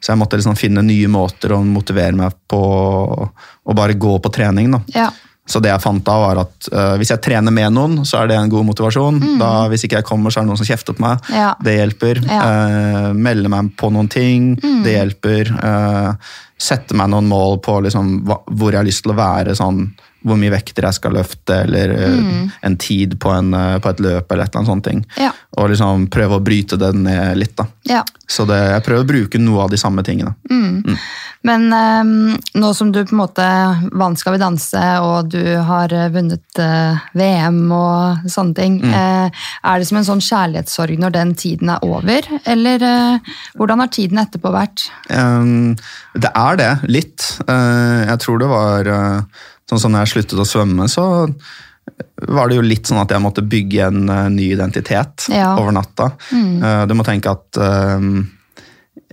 Så 0.00 0.12
jeg 0.12 0.20
måtte 0.20 0.40
liksom 0.40 0.58
finne 0.58 0.84
nye 0.86 1.10
måter 1.12 1.54
å 1.56 1.60
motivere 1.64 2.16
meg 2.18 2.36
på 2.50 2.60
å 2.60 3.76
bare 3.76 3.98
gå 3.98 4.18
på 4.22 4.34
trening. 4.34 4.74
da. 4.76 4.82
ja. 4.96 5.08
Så 5.46 5.60
det 5.62 5.70
jeg 5.70 5.82
fant 5.82 6.02
da 6.06 6.16
var 6.18 6.40
at 6.42 6.68
uh, 6.74 6.94
hvis 6.98 7.12
jeg 7.12 7.22
trener 7.22 7.54
med 7.54 7.70
noen, 7.76 8.00
så 8.08 8.18
er 8.20 8.30
det 8.30 8.38
en 8.40 8.50
god 8.50 8.66
motivasjon. 8.66 9.20
Da, 9.38 9.50
hvis 9.70 9.86
ikke 9.86 10.00
jeg 10.00 10.08
kommer, 10.08 10.34
så 10.34 10.40
er 10.40 10.46
det 10.46 10.50
noen 10.50 10.58
som 10.58 10.68
kjefter 10.68 10.96
på 10.96 11.04
meg. 11.04 11.22
Mm. 11.30 11.36
Ja. 11.38 11.52
Det 11.62 11.76
hjelper. 11.76 12.22
Ja. 12.26 12.40
Mm. 12.40 12.96
Eh, 12.96 13.08
melde 13.28 13.52
meg 13.52 13.70
på 13.78 13.90
noen 13.94 14.10
ting. 14.10 14.48
Det 14.84 14.96
hjelper. 14.96 15.52
Eh, 15.54 16.34
sette 16.56 16.96
meg 16.96 17.10
noen 17.12 17.28
mål 17.28 17.58
på 17.64 17.78
liksom, 17.84 18.20
hva, 18.26 18.40
hvor 18.56 18.72
jeg 18.72 18.80
har 18.80 18.88
lyst 18.88 19.04
til 19.04 19.12
å 19.12 19.18
være. 19.18 19.56
sånn 19.58 19.82
hvor 20.26 20.38
mye 20.40 20.52
vekter 20.54 20.86
jeg 20.88 20.96
skal 20.96 21.16
løfte, 21.16 21.60
eller 21.66 21.92
mm. 21.92 22.50
en 22.66 22.76
tid 22.80 23.18
på, 23.22 23.30
en, 23.30 23.52
øh, 23.54 23.76
på 23.82 23.92
et 23.92 24.02
løp. 24.02 24.32
eller 24.32 24.44
et 24.44 24.50
eller 24.50 24.62
annet 24.62 24.72
sånt. 24.72 24.86
Mm. 24.92 25.04
Ja. 25.22 25.32
Og 25.60 25.70
liksom 25.72 26.08
prøve 26.12 26.38
å 26.38 26.44
bryte 26.44 26.78
det 26.80 26.92
ned 26.98 27.36
litt. 27.42 27.56
da. 27.56 27.68
ja. 27.90 28.04
Så 28.26 28.42
det, 28.48 28.56
jeg 28.58 28.82
prøver 28.82 29.04
å 29.04 29.06
bruke 29.06 29.38
noe 29.38 29.62
av 29.62 29.70
de 29.70 29.78
samme 29.78 30.02
tingene. 30.02 30.32
Men 31.46 31.68
um, 31.70 32.34
nå 32.58 32.72
som 32.74 32.90
du 32.90 33.02
på 33.04 33.14
en 33.14 33.20
måte 33.20 33.46
vant 33.94 34.18
Skal 34.18 34.34
vi 34.34 34.42
danse, 34.42 34.82
og 35.04 35.30
du 35.30 35.42
har 35.68 35.92
eh, 35.94 36.08
vunnet 36.10 36.58
uh, 36.58 36.98
VM 37.16 37.60
og 37.74 38.26
sånne 38.32 38.56
ting, 38.56 38.80
uh, 38.82 39.30
er 39.62 39.78
det 39.78 39.86
som 39.88 40.00
en 40.00 40.08
sånn 40.08 40.24
kjærlighetssorg 40.24 40.98
når 41.02 41.14
den 41.14 41.34
tiden 41.38 41.70
er 41.70 41.84
over? 41.86 42.26
Eller 42.48 42.82
uh, 42.82 43.34
hvordan 43.58 43.84
har 43.84 43.92
tiden 43.94 44.22
etterpå 44.22 44.50
vært? 44.54 44.88
Um, 45.06 45.76
det 46.18 46.32
er 46.32 46.58
det, 46.58 46.72
litt. 46.90 47.28
Jeg 47.46 48.18
tror 48.22 48.40
det 48.40 48.48
var 48.50 48.90
sånn 49.70 49.80
som 49.82 49.92
når 49.94 50.04
jeg 50.04 50.12
sluttet 50.14 50.42
å 50.42 50.46
svømme, 50.48 50.86
så 50.90 51.06
var 52.26 52.48
det 52.50 52.56
jo 52.58 52.64
litt 52.66 52.88
sånn 52.88 52.98
at 53.02 53.12
jeg 53.14 53.22
måtte 53.22 53.44
bygge 53.46 53.84
en 53.86 54.08
uh, 54.10 54.26
ny 54.32 54.48
identitet 54.54 55.28
Ja. 55.32 55.52
over 55.58 55.74
natta. 55.76 56.10
Mm. 56.34 56.88
du 56.90 56.94
må 56.98 57.04
tenke 57.06 57.30
at 57.30 57.60
um, 57.62 58.24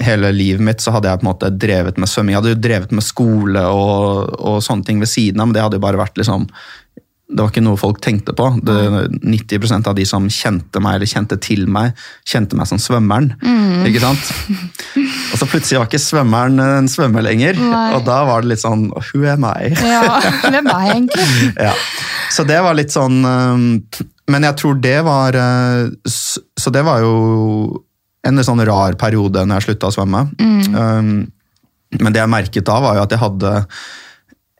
hele 0.01 0.31
livet 0.33 0.63
mitt 0.65 0.81
så 0.81 0.91
hadde 0.95 1.09
jeg 1.11 1.21
på 1.21 1.25
en 1.27 1.31
måte 1.31 1.51
drevet 1.53 1.99
med 2.01 2.09
svømming. 2.09 2.33
Jeg 2.33 2.41
hadde 2.41 2.53
jo 2.55 2.61
drevet 2.65 2.95
med 2.97 3.05
skole 3.05 3.61
og, 3.69 4.33
og 4.39 4.57
sånne 4.65 4.87
ting 4.87 5.01
ved 5.03 5.11
siden 5.11 5.41
av, 5.41 5.49
men 5.49 5.53
det 5.57 5.61
hadde 5.65 5.77
jo 5.77 5.85
bare 5.85 6.01
vært 6.01 6.17
liksom 6.17 6.47
det 7.33 7.41
var 7.41 7.49
ikke 7.49 7.63
noe 7.65 7.79
folk 7.81 7.99
tenkte 8.03 8.33
på. 8.37 8.45
Det, 8.61 8.75
90% 9.25 9.87
av 9.89 9.95
de 9.97 10.05
som 10.05 10.25
kjente 10.29 10.81
meg 10.83 10.99
eller 10.99 11.09
kjente 11.09 11.37
til 11.41 11.65
meg, 11.71 11.97
kjente 12.29 12.57
meg 12.59 12.69
som 12.69 12.81
svømmeren. 12.81 13.31
Ikke 13.87 14.03
sant? 14.03 14.29
Og 15.33 15.39
så 15.41 15.47
plutselig 15.49 15.81
var 15.81 15.89
ikke 15.89 16.01
svømmeren 16.01 16.61
en 16.61 16.89
svømmer 16.91 17.25
lenger. 17.25 17.57
Nei. 17.57 17.87
Og 17.97 18.05
da 18.05 18.19
var 18.29 18.43
det 18.43 18.53
litt 18.53 18.61
sånn 18.61 18.85
Who 18.91 19.23
am 19.29 19.47
I? 19.49 19.71
Ja, 19.81 20.19
Hvem 20.45 20.69
er 20.69 20.85
jeg 20.85 20.99
egentlig? 20.99 21.25
ja. 21.67 21.73
Så 22.33 22.45
det 22.49 22.59
var 22.65 22.77
litt 22.77 22.93
sånn 22.93 23.19
Men 23.21 24.45
jeg 24.47 24.57
tror 24.57 24.77
det 24.81 24.95
var 25.05 25.35
uh, 25.37 25.89
Så 26.09 26.73
det 26.73 26.81
var 26.85 27.03
jo 27.03 27.13
en 28.23 28.39
sånn 28.45 28.63
rar 28.65 28.95
periode 28.99 29.43
når 29.43 29.59
jeg 29.59 29.65
slutta 29.67 29.89
å 29.89 29.95
svømme. 29.97 30.19
Mm. 30.39 31.17
men 31.99 32.13
det 32.15 32.21
jeg 32.21 32.31
merket 32.31 32.65
da, 32.69 32.77
var 32.79 32.95
jo 32.95 33.01
at 33.03 33.11
jeg 33.11 33.19
hadde 33.19 33.51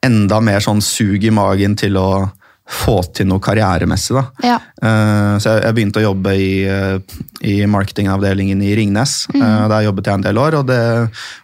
enda 0.03 0.39
mer 0.43 0.59
sånn 0.63 0.81
sug 0.83 1.23
i 1.23 1.31
magen 1.31 1.77
til 1.79 1.95
å 1.95 2.07
få 2.69 2.95
til 3.13 3.27
noe 3.27 3.41
karrieremessig. 3.43 4.15
da. 4.15 4.23
Ja. 4.43 4.57
Uh, 4.79 5.37
Så 5.39 5.51
jeg 5.51 5.63
jeg 5.67 5.75
begynte 5.75 5.99
å 5.99 6.05
jobbe 6.07 6.33
i, 6.39 6.63
uh, 6.63 6.99
i 7.43 7.65
marketingavdelingen 7.67 8.61
i 8.63 8.73
Ringnes. 8.75 9.27
Eh, 9.35 9.67
Der 9.67 9.83
jobbet 9.83 10.05
jeg 10.07 10.13
en 10.13 10.21
del 10.21 10.37
år, 10.37 10.55
og, 10.61 10.67
det, 10.67 10.79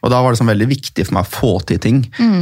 og 0.02 0.10
da 0.12 0.22
var 0.22 0.32
det 0.32 0.40
sånn 0.40 0.52
veldig 0.52 0.70
viktig 0.70 1.06
for 1.06 1.14
meg 1.20 1.26
å 1.28 1.34
få 1.34 1.52
til 1.68 1.80
ting. 1.80 2.02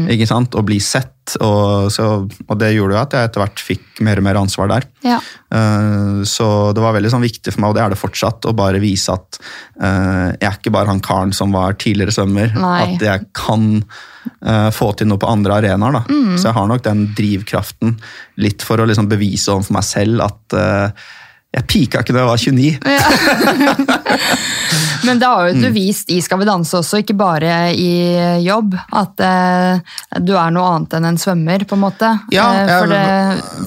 ikke 0.09 0.27
sant? 0.29 0.53
Å 0.53 0.61
bli 0.65 0.79
sett. 0.79 1.13
Og, 1.43 1.91
så, 1.91 2.05
og 2.25 2.59
det 2.61 2.69
gjorde 2.71 2.95
jo 2.95 2.99
at 3.01 3.15
jeg 3.15 3.27
etter 3.27 3.41
hvert 3.43 3.63
fikk 3.63 4.01
mer 4.05 4.21
og 4.21 4.25
mer 4.27 4.39
ansvar 4.39 4.69
der. 4.71 4.87
Ja. 5.03 5.17
Uh, 5.51 6.23
Så 6.27 6.47
det 6.75 6.83
var 6.83 6.95
veldig 6.95 7.11
sånn 7.11 7.25
viktig 7.25 7.53
for 7.53 7.63
meg, 7.63 7.73
og 7.73 7.77
det 7.77 7.83
er 7.83 7.93
det 7.93 7.99
fortsatt, 7.99 8.47
å 8.47 8.55
bare 8.57 8.81
vise 8.83 9.13
at 9.13 9.39
uh, 9.81 10.31
jeg 10.37 10.47
er 10.47 10.55
ikke 10.59 10.73
bare 10.77 10.93
han 10.93 11.03
karen 11.03 11.35
som 11.35 11.51
var 11.55 11.75
tidligere 11.81 12.15
svømmer. 12.15 12.55
Nei. 12.55 12.79
At 12.85 13.05
jeg 13.09 13.27
kan 13.37 13.69
uh, 13.83 14.69
få 14.71 14.93
til 14.97 15.11
noe 15.11 15.21
på 15.21 15.29
andre 15.29 15.59
arenaer. 15.59 16.01
Mm. 16.07 16.35
Så 16.37 16.49
jeg 16.49 16.57
har 16.57 16.71
nok 16.71 16.87
den 16.87 17.07
drivkraften 17.17 17.97
litt 18.43 18.65
for 18.65 18.79
å 18.79 18.87
liksom 18.87 19.11
bevise 19.11 19.51
overfor 19.53 19.79
meg 19.81 19.87
selv 19.87 20.27
at 20.27 20.59
jeg 21.55 21.63
pika 21.71 22.01
ikke 22.03 22.13
da 22.13 22.19
jeg 22.25 22.27
var 22.27 22.37
29. 22.37 22.79
Men 25.07 25.19
det 25.21 25.25
har 25.29 25.47
jo 25.47 25.53
Mm. 25.57 25.61
du 25.63 25.69
vist 25.71 26.09
i 26.11 26.19
Skal 26.21 26.39
vi 26.41 26.45
danse 26.45 26.75
også, 26.77 26.99
ikke 27.01 27.15
bare 27.17 27.71
i 27.73 28.43
jobb, 28.43 28.73
at 28.93 29.19
eh, 29.23 29.79
du 30.19 30.33
er 30.35 30.51
noe 30.51 30.67
annet 30.75 30.93
enn 30.97 31.05
en 31.05 31.17
svømmer, 31.17 31.63
på 31.65 31.77
en 31.77 31.83
måte. 31.85 32.09
Ja, 32.33 32.47
Eh, 32.57 32.67
for 32.79 32.87
det, 32.91 33.01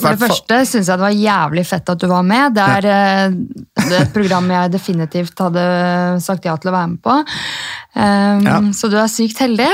for 0.01 0.09
det 0.11 0.21
første 0.29 0.59
syns 0.66 0.88
jeg 0.90 0.99
det 0.99 1.07
var 1.07 1.16
jævlig 1.16 1.64
fett 1.66 1.88
at 1.88 1.99
du 2.03 2.07
var 2.11 2.23
med. 2.27 2.55
Det 2.55 2.62
er, 2.77 2.87
eh, 2.90 3.31
det 3.88 3.97
er 3.97 4.03
et 4.03 4.12
program 4.14 4.51
jeg 4.51 4.73
definitivt 4.75 5.38
hadde 5.38 5.64
sagt 6.21 6.45
ja 6.45 6.57
til 6.61 6.71
å 6.71 6.77
være 6.77 6.88
med 6.93 7.03
på. 7.03 7.16
Um, 7.90 8.45
Ja. 8.47 8.61
Så 8.73 8.88
du 8.90 8.97
er 9.01 9.09
sykt 9.11 9.38
heldig. 9.43 9.66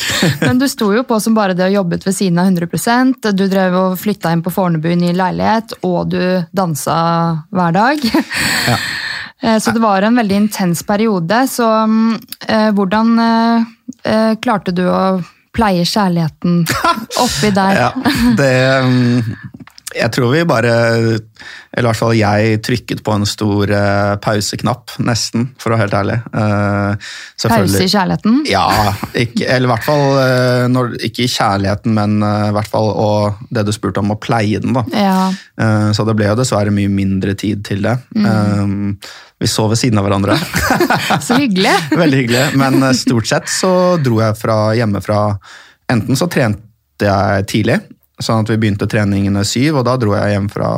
Men 0.46 0.58
du 0.60 0.68
sto 0.68 0.92
jo 0.94 1.02
på 1.02 1.18
som 1.20 1.34
bare 1.34 1.54
det 1.58 1.66
og 1.70 1.72
jobbet 1.74 2.04
ved 2.06 2.14
siden 2.14 2.38
av 2.38 2.46
100% 2.52 3.32
Du 3.34 3.48
drev 3.50 3.74
og 3.74 3.96
flytta 3.98 4.30
inn 4.32 4.42
på 4.44 4.52
Fornebu 4.54 4.90
i 4.92 4.96
ny 5.00 5.12
leilighet, 5.16 5.72
og 5.82 6.10
du 6.12 6.20
dansa 6.54 6.98
hver 7.54 7.72
dag. 7.80 8.04
Ja. 8.68 8.76
Eh, 9.44 9.58
Så 9.60 9.70
det 9.76 9.80
var 9.82 10.02
en 10.02 10.16
veldig 10.16 10.36
intens 10.36 10.82
periode. 10.86 11.42
Så 11.50 11.66
mm, 11.68 12.14
eh, 12.48 12.68
hvordan 12.72 13.10
eh, 13.20 13.64
eh, 14.08 14.30
klarte 14.40 14.72
du 14.72 14.86
å 14.88 15.20
pleie 15.54 15.84
kjærligheten 15.84 16.62
oppi 17.24 17.50
der? 17.54 17.76
Ja, 17.82 17.90
det 18.38 18.54
um, 18.86 19.34
Jeg 19.94 20.10
tror 20.14 20.32
vi 20.32 20.42
bare 20.48 20.72
Eller 20.74 21.84
i 21.84 21.86
hvert 21.86 21.98
fall 21.98 22.14
jeg 22.18 22.60
trykket 22.66 23.02
på 23.06 23.14
en 23.14 23.26
stor 23.28 23.70
eh, 23.74 24.14
pauseknapp, 24.22 24.94
nesten, 25.04 25.48
for 25.60 25.70
å 25.70 25.76
være 25.76 25.84
helt 25.84 25.96
ærlig. 25.98 26.16
Eh, 26.40 27.10
Pause 27.44 27.82
i 27.82 27.90
kjærligheten? 27.90 28.40
Ja, 28.50 28.92
ikke, 29.18 29.48
eller 29.48 29.68
i 29.68 29.72
hvert 29.72 29.86
fall 29.86 30.04
eh, 30.22 30.66
når, 30.70 30.94
Ikke 31.08 31.24
i 31.26 31.30
kjærligheten, 31.30 31.94
men 31.96 32.16
i 32.22 32.52
hvert 32.54 32.70
fall 32.70 32.90
og 32.90 33.42
det 33.54 33.66
du 33.66 33.72
spurte 33.74 34.02
om, 34.02 34.12
å 34.14 34.18
pleie 34.20 34.60
den. 34.62 34.76
da. 34.76 34.84
Ja. 34.94 35.90
Så 35.94 36.06
det 36.06 36.14
ble 36.18 36.28
jo 36.28 36.36
dessverre 36.38 36.72
mye 36.74 36.90
mindre 36.92 37.34
tid 37.38 37.64
til 37.66 37.82
det. 37.84 37.94
Mm. 38.14 38.94
Vi 39.42 39.50
så 39.50 39.66
ved 39.70 39.80
siden 39.80 39.98
av 40.00 40.06
hverandre. 40.06 40.36
Så 41.26 41.38
hyggelig. 41.40 41.74
Veldig 42.02 42.20
hyggelig. 42.22 42.44
Men 42.60 42.86
stort 42.96 43.28
sett 43.28 43.50
så 43.50 43.72
dro 44.02 44.20
jeg 44.22 44.38
fra 44.38 44.58
hjemmefra 44.78 45.20
Enten 45.92 46.16
så 46.16 46.30
trente 46.32 47.04
jeg 47.04 47.44
tidlig, 47.50 47.76
sånn 48.22 48.44
at 48.44 48.50
vi 48.52 48.56
begynte 48.62 48.86
treningene 48.86 49.42
syv, 49.44 49.80
og 49.80 49.84
da 49.88 49.96
dro 49.98 50.12
jeg 50.14 50.34
hjem 50.36 50.46
fra 50.52 50.68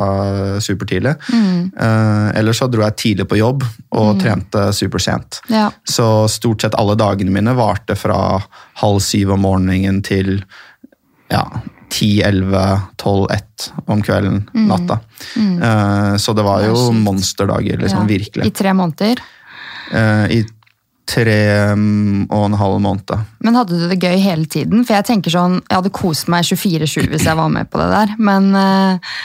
supertidlig. 0.63 1.13
Eh, 1.29 2.27
Eller 2.39 2.53
så 2.57 2.65
dro 2.71 2.81
jeg 2.81 2.95
tidlig 2.97 3.27
på 3.29 3.37
jobb 3.37 3.63
og 3.91 4.19
trente 4.21 4.71
supersent. 4.73 5.41
Ja. 5.53 5.67
Så 5.85 6.27
stort 6.33 6.65
sett 6.65 6.75
alle 6.79 6.95
dagene 6.97 7.31
mine 7.33 7.53
varte 7.57 7.95
fra 7.95 8.39
halv 8.81 8.99
syv 9.05 9.35
om 9.37 9.45
morgenen 9.45 10.01
til 10.05 10.39
ja, 11.29 11.43
10, 11.93 12.21
11, 12.25 12.81
12, 12.97 13.27
1 13.31 13.69
om 13.87 14.01
kvelden, 14.03 14.41
natta. 14.67 14.99
Eh, 15.37 16.17
Så 16.17 16.33
det 16.33 16.43
var 16.43 16.65
jo 16.65 16.91
monsterdager, 16.91 17.77
liksom, 17.77 18.07
ja. 18.07 18.17
virkelig. 18.17 18.45
I 18.49 18.51
tre 18.55 18.73
måneder. 18.73 19.21
Eh, 19.93 20.25
I 20.39 20.45
tre 21.07 21.41
mm, 21.77 22.27
og 22.27 22.45
en 22.49 22.57
halv 22.59 22.79
måned. 22.83 23.13
Men 23.43 23.57
hadde 23.59 23.79
du 23.79 23.85
det 23.89 23.99
gøy 24.03 24.17
hele 24.21 24.47
tiden? 24.51 24.83
For 24.85 24.97
jeg 24.97 25.07
tenker 25.07 25.33
sånn, 25.33 25.59
jeg 25.63 25.79
hadde 25.79 25.93
kost 25.95 26.29
meg 26.31 26.47
24-7 26.47 27.07
hvis 27.13 27.27
jeg 27.27 27.39
var 27.39 27.51
med 27.53 27.69
på 27.71 27.81
det 27.81 27.87
der. 27.93 28.13
Men 28.19 28.49
uh, 28.55 29.15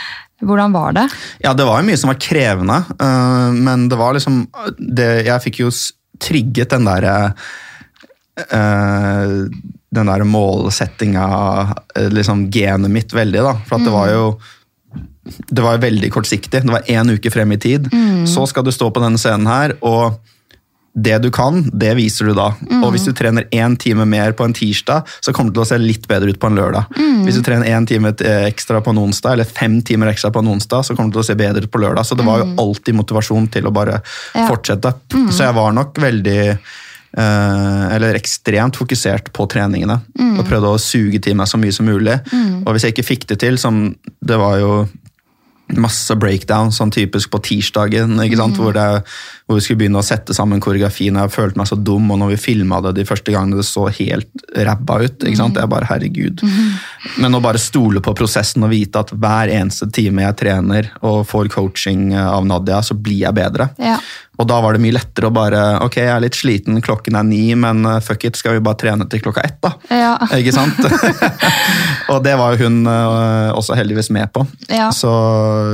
hvordan 0.42 0.74
var 0.74 0.96
det? 0.96 1.08
Ja, 1.44 1.54
det 1.58 1.66
var 1.66 1.80
jo 1.80 1.88
mye 1.90 2.00
som 2.00 2.12
var 2.12 2.22
krevende, 2.22 2.80
Uh, 3.02 3.50
men 3.54 3.88
det 3.90 3.98
var 3.98 4.14
liksom 4.14 4.44
det, 4.78 5.24
Jeg 5.26 5.42
fikk 5.44 5.60
jo 5.62 5.70
trigget 6.22 6.70
den 6.70 6.86
derre 6.86 7.14
uh, 8.52 9.37
Den 9.92 10.10
der 10.10 10.24
målsettinga, 10.24 11.26
eh, 11.98 12.10
liksom 12.14 12.46
genet 12.52 12.90
mitt, 12.90 13.12
veldig, 13.12 13.42
da. 13.44 13.54
For 13.66 13.76
at 13.76 13.87
det 13.88 13.94
var 13.94 14.12
jo 14.12 14.26
det 15.22 15.62
var 15.62 15.78
veldig 15.78 16.08
kortsiktig. 16.10 16.62
Det 16.64 16.72
var 16.72 16.88
én 16.90 17.12
uke 17.12 17.30
frem 17.30 17.52
i 17.54 17.58
tid. 17.60 17.87
Så 18.26 18.42
skal 18.50 18.64
du 18.66 18.72
stå 18.74 18.88
på 18.90 19.02
denne 19.04 19.20
scenen 19.20 19.46
her, 19.46 19.76
og 19.87 20.16
det 20.94 21.18
du 21.24 21.30
kan, 21.32 21.62
det 21.72 21.94
viser 21.96 22.28
du 22.28 22.34
da. 22.36 22.50
Og 22.82 22.90
hvis 22.92 23.06
du 23.08 23.14
trener 23.16 23.46
én 23.54 23.78
time 23.80 24.04
mer 24.04 24.34
på 24.36 24.44
en 24.44 24.52
tirsdag, 24.52 25.08
så 25.24 25.32
kommer 25.32 25.48
det 25.50 25.56
til 25.56 25.64
å 25.64 25.70
se 25.70 25.78
litt 25.80 26.04
bedre 26.10 26.34
ut 26.34 26.40
på 26.42 26.50
en 26.50 26.58
lørdag. 26.58 26.92
Hvis 27.24 27.38
du 27.38 27.42
trener 27.46 27.70
én 27.72 27.86
time 27.88 28.12
eh, 28.20 28.44
ekstra 28.50 28.82
på 28.84 28.92
en 28.92 29.00
onsdag, 29.00 29.32
eller 29.32 29.48
fem 29.48 29.80
timer 29.80 30.12
ekstra 30.12 30.28
på 30.34 30.42
en 30.44 30.52
onsdag, 30.52 30.84
så 30.84 30.96
kommer 30.96 31.08
det 31.08 31.16
til 31.16 31.24
å 31.24 31.28
se 31.30 31.38
bedre 31.40 31.64
ut 31.64 31.72
på 31.72 31.80
lørdag. 31.80 32.04
Så 32.04 32.18
det 32.18 32.28
var 32.28 32.42
jo 32.42 32.50
alltid 32.60 32.98
motivasjon 32.98 33.48
til 33.56 33.68
å 33.70 33.74
bare 33.74 34.02
Ja. 34.34 34.46
fortsette. 34.48 34.94
Så 35.32 35.44
jeg 35.46 35.54
var 35.54 35.72
nok 35.72 35.96
veldig 35.98 36.58
Uh, 37.12 37.92
eller 37.92 38.16
ekstremt 38.16 38.72
fokusert 38.80 39.26
på 39.36 39.44
treningene. 39.44 39.98
Og 40.38 40.46
prøvde 40.48 40.70
å 40.72 40.78
suge 40.80 41.18
til 41.20 41.34
meg 41.36 41.46
så 41.50 41.58
mye 41.60 41.74
som 41.76 41.84
mulig. 41.84 42.14
Og 42.64 42.70
hvis 42.72 42.86
jeg 42.86 42.94
ikke 42.94 43.04
fikk 43.04 43.26
det 43.28 43.36
til, 43.42 43.58
som 43.60 43.82
det 44.24 44.38
var 44.40 44.56
jo 44.62 44.70
masse 45.81 46.14
breakdown, 46.18 46.73
sånn 46.75 46.92
typisk 46.92 47.31
på 47.33 47.40
tirsdagen, 47.46 48.18
sant? 48.37 48.58
Hvor, 48.60 48.75
det, 48.77 49.04
hvor 49.46 49.58
vi 49.58 49.64
skulle 49.64 49.83
begynne 49.85 50.00
å 50.02 50.06
sette 50.06 50.35
sammen 50.37 50.62
koreografien. 50.62 51.18
Jeg 51.18 51.35
følte 51.35 51.60
meg 51.60 51.70
så 51.70 51.79
dum, 51.79 52.10
og 52.12 52.20
når 52.23 52.35
vi 52.35 52.40
filma 52.44 52.81
det 52.85 52.94
de 53.00 53.06
første 53.08 53.35
gangene, 53.35 53.60
det 53.60 53.68
så 53.68 53.87
helt 53.88 54.46
ræbba 54.56 54.98
ut. 55.04 55.23
ikke 55.23 55.40
sant? 55.40 55.60
Jeg 55.60 55.73
bare, 55.73 55.88
herregud. 55.90 56.44
Men 57.23 57.38
å 57.38 57.42
bare 57.44 57.62
stole 57.62 58.02
på 58.04 58.16
prosessen 58.18 58.66
og 58.66 58.73
vite 58.75 59.02
at 59.02 59.14
hver 59.14 59.52
eneste 59.52 59.90
time 59.94 60.27
jeg 60.27 60.38
trener 60.42 60.92
og 61.00 61.23
får 61.31 61.52
coaching 61.54 62.10
av 62.18 62.46
Nadia, 62.48 62.83
så 62.85 62.98
blir 62.98 63.25
jeg 63.27 63.38
bedre. 63.38 63.70
Ja. 63.83 63.98
Og 64.42 64.48
da 64.50 64.58
var 64.64 64.74
det 64.74 64.82
mye 64.82 64.96
lettere 64.96 65.28
å 65.30 65.34
bare 65.34 65.60
Ok, 65.84 66.00
jeg 66.00 66.10
er 66.10 66.22
litt 66.24 66.36
sliten, 66.36 66.80
klokken 66.82 67.16
er 67.18 67.26
ni, 67.26 67.44
men 67.58 67.86
uh, 67.86 67.98
fuck 68.02 68.26
it, 68.26 68.38
skal 68.38 68.56
vi 68.56 68.64
bare 68.64 68.80
trene 68.80 69.06
til 69.10 69.22
klokka 69.22 69.44
ett, 69.46 69.58
da? 69.62 69.72
Ja. 69.92 70.14
Ikke 70.40 70.54
sant? 70.54 70.78
og 72.12 72.22
det 72.24 72.34
var 72.40 72.54
jo 72.56 72.66
hun 72.66 72.82
uh, 72.88 73.52
også 73.54 73.76
heldigvis 73.78 74.10
med 74.14 74.32
på. 74.34 74.44
Ja. 74.72 74.90
Så, 74.94 75.12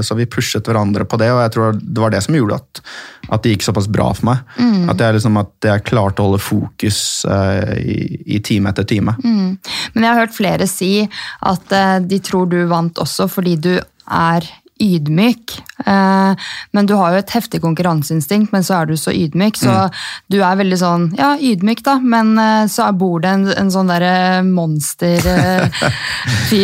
så 0.05 0.19
vi 0.19 0.29
pushet 0.29 0.69
hverandre 0.69 1.09
på 1.09 1.21
det, 1.21 1.31
og 1.33 1.43
jeg 1.47 1.55
tror 1.57 1.81
det 1.81 2.05
var 2.05 2.13
det 2.13 2.23
som 2.27 2.37
gjorde 2.37 2.61
at, 2.61 2.83
at 3.29 3.45
det 3.45 3.55
gikk 3.55 3.67
såpass 3.69 3.89
bra 3.93 4.11
for 4.17 4.31
meg. 4.31 4.45
Mm. 4.61 4.89
At, 4.93 5.01
jeg 5.01 5.19
liksom, 5.19 5.41
at 5.41 5.71
jeg 5.71 5.87
klarte 5.89 6.23
å 6.23 6.29
holde 6.29 6.43
fokus 6.43 7.01
uh, 7.29 7.75
i, 7.81 7.99
i 8.37 8.43
time 8.45 8.73
etter 8.75 8.89
time. 8.89 9.17
Mm. 9.25 9.57
Men 9.95 10.05
jeg 10.05 10.13
har 10.13 10.25
hørt 10.27 10.37
flere 10.37 10.69
si 10.71 10.93
at 11.09 11.75
uh, 11.75 11.99
de 12.05 12.21
tror 12.25 12.51
du 12.53 12.61
vant 12.71 13.05
også 13.05 13.31
fordi 13.33 13.57
du 13.69 13.75
er 13.79 14.47
ydmyk. 14.83 15.57
Eh, 15.87 16.33
men 16.77 16.87
du 16.89 16.95
har 16.99 17.13
jo 17.15 17.19
et 17.23 17.35
heftig 17.37 17.61
konkurranseinstinkt, 17.65 18.53
men 18.55 18.63
så 18.67 18.75
er 18.81 18.85
du 18.91 18.97
så 18.99 19.11
ydmyk. 19.15 19.57
Så 19.61 19.89
du 20.31 20.39
er 20.43 20.57
veldig 20.61 20.79
sånn 20.81 21.15
ja, 21.19 21.37
ydmyk, 21.37 21.83
da, 21.87 21.99
men 22.03 22.39
eh, 22.43 22.67
så 22.71 22.93
bor 22.99 23.21
det 23.23 23.31
en, 23.37 23.47
en 23.65 23.71
sånn 23.73 23.91
derre 23.91 24.43
monsterfyr 24.47 25.69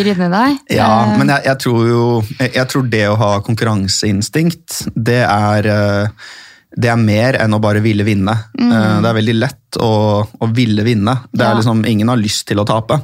inni 0.15 0.29
deg. 0.33 0.59
Ja, 0.75 1.05
Eh, 1.05 1.19
men 1.19 1.33
jeg, 1.33 1.47
jeg 1.49 1.61
tror 1.65 1.83
jo 1.89 2.07
jeg, 2.39 2.67
tror 2.71 2.89
det 2.93 3.05
å 3.11 3.19
ha 3.21 3.31
konkurranseinstinkt, 3.45 4.81
det 4.95 5.23
er 5.27 5.71
eh, 5.71 6.33
det 6.77 6.91
er 6.91 6.99
mer 6.99 7.37
enn 7.39 7.55
å 7.55 7.61
bare 7.62 7.79
ville 7.85 8.03
vinne. 8.07 8.33
Mm. 8.59 8.70
Det 9.05 9.09
er 9.11 9.16
veldig 9.20 9.35
lett 9.39 9.77
å, 9.79 9.91
å 10.27 10.47
ville 10.55 10.83
vinne. 10.87 11.14
Det 11.31 11.45
er. 11.45 11.53
Ja. 11.53 11.59
liksom, 11.61 11.85
Ingen 11.87 12.11
har 12.11 12.18
lyst 12.18 12.49
til 12.49 12.59
å 12.59 12.66
tape. 12.66 12.99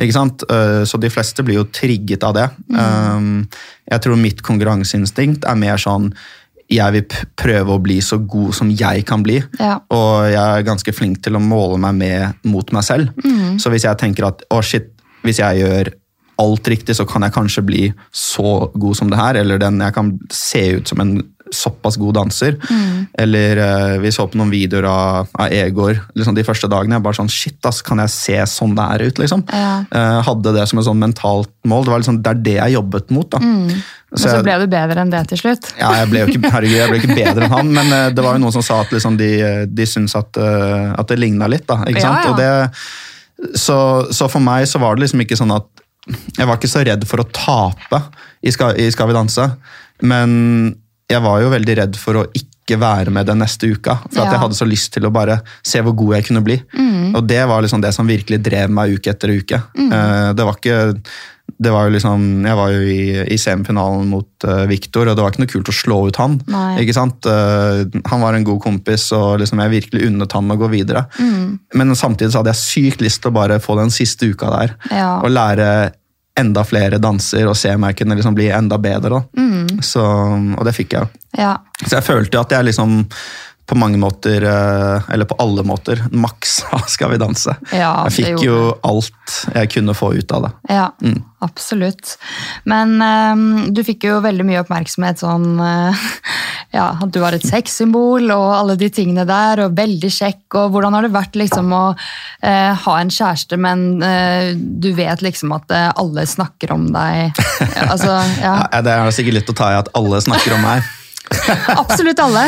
Ikke 0.00 0.14
sant? 0.16 0.44
Eh, 0.48 0.82
Så 0.88 0.96
de 1.00 1.10
fleste 1.12 1.44
blir 1.44 1.58
jo 1.60 1.66
trigget 1.68 2.24
av 2.24 2.34
det. 2.38 2.46
Mm. 2.72 3.42
Eh, 3.44 3.60
Jeg 3.92 4.04
tror 4.06 4.16
mitt 4.16 4.40
konkurranseinstinkt 4.46 5.44
er 5.44 5.58
mer 5.60 5.76
sånn 5.80 6.12
jeg 6.70 6.94
vil 6.94 7.22
prøve 7.34 7.74
å 7.74 7.80
bli 7.82 7.96
så 7.98 8.20
god 8.30 8.54
som 8.54 8.68
jeg 8.70 9.02
kan 9.04 9.24
bli. 9.26 9.40
Ja. 9.58 9.80
Og 9.90 10.28
jeg 10.30 10.38
er 10.38 10.62
ganske 10.68 10.92
flink 10.94 11.18
til 11.24 11.34
å 11.34 11.42
måle 11.42 11.80
meg 11.82 11.96
med 11.98 12.46
mot 12.46 12.70
meg 12.72 12.84
selv. 12.86 13.10
Mm. 13.24 13.58
Så 13.58 13.72
hvis 13.74 13.84
jeg 13.88 13.98
tenker 13.98 14.28
at 14.28 14.44
å 14.54 14.60
shit, 14.62 14.86
hvis 15.26 15.40
jeg 15.42 15.64
gjør 15.64 15.90
alt 16.40 16.70
riktig, 16.70 16.94
så 16.96 17.04
kan 17.10 17.26
jeg 17.26 17.34
kanskje 17.34 17.64
bli 17.66 17.82
så 18.14 18.70
god 18.72 18.96
som 18.96 19.10
det 19.10 19.18
her. 19.18 19.40
Eller 19.42 19.58
den, 19.60 19.80
jeg 19.82 19.92
kan 19.98 20.14
se 20.32 20.62
ut 20.78 20.88
som 20.88 21.02
en 21.02 21.16
såpass 21.54 21.96
god 21.98 22.14
danser. 22.14 22.56
Mm. 22.70 23.06
Eller 23.18 23.58
uh, 23.58 23.94
vi 24.02 24.10
så 24.14 24.26
på 24.30 24.38
noen 24.38 24.52
videoer 24.52 24.86
av, 24.86 25.28
av 25.34 25.50
Egor 25.54 25.96
liksom 26.14 26.36
de 26.36 26.44
første 26.46 26.68
dagene. 26.70 26.98
Jeg 26.98 27.04
bare 27.06 27.18
sånn, 27.18 27.30
shit 27.32 27.66
ass, 27.66 27.80
Kan 27.86 27.98
jeg 28.04 28.12
se 28.14 28.36
sånn 28.52 28.76
det 28.78 28.84
er 28.94 29.04
ut? 29.08 29.18
liksom? 29.22 29.42
Ja. 29.50 29.72
Uh, 29.90 30.20
hadde 30.28 30.52
det 30.54 30.66
som 30.70 30.78
et 30.82 30.86
sånn 30.86 31.00
mentalt 31.02 31.50
mål. 31.66 31.84
Det 31.88 31.94
var 31.94 32.04
liksom, 32.04 32.20
det 32.22 32.30
er 32.36 32.44
det 32.46 32.54
jeg 32.60 32.76
jobbet 32.78 33.10
mot. 33.16 33.28
da. 33.34 33.40
Mm. 33.42 33.80
Men 34.10 34.18
så 34.24 34.38
ble 34.42 34.56
du 34.62 34.66
bedre 34.70 35.02
enn 35.04 35.10
det 35.12 35.20
til 35.30 35.38
slutt. 35.38 35.68
ja, 35.78 35.90
jeg 36.00 36.08
ble 36.10 36.22
jo 36.24 36.30
ikke, 36.32 36.50
herregud, 36.50 36.78
jeg 36.80 36.90
ble 36.90 36.98
ikke 37.02 37.18
bedre 37.24 37.44
enn 37.46 37.52
han, 37.54 37.68
men 37.76 37.92
eh, 37.94 38.08
det 38.10 38.24
var 38.26 38.34
jo 38.34 38.40
noen 38.42 38.54
som 38.56 38.64
sa 38.66 38.80
at 38.82 38.90
liksom 38.90 39.14
de, 39.20 39.28
de 39.70 39.86
syntes 39.86 40.16
at, 40.18 40.40
at 40.42 41.12
det 41.12 41.18
ligna 41.22 41.46
litt. 41.50 41.62
da, 41.70 41.76
ikke 41.86 42.02
Ja, 42.02 42.08
sant? 42.08 42.24
ja. 42.26 42.32
Og 42.32 42.40
det, 42.40 43.54
så, 43.58 43.76
så 44.10 44.26
for 44.32 44.42
meg 44.42 44.66
så 44.70 44.80
var 44.82 44.96
det 44.98 45.04
liksom 45.06 45.22
ikke 45.22 45.38
sånn 45.38 45.54
at 45.54 45.68
Jeg 46.38 46.48
var 46.48 46.58
ikke 46.58 46.68
så 46.72 46.82
redd 46.84 47.06
for 47.08 47.22
å 47.22 47.28
tape 47.30 48.00
i 48.42 48.50
Skal, 48.52 48.74
i 48.82 48.88
Skal 48.90 49.08
vi 49.12 49.14
danse, 49.16 49.46
men 50.02 50.34
jeg 51.10 51.24
var 51.24 51.42
jo 51.42 51.50
veldig 51.52 51.76
redd 51.82 51.98
for 51.98 52.20
å 52.20 52.28
ikke 52.36 52.78
være 52.78 53.10
med 53.14 53.26
den 53.26 53.40
neste 53.42 53.66
uka. 53.72 53.96
For 54.06 54.22
at 54.22 54.30
jeg 54.34 54.42
hadde 54.44 54.58
så 54.58 54.68
lyst 54.68 54.92
til 54.94 55.08
å 55.08 55.12
bare 55.14 55.40
se 55.66 55.82
hvor 55.82 55.96
god 55.98 56.16
jeg 56.18 56.28
kunne 56.28 56.44
bli. 56.46 56.60
Og 57.10 57.24
det 57.26 57.42
var 57.50 57.64
liksom 57.64 57.82
det 57.82 57.90
som 57.96 58.08
virkelig 58.08 58.38
drev 58.46 58.70
meg 58.70 58.94
uke 58.94 59.10
etter 59.10 59.34
uke. 59.34 59.58
Mm. 59.74 59.90
Det 60.38 60.46
var 60.46 60.58
ikke 60.60 60.78
det 61.58 61.72
var 61.72 61.86
jo 61.86 61.94
liksom, 61.94 62.26
Jeg 62.46 62.56
var 62.58 62.72
jo 62.72 62.80
i, 62.86 63.02
i 63.34 63.38
semifinalen 63.40 64.08
mot 64.10 64.46
uh, 64.48 64.64
Viktor, 64.70 65.08
og 65.10 65.16
det 65.16 65.24
var 65.24 65.34
ikke 65.34 65.44
noe 65.44 65.52
kult 65.52 65.70
å 65.72 65.76
slå 65.76 65.98
ut 66.08 66.20
han. 66.20 66.38
Nei. 66.50 66.80
ikke 66.84 66.96
sant? 66.96 67.26
Uh, 67.26 67.84
han 68.10 68.22
var 68.22 68.36
en 68.36 68.46
god 68.46 68.60
kompis, 68.64 69.08
og 69.16 69.40
liksom 69.42 69.62
jeg 69.64 69.74
virkelig 69.74 70.06
unnet 70.08 70.36
han 70.36 70.54
å 70.54 70.58
gå 70.60 70.70
videre. 70.72 71.06
Men 71.76 71.96
samtidig 71.98 72.32
så 72.32 72.40
hadde 72.40 72.54
jeg 72.54 72.62
sykt 72.62 73.04
lyst 73.04 73.22
til 73.24 73.32
å 73.32 73.38
bare 73.40 73.60
få 73.62 73.76
den 73.80 73.92
siste 73.94 74.30
uka 74.30 74.52
der. 74.54 74.76
Ja. 74.92 75.12
Og 75.20 75.32
lære 75.34 75.70
enda 76.38 76.64
flere 76.64 76.98
danser 77.02 77.48
og 77.50 77.56
se 77.58 77.72
om 77.74 77.84
jeg 77.88 77.98
kunne 77.98 78.16
liksom 78.18 78.36
bli 78.36 78.48
enda 78.54 78.78
bedre. 78.80 79.18
Da. 79.18 79.46
Så, 79.84 80.04
og 80.04 80.64
det 80.66 80.74
fikk 80.76 80.96
jeg. 80.96 81.10
Ja. 81.38 81.56
Så 81.86 81.96
jeg 81.98 82.06
følte 82.06 82.40
at 82.40 82.54
jeg 82.54 82.70
liksom 82.70 83.02
på 83.70 83.78
mange 83.78 83.98
måter, 84.02 84.42
eh, 84.42 85.12
eller 85.14 85.28
på 85.30 85.36
alle 85.38 85.62
måter, 85.66 86.02
maksa 86.10 86.80
Skal 86.90 87.12
vi 87.12 87.20
danse. 87.22 87.54
Ja, 87.70 87.92
jeg 88.08 88.16
fikk 88.16 88.44
jo 88.44 88.56
alt 88.86 89.36
jeg 89.54 89.70
kunne 89.76 89.94
få 89.94 90.12
ut 90.18 90.32
av 90.34 90.48
det. 90.48 90.52
Ja, 90.74 90.88
Mm. 91.00 91.22
absolutt. 91.40 92.16
Men 92.68 92.96
um, 93.00 93.72
du 93.72 93.80
fikk 93.86 94.04
jo 94.08 94.18
veldig 94.20 94.44
mye 94.44 94.60
oppmerksomhet 94.64 95.22
sånn 95.22 95.54
uh, 95.62 95.96
Ja, 96.74 96.90
at 97.02 97.10
du 97.10 97.18
var 97.22 97.34
et 97.34 97.46
sexsymbol 97.46 98.28
og 98.30 98.44
alle 98.54 98.76
de 98.78 98.86
tingene 98.94 99.24
der, 99.26 99.64
og 99.64 99.72
veldig 99.74 100.10
kjekk. 100.14 100.44
Og 100.60 100.68
hvordan 100.74 100.94
har 100.94 101.02
det 101.06 101.10
vært 101.14 101.38
liksom 101.40 101.72
å 101.74 101.82
uh, 101.96 102.74
ha 102.84 102.94
en 103.00 103.10
kjæreste, 103.10 103.58
men 103.58 103.88
uh, 104.04 104.52
du 104.54 104.92
vet 104.94 105.24
liksom 105.24 105.50
at 105.56 105.72
alle 105.72 106.26
snakker 106.30 106.70
om 106.76 106.86
deg? 106.94 107.34
altså, 107.92 108.20
ja. 108.38 108.54
Ja, 108.70 108.84
det 108.86 108.94
er 108.94 109.14
sikkert 109.16 109.40
litt 109.40 109.50
å 109.50 109.58
ta 109.58 109.72
i 109.74 109.80
at 109.80 109.90
alle 109.98 110.22
snakker 110.22 110.54
om 110.58 110.66
meg. 110.68 110.86
Absolutt 111.82 112.18
alle. 112.22 112.46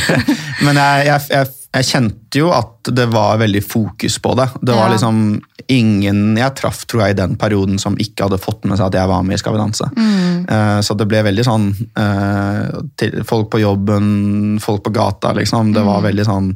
Men 0.64 0.78
jeg, 0.80 1.06
jeg, 1.08 1.20
jeg, 1.30 1.50
jeg 1.74 1.86
kjente 1.90 2.38
jo 2.40 2.52
at 2.54 2.90
det 2.94 3.06
var 3.12 3.38
veldig 3.42 3.60
fokus 3.66 4.16
på 4.22 4.34
det. 4.38 4.46
Det 4.62 4.72
var 4.76 4.88
Ja. 4.88 4.94
liksom 4.94 5.40
ingen 5.72 6.36
jeg 6.36 6.52
traff 6.58 6.82
tror 6.86 7.00
jeg, 7.06 7.14
i 7.14 7.18
den 7.22 7.36
perioden 7.40 7.78
som 7.80 7.94
ikke 7.96 8.26
hadde 8.26 8.36
fått 8.42 8.66
med 8.68 8.76
seg 8.76 8.90
at 8.90 8.98
jeg 8.98 9.08
var 9.08 9.22
med 9.24 9.34
i 9.36 9.40
Skal 9.40 9.54
vi 9.56 9.60
danse. 9.62 9.86
Eh, 9.96 10.80
Så 10.84 10.96
det 11.00 11.06
ble 11.08 11.22
veldig 11.24 11.44
sånn 11.46 11.70
uh, 11.98 12.82
til 13.00 13.22
Folk 13.24 13.48
på 13.54 13.62
jobben, 13.62 14.58
folk 14.60 14.84
på 14.84 14.92
gata, 14.92 15.32
liksom. 15.36 15.72
Det 15.72 15.84
var 15.86 16.02
veldig 16.04 16.26
sånn 16.28 16.50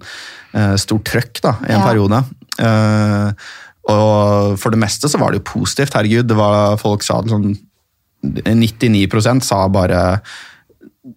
uh, 0.54 0.76
stort 0.76 1.04
trøkk 1.08 1.40
da, 1.46 1.54
i 1.68 1.72
en 1.72 1.80
Ja. 1.80 1.86
periode. 1.88 2.20
Og 3.88 4.58
for 4.60 4.74
det 4.74 4.80
meste 4.82 5.08
så 5.08 5.18
var 5.20 5.32
det 5.32 5.40
jo 5.40 5.50
positivt. 5.54 5.94
Herregud, 5.96 6.28
det 6.28 6.36
var 6.36 6.76
folk 6.80 7.02
sa 7.06 7.22
det 7.24 7.32
sånn 7.32 7.54
99% 8.24 9.44
sa 9.46 9.62
bare 9.72 10.20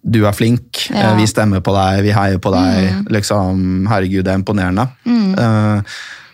du 0.02 0.22
er 0.26 0.32
flink, 0.36 0.88
Ja. 0.90 1.12
eh, 1.12 1.16
vi 1.20 1.26
stemmer 1.30 1.60
på 1.60 1.74
deg, 1.76 2.02
vi 2.06 2.14
heier 2.16 2.38
på 2.42 2.52
deg. 2.54 3.06
liksom, 3.12 3.86
Herregud, 3.90 4.24
det 4.24 4.32
er 4.32 4.40
imponerende. 4.40 4.88
Eh, 5.06 5.82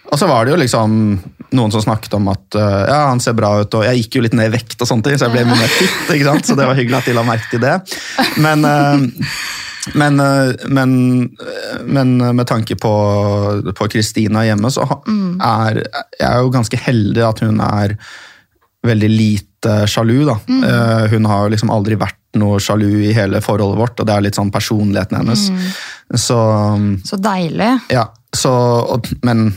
og 0.08 0.16
så 0.18 0.26
var 0.26 0.46
det 0.46 0.54
jo 0.54 0.60
liksom 0.62 1.18
noen 1.52 1.72
som 1.72 1.82
snakket 1.84 2.14
om 2.16 2.28
at 2.32 2.56
uh, 2.56 2.84
ja, 2.88 2.98
han 3.08 3.20
ser 3.20 3.34
bra 3.36 3.50
ut, 3.60 3.74
og 3.76 3.84
jeg 3.84 4.02
gikk 4.02 4.16
jo 4.16 4.22
litt 4.24 4.34
ned 4.36 4.48
i 4.50 4.54
vekt, 4.56 4.76
og 4.80 4.88
sånne 4.88 5.04
ting, 5.04 5.18
så 5.20 5.28
jeg 5.28 5.34
ble 5.34 5.44
mye 5.48 5.56
mer 5.60 5.68
fit, 5.72 5.98
ikke 6.14 6.26
sant? 6.28 6.46
så 6.48 6.56
det 6.56 6.66
var 6.68 6.76
hyggelig 6.76 6.98
at 6.98 7.08
de 7.08 7.14
la 7.16 7.24
merke 7.28 7.48
til 7.52 7.60
det. 7.60 7.74
Men, 8.40 8.64
uh, 8.64 8.96
men, 9.96 10.20
men, 10.68 10.90
men 11.88 12.10
med 12.36 12.46
tanke 12.48 12.76
på 12.76 12.92
på 13.76 13.88
Kristina 13.88 14.42
hjemme, 14.44 14.68
så 14.72 14.84
er 14.84 15.82
jeg 15.84 16.28
er 16.28 16.40
jo 16.42 16.50
ganske 16.52 16.80
heldig 16.88 17.24
at 17.24 17.40
hun 17.44 17.60
er 17.64 17.94
veldig 18.86 19.10
lite 19.10 19.74
sjalu. 19.90 20.24
da. 20.28 20.36
Eh, 20.48 21.06
hun 21.12 21.24
har 21.26 21.46
jo 21.46 21.54
liksom 21.54 21.70
aldri 21.74 21.96
vært 21.98 22.27
noe 22.40 22.58
sjalu 22.62 22.88
i 23.08 23.12
hele 23.16 23.40
forholdet 23.44 23.80
vårt, 23.80 24.00
og 24.00 24.08
det 24.08 24.14
er 24.16 24.26
litt 24.28 24.38
sånn 24.38 24.52
personligheten 24.54 25.20
hennes. 25.20 25.48
Så 26.14 26.38
Så 27.04 27.18
deilig. 27.20 27.72
ja, 27.92 28.06
så, 28.32 28.52
og, 28.94 29.08
men, 29.26 29.50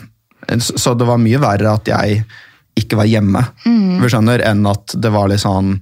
så 0.60 0.94
det 0.98 1.08
var 1.08 1.22
mye 1.22 1.40
verre 1.42 1.76
at 1.78 1.88
jeg 1.92 2.24
ikke 2.82 2.98
var 3.02 3.10
hjemme, 3.10 3.42
mm. 3.66 4.00
skjønner, 4.08 4.42
enn 4.48 4.66
at 4.70 4.96
det 4.96 5.12
var 5.12 5.28
litt 5.32 5.44
sånn 5.44 5.76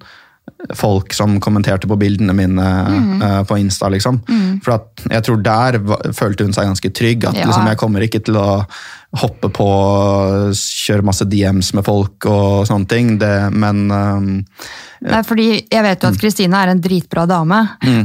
folk 0.76 1.14
som 1.14 1.38
kommenterte 1.40 1.88
på 1.88 1.96
bildene 2.02 2.34
mine 2.36 2.66
eh, 3.24 3.42
på 3.48 3.58
Insta. 3.62 3.88
liksom. 3.94 4.18
For 4.66 4.74
at 4.76 5.04
jeg 5.06 5.24
tror 5.28 5.44
der 5.46 5.78
følte 6.18 6.44
hun 6.44 6.56
seg 6.58 6.68
ganske 6.68 6.90
trygg. 6.92 7.24
At 7.30 7.38
Ja. 7.38 7.46
liksom, 7.46 7.68
jeg 7.70 7.78
kommer 7.80 8.04
ikke 8.04 8.20
til 8.26 8.36
å 8.42 8.66
hoppe 9.18 9.50
på 9.50 9.70
kjøre 10.54 11.06
masse 11.06 11.26
DMs 11.26 11.72
med 11.74 11.86
folk 11.88 12.28
og 12.30 12.68
sånne 12.70 12.90
ting. 12.90 13.16
Det, 13.22 13.34
men 13.58 13.90
um, 13.90 14.30
Nei, 15.00 15.22
fordi 15.24 15.46
Jeg 15.72 15.84
vet 15.86 16.02
jo 16.04 16.10
at 16.12 16.18
Kristine 16.20 16.60
er 16.60 16.74
en 16.74 16.82
dritbra 16.84 17.24
dame, 17.30 17.62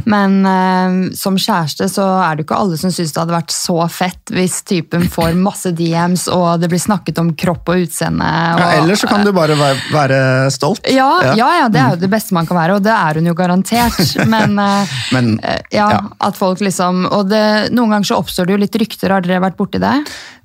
men 0.06 0.36
um, 0.46 0.98
som 1.16 1.34
kjæreste 1.34 1.88
så 1.90 2.04
er 2.22 2.38
det 2.38 2.44
ikke 2.44 2.58
alle 2.60 2.78
som 2.78 2.92
syns 2.94 3.10
det 3.10 3.18
hadde 3.18 3.34
vært 3.34 3.50
så 3.50 3.80
fett 3.90 4.30
hvis 4.32 4.60
typen 4.62 5.08
får 5.10 5.34
masse 5.48 5.74
DMs 5.74 6.28
og 6.30 6.62
det 6.62 6.70
blir 6.70 6.80
snakket 6.80 7.18
om 7.20 7.32
kropp 7.34 7.72
og 7.74 7.82
utseende. 7.84 8.30
Og, 8.54 8.62
ja, 8.62 8.70
eller 8.78 9.00
så 9.00 9.10
kan 9.10 9.26
du 9.26 9.32
bare 9.34 9.58
være, 9.58 9.80
være 9.92 10.20
stolt. 10.54 10.86
ja, 10.86 11.10
ja, 11.34 11.50
ja, 11.64 11.66
det 11.68 11.82
er 11.82 11.96
jo 11.96 12.04
det 12.06 12.12
beste 12.14 12.36
man 12.38 12.48
kan 12.48 12.60
være, 12.62 12.78
og 12.78 12.86
det 12.86 12.94
er 12.94 13.20
hun 13.20 13.28
jo 13.28 13.36
garantert. 13.36 14.00
Men, 14.34 14.56
eh, 14.62 14.94
Men, 15.12 15.34
ja, 15.74 15.90
ja. 15.98 16.00
at 16.24 16.38
folk 16.38 16.62
liksom 16.64 17.04
Og 17.10 17.28
det, 17.28 17.74
noen 17.74 17.92
ganger 17.92 18.08
så 18.08 18.16
oppstår 18.22 18.46
det 18.46 18.54
jo 18.54 18.62
litt 18.62 18.78
rykter, 18.80 19.12
har 19.12 19.24
dere 19.24 19.42
vært 19.42 19.58
borti 19.58 19.82
det? 19.82 19.98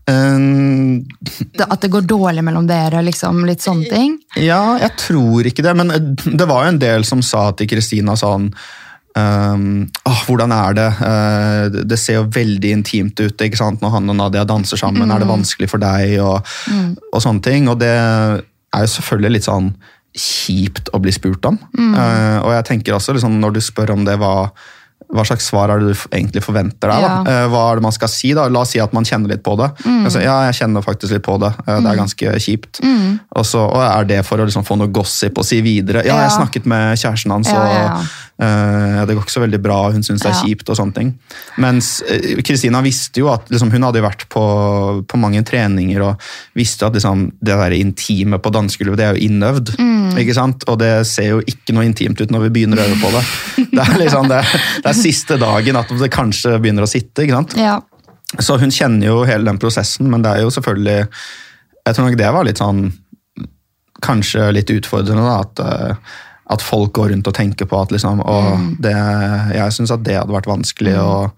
Um, 0.09 1.05
At 1.69 1.83
det 1.83 1.91
går 1.93 2.07
dårlig 2.09 2.43
mellom 2.45 2.67
dere, 2.69 3.03
liksom, 3.05 3.43
litt 3.45 3.61
sånne 3.61 3.89
ting? 3.91 4.17
Ja, 4.41 4.77
jeg 4.81 4.95
tror 4.97 5.45
ikke 5.45 5.65
det, 5.65 5.75
men 5.77 5.93
eh, 5.93 6.11
det 6.25 6.47
var 6.49 6.65
jo 6.65 6.73
en 6.73 6.81
del 6.81 7.05
som 7.07 7.21
sa 7.25 7.49
til 7.53 7.69
Kristina 7.71 8.17
sånn 8.19 8.51
Um, 9.17 9.87
oh, 10.05 10.19
hvordan 10.27 10.51
er 10.53 10.75
det? 10.77 10.87
Uh, 11.01 11.81
det- 11.89 11.97
ser 11.99 12.19
jo 12.19 12.27
veldig 12.29 12.69
intimt 12.71 13.19
ut 13.19 13.41
ikke 13.41 13.57
sant? 13.57 13.81
når 13.81 13.95
han 13.95 14.09
og 14.13 14.15
Nadia 14.15 14.45
danser 14.45 14.77
sammen. 14.77 15.11
Er 15.11 15.19
det 15.19 15.27
vanskelig 15.27 15.67
for 15.71 15.81
deg? 15.81 16.13
Og, 16.21 16.45
og 17.09 17.23
sånne 17.23 17.41
ting. 17.43 17.67
Og 17.67 17.79
det 17.81 17.89
er 17.89 18.85
jo 18.85 18.91
selvfølgelig 18.93 19.33
litt 19.33 19.47
sånn 19.49 19.73
kjipt 20.15 20.93
å 20.93 21.01
bli 21.01 21.11
spurt 21.11 21.43
om. 21.49 21.57
Eh, 21.73 22.37
og 22.43 22.53
jeg 22.53 22.67
tenker 22.69 22.95
også 22.95 23.17
liksom, 23.17 23.39
når 23.41 23.57
du 23.57 23.61
spør 23.65 23.95
om 23.97 24.05
det, 24.07 24.15
hva, 24.21 24.51
hva 25.09 25.23
slags 25.25 25.47
svar 25.49 25.71
er 25.73 25.81
det 25.81 25.93
du 25.95 26.01
egentlig 26.13 26.43
forventer 26.45 26.91
deg? 26.91 27.01
Da? 27.01 27.09
Ja. 27.25 27.47
hva 27.49 27.63
er 27.71 27.79
det 27.79 27.85
man 27.87 27.95
skal 27.95 28.11
si? 28.13 28.29
da? 28.37 28.43
La 28.51 28.61
oss 28.61 28.75
si 28.75 28.81
at 28.83 28.93
man 28.93 29.07
kjenner 29.07 29.31
litt 29.31 29.41
på 29.45 29.55
det. 29.57 29.71
Altså, 30.05 30.21
ja, 30.21 30.35
jeg 30.49 30.59
kjenner 30.59 30.85
faktisk 30.85 31.15
litt 31.15 31.25
på 31.25 31.37
det. 31.41 31.49
Eh, 31.65 31.79
Det 31.79 31.89
er 31.93 31.97
ganske 31.97 32.33
kjipt. 32.45 32.81
Og 33.39 33.45
så 33.47 33.63
og 33.65 33.81
er 33.81 34.05
det 34.09 34.19
for 34.27 34.37
å 34.37 34.45
liksom 34.45 34.65
få 34.67 34.77
noe 34.77 34.91
gossip 34.93 35.37
og 35.41 35.47
si 35.47 35.61
videre. 35.65 36.03
Ja, 36.05 36.19
jeg 36.27 36.35
snakket 36.37 36.67
med 36.69 36.97
kjæresten 37.01 37.33
hans, 37.33 37.49
og 37.49 38.05
eh, 38.45 38.99
det 39.07 39.15
går 39.17 39.23
ikke 39.25 39.33
så 39.33 39.43
veldig 39.43 39.59
bra, 39.63 39.79
hun 39.95 40.05
syns 40.05 40.21
det 40.23 40.29
er 40.31 40.39
kjipt 40.43 40.69
og 40.69 40.77
sånne 40.79 40.95
ting. 40.95 41.09
Mens 41.57 41.89
eh, 42.05 42.37
Kristina 42.45 42.81
visste 42.85 43.23
jo 43.23 43.31
at 43.33 43.49
liksom, 43.51 43.71
hun 43.73 43.87
hadde 43.89 44.03
vært 44.05 44.27
på, 44.31 44.43
på 45.09 45.19
mange 45.21 45.41
treninger 45.47 46.05
og 46.05 46.29
visste 46.57 46.85
at 46.87 46.93
liksom, 46.97 47.31
det 47.41 47.57
der 47.63 47.75
intime 47.79 48.39
på 48.39 48.53
dansegulvet, 48.53 48.99
det 49.01 49.07
er 49.09 49.17
jo 49.17 49.25
innøvd. 49.29 49.73
Mm. 49.79 50.17
ikke 50.21 50.37
sant? 50.37 50.63
Og 50.69 50.79
det 50.81 50.93
ser 51.09 51.33
jo 51.33 51.41
ikke 51.45 51.73
noe 51.75 51.85
intimt 51.89 52.21
ut 52.21 52.31
når 52.33 52.47
vi 52.47 52.53
begynner 52.59 52.81
å 52.81 52.87
øve 52.89 52.99
på 53.01 53.11
det. 53.17 53.25
Det 53.79 53.83
er 53.85 53.99
liksom 54.01 54.25
det, 54.27 54.39
det 54.83 54.88
er 54.89 54.97
siste 54.99 55.37
dagen 55.41 55.75
at 55.79 55.91
det 55.99 56.09
kanskje 56.13 56.55
begynner 56.61 56.85
å 56.85 56.89
sitte. 56.89 57.23
ikke 57.25 57.37
sant? 57.39 57.55
Ja. 57.59 57.77
Så 58.39 58.59
hun 58.61 58.69
kjenner 58.71 59.07
jo 59.09 59.23
hele 59.25 59.45
den 59.49 59.57
prosessen, 59.61 60.09
men 60.11 60.21
det 60.21 60.29
er 60.35 60.41
jo 60.45 60.51
selvfølgelig 60.53 61.07
Jeg 61.87 61.95
tror 61.95 62.05
nok 62.09 62.17
det 62.19 62.27
var 62.35 62.45
litt 62.45 62.59
sånn 62.61 62.91
Kanskje 64.05 64.51
litt 64.55 64.69
utfordrende, 64.71 65.23
da, 65.25 65.39
at, 65.43 65.59
eh, 65.59 65.95
at 66.53 66.61
folk 66.63 66.93
går 66.95 67.09
rundt 67.11 67.27
og 67.27 67.35
tenker 67.35 67.67
på 67.67 67.79
at 67.81 67.91
liksom 67.91 68.21
å, 68.23 68.35
det, 68.79 68.93
Jeg 69.57 69.73
syns 69.75 69.91
at 69.91 70.05
det 70.07 70.15
hadde 70.19 70.31
vært 70.35 70.47
vanskelig, 70.47 70.93
og, 71.01 71.33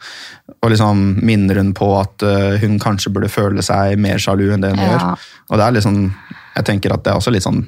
og 0.62 0.70
liksom 0.74 1.02
minner 1.26 1.58
hun 1.58 1.72
på 1.78 1.88
at 1.97 2.22
eh, 2.28 2.60
hun 2.62 2.78
kanskje 2.84 3.10
burde 3.16 3.32
føle 3.34 3.64
seg 3.66 3.97
mer 4.02 4.22
sjalu 4.22 4.52
enn 4.54 4.62
det 4.62 4.74
hun 4.76 4.84
Ja. 4.84 4.91
gjør. 4.91 5.26
Og 5.49 5.58
det 5.58 5.66
er 5.70 5.78
liksom 5.80 5.97
Jeg 6.58 6.68
tenker 6.70 6.93
at 6.93 7.04
det 7.08 7.14
er 7.16 7.22
også 7.24 7.34
litt 7.34 7.47
sånn 7.47 7.64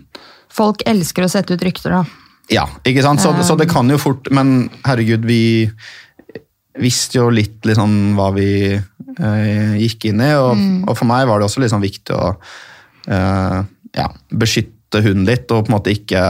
Folk 0.53 0.83
elsker 0.85 1.25
å 1.25 1.31
sette 1.31 1.55
ut 1.57 1.63
rykter, 1.65 1.95
da. 1.95 2.03
Ja, 2.51 2.65
ikke 2.83 3.03
sant? 3.05 3.21
Så, 3.23 3.31
så 3.45 3.55
det 3.59 3.69
kan 3.71 3.87
jo 3.87 3.99
fort 4.01 4.27
Men 4.33 4.67
herregud, 4.83 5.23
vi 5.27 5.69
visste 6.81 7.19
jo 7.19 7.29
litt 7.29 7.63
liksom 7.69 8.15
hva 8.17 8.31
vi 8.35 8.49
eh, 8.73 9.73
gikk 9.77 10.09
inn 10.09 10.23
i. 10.25 10.31
Og, 10.41 10.63
og 10.89 10.97
for 10.97 11.09
meg 11.09 11.27
var 11.29 11.39
det 11.39 11.47
også 11.47 11.61
liksom 11.63 11.83
viktig 11.83 12.15
å 12.17 12.31
eh, 12.33 13.59
ja, 13.93 14.07
beskytte 14.33 15.03
hunden 15.05 15.27
litt, 15.29 15.45
og 15.53 15.67
på 15.67 15.71
en 15.71 15.77
måte 15.77 15.93
ikke 15.93 16.23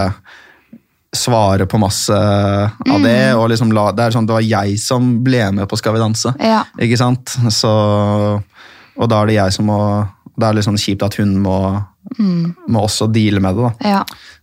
svare 1.13 1.67
på 1.69 1.77
masse 1.77 2.15
av 2.17 3.03
det. 3.05 3.35
og 3.37 3.47
liksom 3.51 3.71
la, 3.75 3.91
det, 3.93 4.07
er 4.07 4.15
sånn, 4.15 4.27
det 4.27 4.35
var 4.35 4.45
jeg 4.45 4.79
som 4.81 5.11
ble 5.23 5.45
med 5.53 5.69
på 5.69 5.77
Skal 5.79 5.95
vi 5.95 6.01
danse. 6.01 6.33
Ja. 6.41 6.63
Ikke 6.81 6.97
sant? 6.99 7.35
Så, 7.53 7.71
og 8.97 9.11
da 9.11 9.21
er 9.21 9.29
det 9.29 9.37
jeg 9.37 9.55
som 9.55 9.69
må 9.69 9.79
Det 10.35 10.47
er 10.47 10.55
litt 10.57 10.65
sånn 10.65 10.79
kjipt 10.81 11.03
at 11.05 11.17
hun 11.21 11.35
må, 11.43 11.57
må 12.17 12.85
også 12.85 13.07
deale 13.13 13.41
med 13.43 13.57
det. 13.57 13.67
da. 13.67 13.91
Ja. 13.95 13.99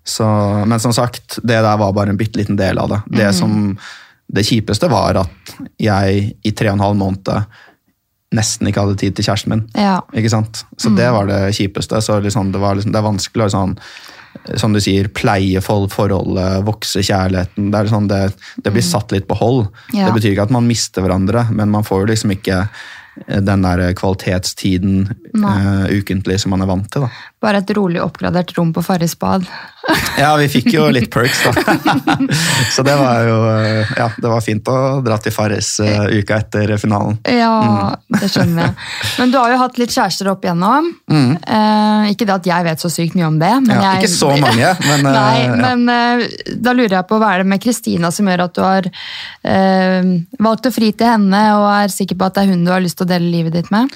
Så, 0.07 0.27
men 0.67 0.81
som 0.83 0.95
sagt, 0.97 1.41
det 1.43 1.59
der 1.61 1.81
var 1.81 1.97
bare 1.97 2.15
en 2.15 2.21
bitte 2.21 2.41
liten 2.41 2.59
del 2.59 2.79
av 2.79 2.93
det. 2.93 3.01
Mm. 3.07 3.17
Det, 3.19 3.33
som, 3.37 3.57
det 4.31 4.47
kjipeste 4.47 4.91
var 4.91 5.19
at 5.25 5.57
jeg 5.83 6.23
i 6.47 6.55
tre 6.55 6.71
og 6.71 6.79
en 6.79 6.87
halv 6.87 7.01
måned 7.01 7.59
nesten 8.37 8.69
ikke 8.71 8.85
hadde 8.85 9.01
tid 9.01 9.17
til 9.19 9.27
kjæresten 9.27 9.51
min. 9.55 9.67
Ja. 9.75 9.99
Ikke 10.15 10.31
sant? 10.31 10.63
Mm. 10.71 10.79
Så 10.85 10.95
det 10.99 11.11
var 11.17 11.27
det 11.31 11.41
kjipeste. 11.57 12.01
Så 12.05 12.21
liksom, 12.23 12.53
det, 12.55 12.63
var 12.63 12.79
liksom, 12.79 12.95
det 12.95 13.01
er 13.01 13.09
vanskelig 13.09 13.49
å 13.49 13.53
sånn, 13.57 13.75
som 14.61 14.75
du 14.75 14.79
sier, 14.83 15.11
pleie 15.11 15.63
for 15.65 15.91
forholdet, 15.91 16.63
vokse 16.67 17.03
kjærligheten. 17.03 17.73
Det, 17.75 17.83
sånn, 17.91 18.07
det, 18.11 18.23
det 18.63 18.73
blir 18.75 18.87
satt 18.87 19.11
litt 19.15 19.27
på 19.31 19.39
hold. 19.41 19.67
Mm. 19.91 19.99
Ja. 19.99 20.07
Det 20.07 20.21
betyr 20.21 20.35
ikke 20.37 20.47
at 20.47 20.55
man 20.55 20.71
mister 20.71 21.05
hverandre, 21.05 21.49
men 21.51 21.75
man 21.75 21.87
får 21.87 22.05
jo 22.05 22.11
liksom 22.13 22.35
ikke 22.39 22.63
den 23.27 23.65
der 23.65 23.83
kvalitetstiden 23.99 25.11
eh, 25.35 25.99
ukentlig 25.99 26.39
som 26.41 26.55
man 26.55 26.65
er 26.65 26.71
vant 26.71 26.91
til. 26.93 27.07
da. 27.07 27.11
Bare 27.43 27.63
et 27.63 27.73
rolig 27.77 28.03
oppgradert 28.03 28.55
rom 28.59 28.73
på 28.77 28.85
Farris 28.87 29.17
bad. 29.19 29.47
Ja, 30.21 30.35
vi 30.37 30.49
fikk 30.53 30.67
jo 30.75 30.87
litt 30.93 31.09
perks, 31.13 31.41
da. 31.47 31.75
Så 32.75 32.83
det 32.87 32.95
var 33.01 33.23
jo 33.25 33.37
eh, 33.49 33.93
Ja, 33.97 34.09
det 34.17 34.29
var 34.29 34.43
fint 34.45 34.69
å 34.69 35.01
dra 35.05 35.17
til 35.23 35.33
Farris 35.33 35.71
eh, 35.81 36.19
uka 36.21 36.37
etter 36.43 36.75
finalen. 36.81 37.17
Ja, 37.25 37.97
det 38.21 38.29
skjønner 38.33 38.69
jeg. 38.69 38.75
Men 39.23 39.33
du 39.33 39.39
har 39.41 39.55
jo 39.55 39.61
hatt 39.63 39.81
litt 39.81 39.95
kjærester 39.95 40.31
opp 40.35 40.45
igjennom. 40.45 40.91
Eh, 41.11 42.11
ikke 42.13 42.29
det 42.29 42.37
at 42.37 42.51
jeg 42.53 42.69
vet 42.69 42.85
så 42.85 42.93
sykt 42.93 43.17
mye 43.19 43.31
om 43.31 43.41
det. 43.41 43.53
Men 43.65 43.75
Ja, 43.77 43.95
jeg, 43.95 44.05
ikke 44.05 44.13
så 44.19 44.31
mange, 44.37 44.75
men, 44.91 45.09
eh, 45.09 45.17
Nei, 45.17 45.41
ja. 45.47 45.57
men 45.65 45.97
eh, 45.97 46.55
da 46.61 46.77
lurer 46.77 46.99
jeg 47.01 47.09
på 47.11 47.21
hva 47.23 47.35
er 47.35 47.45
det 47.45 47.51
med 47.55 47.65
Kristina 47.65 48.13
som 48.15 48.29
gjør 48.31 48.47
at 48.47 48.57
du 48.57 48.63
har 48.67 48.91
eh, 48.91 50.15
valgt 50.39 50.69
å 50.69 50.75
fri 50.75 50.93
til 50.93 51.15
henne 51.15 51.45
og 51.57 51.69
er 51.73 51.93
sikker 51.95 52.21
på 52.21 52.29
at 52.29 52.37
det 52.37 52.45
er 52.47 52.53
hun 52.55 52.67
du 52.69 52.73
har 52.75 52.85
lyst 52.85 53.01
til 53.01 53.09
å 53.09 53.13
dele 53.15 53.33
livet 53.33 53.57
ditt 53.57 53.73
med? 53.75 53.89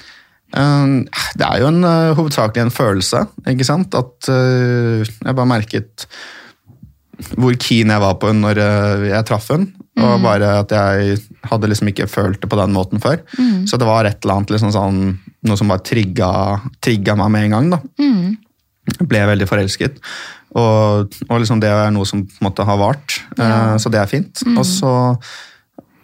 Eh, 0.55 1.21
Det 1.35 1.45
er 1.49 1.59
jo 1.61 1.67
en, 1.67 1.83
eh, 1.83 2.13
hovedsakelig 2.17 2.63
en 2.65 2.71
følelse, 2.73 3.25
ikke 3.51 3.65
sant? 3.67 3.93
At 3.95 4.29
eh, 4.31 5.03
jeg 5.03 5.35
bare 5.35 5.49
merket 5.51 6.07
hvor 7.39 7.55
keen 7.55 7.87
jeg 7.93 8.01
var 8.03 8.17
på 8.19 8.27
henne 8.27 8.43
når 8.43 8.59
eh, 8.59 9.03
jeg 9.13 9.25
traff 9.29 9.49
henne. 9.53 9.71
Og 9.95 10.17
bare 10.19 10.49
at 10.59 10.71
jeg 10.75 11.19
hadde 11.47 11.67
liksom 11.71 11.87
ikke 11.87 12.09
følt 12.11 12.41
det 12.43 12.49
på 12.51 12.57
den 12.59 12.73
måten 12.75 12.99
før. 12.99 13.21
Så 13.69 13.77
det 13.79 13.87
var 13.87 14.03
et 14.09 14.17
eller 14.25 14.41
annet 14.41 14.51
liksom 14.51 14.73
sånn, 14.75 14.97
noe 15.47 15.55
som 15.55 15.69
bare 15.71 15.85
trigga, 15.87 16.27
trigga 16.83 17.15
meg 17.15 17.31
med 17.31 17.45
en 17.45 17.53
gang. 17.55 17.69
da. 17.71 17.79
Jeg 18.99 19.07
ble 19.07 19.21
veldig 19.31 19.47
forelsket. 19.47 20.01
Og, 20.59 21.15
og 21.29 21.39
liksom 21.39 21.61
det 21.63 21.71
er 21.71 21.93
noe 21.95 22.03
som 22.05 22.25
på 22.27 22.35
en 22.41 22.49
måte 22.49 22.65
har 22.67 22.77
vart, 22.81 23.15
Ja. 23.39 23.77
så 23.79 23.89
det 23.91 24.01
er 24.03 24.11
fint. 24.11 24.43
Og, 24.57 24.65
så, 24.67 24.91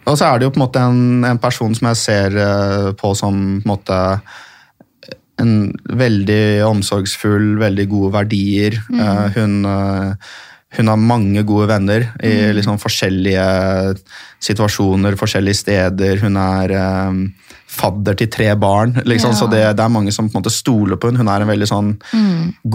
og 0.04 0.16
så 0.18 0.28
er 0.28 0.38
det 0.38 0.48
jo 0.48 0.54
på 0.54 0.58
en 0.58 0.64
måte 0.64 0.82
en, 0.82 1.02
en 1.28 1.40
person 1.42 1.74
som 1.76 1.90
jeg 1.92 2.00
ser 2.00 2.38
eh, 2.42 2.88
på 2.98 3.12
som 3.18 3.36
på 3.60 3.62
en 3.62 3.70
måte 3.70 3.98
en 5.42 5.52
veldig 5.98 6.62
omsorgsfull, 6.68 7.56
veldig 7.60 7.86
gode 7.90 8.12
verdier. 8.14 8.78
Mm. 8.90 9.00
hun, 9.36 9.54
eh, 9.66 10.32
hun 10.78 10.90
har 10.92 11.00
mange 11.00 11.42
gode 11.48 11.68
venner 11.70 12.08
i 12.22 12.34
liksom 12.54 12.78
forskjellige 12.82 13.46
situasjoner, 14.42 15.18
forskjellige 15.20 15.62
steder. 15.62 16.20
Hun 16.22 16.38
er 16.40 16.76
eh, 16.78 17.22
fadder 17.72 18.16
til 18.18 18.28
tre 18.32 18.50
barn, 18.60 18.94
liksom, 19.08 19.32
Ja. 19.32 19.38
så 19.38 19.48
det, 19.50 19.62
det 19.78 19.84
er 19.84 19.92
mange 19.92 20.12
som 20.12 20.28
på 20.28 20.36
en 20.36 20.42
måte 20.42 20.52
stoler 20.52 20.98
på 21.00 21.08
henne. 21.08 21.22
Hun 21.22 21.30
er 21.32 21.44
en 21.44 21.50
veldig 21.52 21.68
sånn 21.70 21.90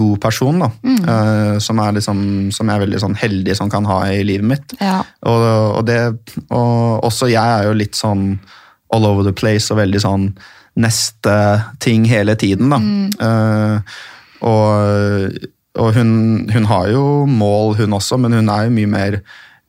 god 0.00 0.20
person, 0.24 0.58
da, 0.64 0.70
eh, 0.84 1.58
som, 1.62 1.78
er 1.84 1.96
liksom, 1.98 2.22
som 2.54 2.68
jeg 2.68 2.76
er 2.76 2.84
veldig 2.86 3.02
sånn 3.04 3.18
heldig 3.18 3.56
som 3.56 3.70
kan 3.70 3.86
ha 3.88 4.00
i 4.10 4.22
livet 4.26 4.48
mitt. 4.54 4.76
Ja. 4.82 5.00
Og, 5.22 5.46
og, 5.78 5.82
det, 5.88 6.00
og 6.50 7.04
også 7.06 7.30
jeg 7.30 7.58
er 7.60 7.68
jo 7.68 7.76
litt 7.78 7.98
sånn 7.98 8.38
all 8.94 9.04
over 9.04 9.26
the 9.26 9.34
place 9.36 9.70
og 9.70 9.78
veldig 9.82 10.00
sånn 10.02 10.30
neste 10.78 11.34
ting 11.84 12.06
hele 12.08 12.34
tiden. 12.38 12.70
Da. 12.72 12.78
Eh, 13.28 14.00
og 14.48 15.46
og 15.78 15.94
hun, 15.94 16.48
hun 16.50 16.64
har 16.66 16.88
jo 16.90 17.02
mål, 17.30 17.76
hun 17.78 17.92
også, 17.94 18.16
men 18.18 18.34
hun 18.34 18.48
er 18.50 18.66
jo 18.66 18.74
mye 18.74 18.90
mer 18.90 19.18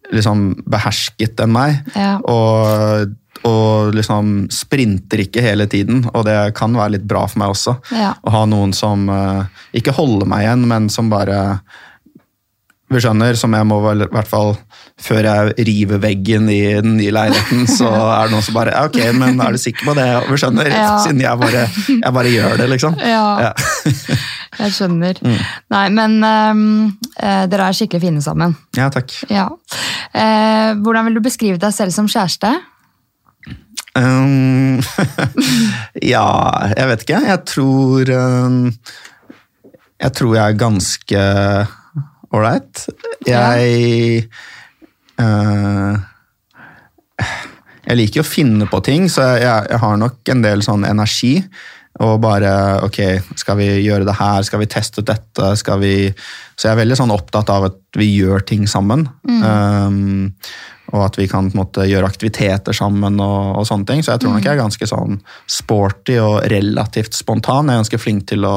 liksom, 0.10 0.64
behersket 0.66 1.38
enn 1.44 1.54
meg. 1.54 1.84
Ja. 1.94 2.16
Og, 2.26 3.12
og 3.48 3.94
liksom 3.96 4.48
sprinter 4.52 5.24
ikke 5.24 5.44
hele 5.46 5.68
tiden, 5.72 6.04
og 6.14 6.26
det 6.28 6.38
kan 6.58 6.74
være 6.76 6.98
litt 6.98 7.06
bra 7.08 7.26
for 7.30 7.40
meg 7.44 7.54
også. 7.54 7.78
Ja. 7.96 8.14
Å 8.20 8.34
ha 8.36 8.46
noen 8.50 8.74
som 8.76 9.08
eh, 9.14 9.62
ikke 9.80 9.96
holder 9.96 10.28
meg 10.30 10.48
igjen, 10.48 10.66
men 10.70 10.90
som 10.92 11.12
bare 11.12 11.60
vi 12.90 12.98
skjønner, 13.04 13.38
som 13.38 13.54
jeg 13.54 13.68
må 13.70 13.78
vel 13.84 14.02
i 14.02 14.10
hvert 14.10 14.26
fall 14.26 14.56
Før 15.00 15.22
jeg 15.28 15.66
river 15.68 16.00
veggen 16.02 16.48
i 16.50 16.58
den 16.82 16.96
nye 16.98 17.12
leiligheten, 17.14 17.68
så 17.70 17.86
er 18.16 18.26
det 18.26 18.34
noen 18.34 18.46
som 18.48 18.58
bare 18.58 18.74
Ok, 18.88 18.98
men 19.14 19.38
er 19.46 19.54
du 19.54 19.62
sikker 19.62 19.92
på 19.92 19.94
det? 20.00 20.08
Vi 20.26 20.40
skjønner, 20.42 20.72
Ja. 20.74 20.96
siden 21.06 21.22
jeg 21.22 21.38
bare, 21.38 21.68
jeg 21.86 22.16
bare 22.18 22.34
gjør 22.34 22.58
det, 22.64 22.68
liksom. 22.74 22.98
Ja. 23.06 23.24
Ja. 23.50 23.54
Jeg 24.60 24.74
skjønner. 24.76 25.16
Mm. 25.24 25.36
Nei, 25.72 25.84
men 25.94 26.16
eh, 26.26 27.44
dere 27.48 27.68
er 27.70 27.76
skikkelig 27.78 28.02
fine 28.02 28.24
sammen. 28.26 28.58
ja, 28.76 28.90
takk. 28.92 29.14
Ja. 29.32 29.46
Uh, 30.10 30.74
hvordan 30.82 31.06
vil 31.08 31.16
du 31.16 31.22
beskrive 31.24 31.62
deg 31.62 31.72
selv 31.72 31.94
som 31.96 32.10
kjæreste? 32.12 32.50
Um, 33.98 34.80
ja, 36.14 36.28
jeg 36.76 36.90
vet 36.92 37.06
ikke. 37.06 37.22
Jeg 37.26 37.42
tror 37.50 38.12
um, 38.14 38.60
Jeg 40.00 40.16
tror 40.20 40.36
jeg 40.36 40.44
er 40.44 40.62
ganske 40.62 41.24
ålreit. 42.30 42.86
Jeg 43.28 44.30
uh, 45.20 45.98
Jeg 47.90 47.98
liker 47.98 48.22
å 48.22 48.30
finne 48.30 48.70
på 48.70 48.82
ting, 48.86 49.10
så 49.10 49.34
jeg, 49.40 49.68
jeg 49.74 49.82
har 49.82 50.00
nok 50.00 50.34
en 50.34 50.46
del 50.46 50.64
sånn 50.66 50.86
energi. 50.88 51.40
Og 52.00 52.20
bare 52.24 52.52
ok, 52.86 53.00
skal 53.36 53.58
vi 53.60 53.68
gjøre 53.84 54.06
det 54.08 54.16
her, 54.16 54.44
skal 54.48 54.62
vi 54.62 54.70
teste 54.72 55.02
ut 55.02 55.10
dette, 55.10 55.50
skal 55.60 55.82
vi 55.82 55.94
Så 56.56 56.68
jeg 56.68 56.76
er 56.76 56.82
veldig 56.84 57.00
sånn 57.00 57.12
opptatt 57.12 57.50
av 57.52 57.66
at 57.72 57.80
vi 57.98 58.12
gjør 58.14 58.46
ting 58.46 58.68
sammen. 58.70 59.08
Um, 59.26 60.30
og 60.90 61.04
at 61.06 61.20
vi 61.20 61.28
kan 61.30 61.50
på 61.50 61.56
en 61.56 61.62
måte 61.62 61.86
gjøre 61.86 62.08
aktiviteter 62.10 62.76
sammen. 62.76 63.20
og, 63.22 63.60
og 63.60 63.68
sånne 63.68 63.88
ting. 63.90 64.04
Så 64.04 64.16
jeg 64.16 64.24
tror 64.24 64.36
nok 64.36 64.46
jeg 64.46 64.56
er 64.56 64.62
ganske 64.62 64.90
sånn 64.90 65.20
sporty 65.50 66.18
og 66.22 66.40
relativt 66.52 67.18
spontan. 67.18 67.70
Jeg 67.70 67.78
er 67.78 67.84
ganske 67.84 68.02
flink 68.02 68.26
til 68.32 68.48
å 68.48 68.56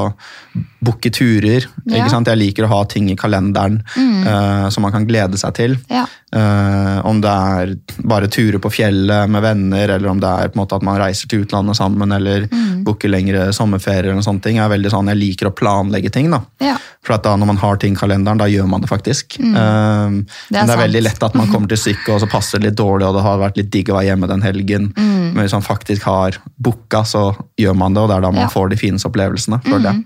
booke 0.83 1.12
turer. 1.14 1.68
Ja. 1.85 2.01
ikke 2.01 2.12
sant? 2.14 2.30
Jeg 2.33 2.41
liker 2.41 2.66
å 2.66 2.72
ha 2.72 2.83
ting 2.91 3.11
i 3.12 3.18
kalenderen 3.18 3.83
eh, 3.97 4.66
som 4.72 4.87
man 4.87 4.95
kan 4.95 5.07
glede 5.09 5.41
seg 5.41 5.57
til. 5.59 5.78
Ja. 5.93 6.07
Uh, 6.33 6.97
om 7.05 7.18
det 7.20 7.28
er 7.28 7.72
bare 8.09 8.28
turer 8.33 8.57
på 8.62 8.70
fjellet 8.72 9.28
med 9.28 9.43
venner, 9.45 9.91
eller 9.99 10.09
om 10.09 10.20
det 10.22 10.30
er 10.30 10.49
på 10.49 10.57
en 10.57 10.62
måte 10.62 10.78
at 10.78 10.87
man 10.87 10.97
reiser 10.97 11.28
til 11.28 11.43
utlandet 11.45 11.76
sammen, 11.76 12.14
eller 12.16 12.47
booker 12.87 13.12
lengre 13.12 13.51
sommerferier. 13.53 14.14
eller 14.14 14.24
sånne 14.24 14.41
ting. 14.41 14.57
Jeg 14.57 14.64
er 14.64 14.72
veldig 14.72 14.93
sånn, 14.95 15.11
jeg 15.12 15.20
liker 15.20 15.51
å 15.51 15.55
planlegge 15.57 16.12
ting. 16.14 16.30
da. 16.33 16.41
Ja. 16.64 16.78
For 17.05 17.16
at 17.16 17.26
da 17.26 17.35
når 17.37 17.51
man 17.51 17.61
har 17.61 17.76
ting 17.83 17.97
i 17.97 18.01
kalenderen, 18.01 18.41
da 18.41 18.47
gjør 18.49 18.68
man 18.70 18.85
det 18.85 18.89
faktisk. 18.89 19.37
Eh, 19.43 19.53
men 19.53 20.24
det 20.49 20.62
er 20.62 20.70
sant. 20.70 20.80
veldig 20.85 21.03
lett 21.03 21.28
at 21.28 21.37
man 21.39 21.51
kommer 21.53 21.72
til 21.72 21.80
stykket, 21.85 22.14
og 22.14 22.21
så 22.22 22.30
passer 22.30 22.58
det 22.62 22.70
litt 22.70 22.78
dårlig, 22.80 23.08
og 23.10 23.16
det 23.18 23.24
har 23.26 23.42
vært 23.42 23.58
litt 23.60 23.70
digg 23.74 23.90
å 23.92 23.98
være 23.98 24.08
hjemme 24.12 24.30
den 24.30 24.44
helgen. 24.46 24.88
Men 24.96 25.42
hvis 25.42 25.54
man 25.56 25.66
faktisk 25.66 26.06
har 26.08 26.38
booka, 26.62 27.02
så 27.08 27.26
gjør 27.60 27.76
man 27.82 27.94
det, 27.96 28.02
og 28.04 28.10
det 28.12 28.16
er 28.20 28.26
da 28.28 28.32
man 28.34 28.46
Ja. 28.46 28.52
får 28.54 28.70
de 28.72 28.80
fineste 28.80 29.08
opplevelsene. 29.10 29.60
føler 29.66 29.90
jeg. 29.92 30.04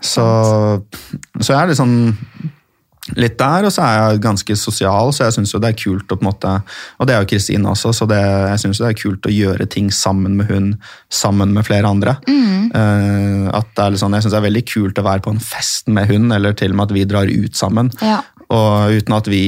Så, 0.00 0.24
så 1.40 1.52
jeg 1.52 1.58
er 1.60 1.68
litt 1.72 1.76
sånn 1.80 2.14
litt 3.18 3.38
der, 3.40 3.64
og 3.66 3.72
så 3.74 3.82
er 3.82 3.94
jeg 4.12 4.20
ganske 4.22 4.54
sosial, 4.60 5.10
så 5.12 5.24
jeg 5.26 5.34
syns 5.34 5.52
det 5.56 5.70
er 5.72 5.78
kult 5.80 6.12
å 6.12 6.16
på 6.18 6.22
en 6.22 6.28
måte 6.28 6.50
Og 7.00 7.08
det 7.08 7.14
er 7.16 7.24
jo 7.24 7.30
Kristine 7.32 7.66
også, 7.72 7.90
så 7.96 8.06
det, 8.06 8.20
jeg 8.20 8.60
syns 8.62 8.78
det 8.78 8.86
er 8.90 8.98
kult 9.00 9.26
å 9.26 9.32
gjøre 9.34 9.66
ting 9.72 9.88
sammen 9.90 10.36
med 10.38 10.46
hun, 10.52 10.68
sammen 11.10 11.52
med 11.56 11.66
flere 11.66 11.90
andre. 11.90 12.14
Eh, 12.28 13.48
at 13.50 13.66
det 13.74 13.82
er 13.82 13.90
litt 13.96 14.02
sånn, 14.02 14.14
Jeg 14.14 14.22
syns 14.26 14.34
det 14.36 14.38
er 14.42 14.46
veldig 14.46 14.64
kult 14.68 15.00
å 15.00 15.06
være 15.08 15.24
på 15.26 15.32
en 15.34 15.40
fest 15.42 15.88
med 15.88 16.06
hun, 16.12 16.30
eller 16.36 16.54
til 16.54 16.70
og 16.70 16.76
med 16.76 16.86
at 16.90 16.94
vi 16.94 17.04
drar 17.10 17.26
ut 17.32 17.56
sammen. 17.58 17.90
Ja. 18.04 18.20
Og 18.50 18.94
uten 19.00 19.16
at 19.16 19.26
vi 19.30 19.42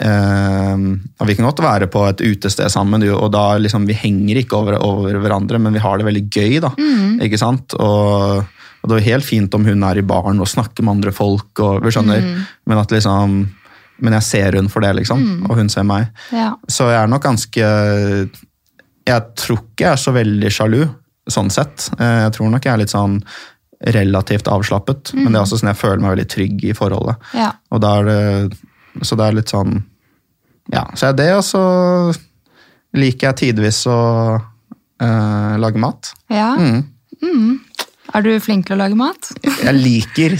og 0.00 1.26
Vi 1.28 1.34
kan 1.36 1.44
godt 1.44 1.60
være 1.60 1.86
på 1.92 2.00
et 2.08 2.22
utested 2.24 2.70
sammen, 2.72 3.02
og 3.12 3.28
da 3.34 3.58
liksom 3.60 3.84
vi 3.86 3.92
henger 3.98 4.40
ikke 4.40 4.56
over, 4.56 4.78
over 4.80 5.18
hverandre, 5.20 5.58
men 5.60 5.74
vi 5.76 5.82
har 5.84 5.98
det 6.00 6.06
veldig 6.08 6.22
gøy. 6.32 6.60
da, 6.64 6.70
ikke 7.22 7.38
sant? 7.38 7.74
Og, 7.76 8.40
og 8.82 8.88
det 8.88 8.96
er 8.98 9.10
helt 9.12 9.26
fint 9.28 9.52
om 9.54 9.66
hun 9.68 9.84
er 9.84 10.00
i 10.00 10.06
baren 10.06 10.40
og 10.40 10.48
snakker 10.48 10.82
med 10.82 10.96
andre 10.96 11.12
folk, 11.12 11.52
og, 11.60 11.82
vi 11.84 11.92
skjønner, 11.92 12.24
men 12.66 12.78
at 12.80 12.90
liksom 12.94 13.42
men 14.02 14.16
jeg 14.16 14.24
ser 14.26 14.56
hun 14.58 14.66
for 14.72 14.82
det, 14.82 14.96
liksom, 14.98 15.20
og 15.46 15.60
hun 15.60 15.68
ser 15.70 15.84
meg. 15.86 16.08
Ja. 16.34 16.48
Så 16.66 16.88
jeg 16.90 16.96
er 17.04 17.10
nok 17.12 17.22
ganske 17.22 17.68
Jeg 19.06 19.22
tror 19.38 19.60
ikke 19.60 19.84
jeg 19.84 19.92
er 19.92 20.00
så 20.00 20.14
veldig 20.16 20.50
sjalu, 20.50 20.80
sånn 21.30 21.50
sett. 21.54 21.84
Eh, 22.00 22.24
Jeg 22.24 22.32
tror 22.34 22.50
nok 22.50 22.64
jeg 22.66 22.72
er 22.72 22.80
litt 22.82 22.90
sånn 22.90 23.20
relativt 23.94 24.48
avslappet, 24.50 25.12
men 25.14 25.30
det 25.30 25.38
er 25.38 25.44
også 25.44 25.58
sånn 25.60 25.70
jeg 25.70 25.78
føler 25.80 26.02
meg 26.02 26.14
veldig 26.16 26.28
trygg 26.34 26.64
i 26.70 26.74
forholdet. 26.74 27.16
Ja. 27.34 27.52
Og 27.70 27.80
da 27.82 27.92
er 28.00 28.08
det, 28.10 28.58
så 29.00 29.16
det 29.16 29.24
er 29.30 29.38
litt 29.40 29.48
sånn 29.52 29.78
Ja, 30.72 30.84
så 30.94 31.08
er 31.10 31.16
det, 31.18 31.30
og 31.34 31.42
så 31.46 31.62
liker 32.94 33.30
jeg 33.32 33.38
tidvis 33.40 33.80
å 33.90 33.98
uh, 34.38 35.54
lage 35.58 35.80
mat. 35.80 36.12
ja. 36.30 36.54
Mm. 37.22 37.60
Er 38.12 38.20
du 38.26 38.28
flink 38.44 38.66
til 38.66 38.74
å 38.74 38.80
lage 38.82 38.96
mat? 38.98 39.28
Jeg 39.46 39.72
liker 39.78 40.34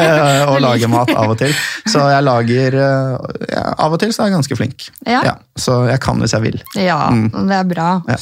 å 0.52 0.58
lage 0.62 0.86
mat 0.92 1.10
av 1.16 1.32
og 1.32 1.38
til, 1.40 1.50
så 1.88 2.04
jeg 2.12 2.22
lager 2.22 2.76
eh, 2.78 3.16
ja, 3.50 3.62
Av 3.82 3.96
og 3.96 3.98
til 4.02 4.12
så 4.14 4.22
er 4.22 4.28
jeg 4.28 4.36
ganske 4.36 4.58
flink. 4.60 4.84
Ja. 5.08 5.32
så 5.58 5.80
jeg 5.88 5.98
kan 6.04 6.20
hvis 6.22 6.36
jeg 6.36 6.44
vil. 6.44 6.60
Ja, 6.78 7.08
det 7.10 7.56
er 7.56 7.66
bra. 7.72 7.88
Ja. 8.06 8.18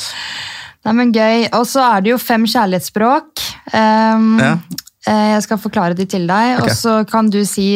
Nei, 0.87 0.95
men 1.03 1.13
gøy. 1.17 1.45
Og 1.59 1.67
så 1.69 1.83
er 1.85 2.05
det 2.07 2.15
jo 2.15 2.19
fem 2.23 2.47
kjærlighetsspråk. 2.49 3.45
Um, 3.75 4.39
Ja. 4.41 4.55
eh, 4.55 4.81
Jeg 5.07 5.43
skal 5.45 5.59
forklare 5.61 5.97
de 5.99 6.07
til 6.09 6.23
deg, 6.31 6.59
okay. 6.59 6.65
og 6.65 6.77
så 6.79 6.93
kan 7.09 7.29
du 7.29 7.43
si 7.45 7.67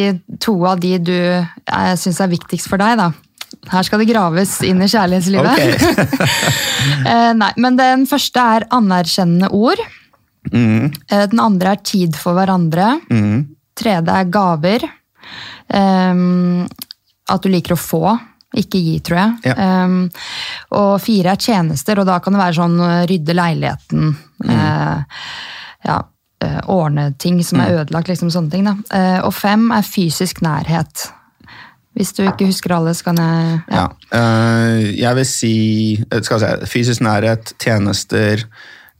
to 0.41 0.55
av 0.65 0.79
de 0.81 0.95
du 0.97 1.13
uh, 1.13 1.91
syns 1.99 2.19
er 2.23 2.31
viktigst 2.31 2.69
for 2.71 2.81
deg. 2.81 2.97
da. 2.97 3.11
Her 3.69 3.83
skal 3.85 4.01
det 4.01 4.07
graves 4.09 4.55
inn 4.65 4.81
i 4.81 4.89
kjærlighetslivet. 4.89 5.53
Ok. 5.53 6.45
Eh, 7.09 7.31
nei, 7.35 7.49
men 7.59 7.75
Den 7.75 8.05
første 8.07 8.39
er 8.39 8.63
anerkjennende 8.73 9.49
ord. 9.53 9.81
Mm, 10.53 10.89
Eh, 11.11 11.25
Den 11.29 11.39
andre 11.43 11.73
er 11.75 11.81
tid 11.83 12.15
for 12.15 12.33
hverandre. 12.37 13.01
mm, 13.11 13.41
Tredje 13.75 14.15
er 14.15 14.29
gaver. 14.31 14.85
Um, 15.69 16.67
at 17.29 17.43
du 17.43 17.49
liker 17.51 17.75
å 17.75 17.79
få, 17.79 18.15
ikke 18.57 18.79
gi, 18.81 18.95
tror 19.05 19.19
jeg. 19.19 19.51
Ja. 19.51 19.83
Um, 19.85 20.09
og 20.73 20.95
fire 21.03 21.35
er 21.35 21.43
tjenester, 21.43 21.99
og 22.01 22.07
da 22.09 22.17
kan 22.23 22.33
det 22.33 22.41
være 22.41 22.57
sånn 22.57 22.79
eh, 22.81 23.03
rydde 23.11 23.35
leiligheten. 23.37 24.07
Mm. 24.41 24.49
Uh, 24.49 25.19
ja, 25.85 25.99
eh, 25.99 26.07
ordne 26.67 27.13
ting 27.19 27.41
som 27.43 27.59
Mm. 27.59 27.65
er 27.65 27.79
ødelagt, 27.83 28.07
liksom 28.07 28.29
sånne 28.31 28.51
ting. 28.51 28.63
Da. 28.65 28.75
Eh, 28.95 29.19
og 29.25 29.33
fem 29.33 29.71
er 29.71 29.81
fysisk 29.83 30.41
nærhet. 30.41 31.11
Hvis 31.97 32.13
du 32.15 32.23
ikke 32.23 32.45
husker 32.47 32.71
alle, 32.71 32.93
så 32.95 33.03
kan 33.09 33.17
jeg 33.17 33.61
ja. 33.71 33.87
Eh, 34.13 34.95
jeg 35.01 35.15
vil 35.15 35.25
si 35.25 36.05
eh, 36.11 36.21
skal 36.21 36.39
jeg 36.39 36.59
si, 36.61 36.65
fysisk 36.71 37.01
nærhet, 37.01 37.53
tjenester, 37.59 38.45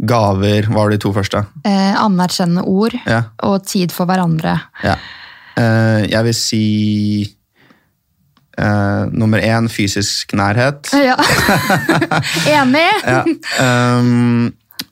gaver. 0.06 0.68
Hva 0.68 0.76
var 0.84 0.90
de 0.90 0.98
to 0.98 1.14
første? 1.14 1.46
Eh, 1.66 1.96
anerkjennende 1.96 2.64
ord 2.68 2.96
Ja. 3.06 3.24
og 3.40 3.64
tid 3.66 3.92
for 3.92 4.06
hverandre. 4.06 4.60
ja. 4.84 4.96
Eh, 5.58 6.08
jeg 6.12 6.24
vil 6.24 6.34
si 6.34 7.36
Uh, 8.60 9.08
nummer 9.16 9.40
én 9.40 9.70
fysisk 9.72 10.34
nærhet. 10.36 10.90
Ja. 11.10 11.16
Enig! 12.60 12.90
Ja. 13.08 13.24
Um, 13.96 14.52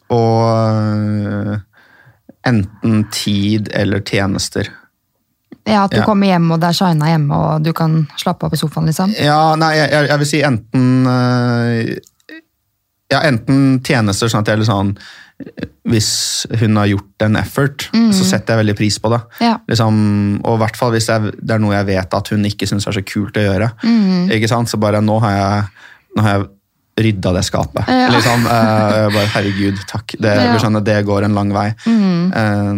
og 0.10 1.52
eh, 1.52 1.58
enten 2.48 3.04
tid 3.14 3.70
eller 3.76 4.02
tjenester. 4.08 4.70
Ja, 5.68 5.84
At 5.84 5.92
du 5.92 5.98
Ja. 6.00 6.06
kommer 6.08 6.28
hjem 6.30 6.50
og 6.56 6.62
det 6.64 6.70
er 6.70 6.78
shina 6.80 7.10
hjemme 7.12 7.36
og 7.36 7.64
du 7.64 7.74
kan 7.76 8.06
slappe 8.18 8.46
av 8.48 8.52
på 8.54 8.60
sofaen. 8.60 8.86
liksom. 8.88 9.12
Ja, 9.20 9.56
nei, 9.60 9.74
jeg, 9.76 10.08
jeg, 10.08 10.18
vil 10.24 10.30
si 10.30 10.42
enten 10.48 11.08
eh, 11.12 11.98
Ja, 13.12 13.22
enten 13.24 13.80
tjenester, 13.84 14.28
sånn 14.32 14.44
at 14.44 14.50
jeg 14.52 14.60
er 14.60 14.68
sånn 14.68 14.90
Hvis 15.88 16.10
hun 16.60 16.76
har 16.80 16.88
gjort 16.90 17.24
en 17.28 17.36
effort, 17.40 17.86
så 17.94 18.24
setter 18.26 18.56
jeg 18.56 18.64
veldig 18.66 18.76
pris 18.80 18.98
på 19.00 19.12
det. 19.14 19.20
Ja. 19.40 19.54
Liksom, 19.70 20.42
og 20.44 20.56
i 20.58 20.62
hvert 20.64 20.76
fall 20.80 20.92
hvis 20.96 21.08
jeg, 21.12 21.36
det 21.38 21.54
er 21.56 21.62
noe 21.62 21.76
jeg 21.78 21.86
vet 21.92 22.16
at 22.18 22.32
hun 22.34 22.44
ikke 22.50 22.68
syns 22.68 22.88
er 22.90 22.98
så 22.98 23.04
kult 23.06 23.38
å 23.38 23.44
gjøre. 23.46 23.70
Ikke 24.34 24.50
sant? 24.50 24.68
Så 24.72 24.80
bare 24.82 25.00
nå 25.06 25.20
har 25.22 25.36
jeg, 25.38 25.68
nå 26.18 26.26
har 26.26 26.34
jeg 26.40 26.48
rydda 26.98 27.34
det 27.36 27.44
skapet. 27.46 27.86
Ja. 27.88 28.10
Liksom, 28.14 28.46
uh, 28.46 29.08
bare, 29.14 29.28
Herregud, 29.36 29.78
takk. 29.88 30.16
Det, 30.20 30.34
Ja. 30.36 30.58
skjønner, 30.58 30.84
det 30.84 31.06
går 31.06 31.24
en 31.28 31.36
lang 31.38 31.52
vei. 31.54 31.68
Eh, 31.86 32.74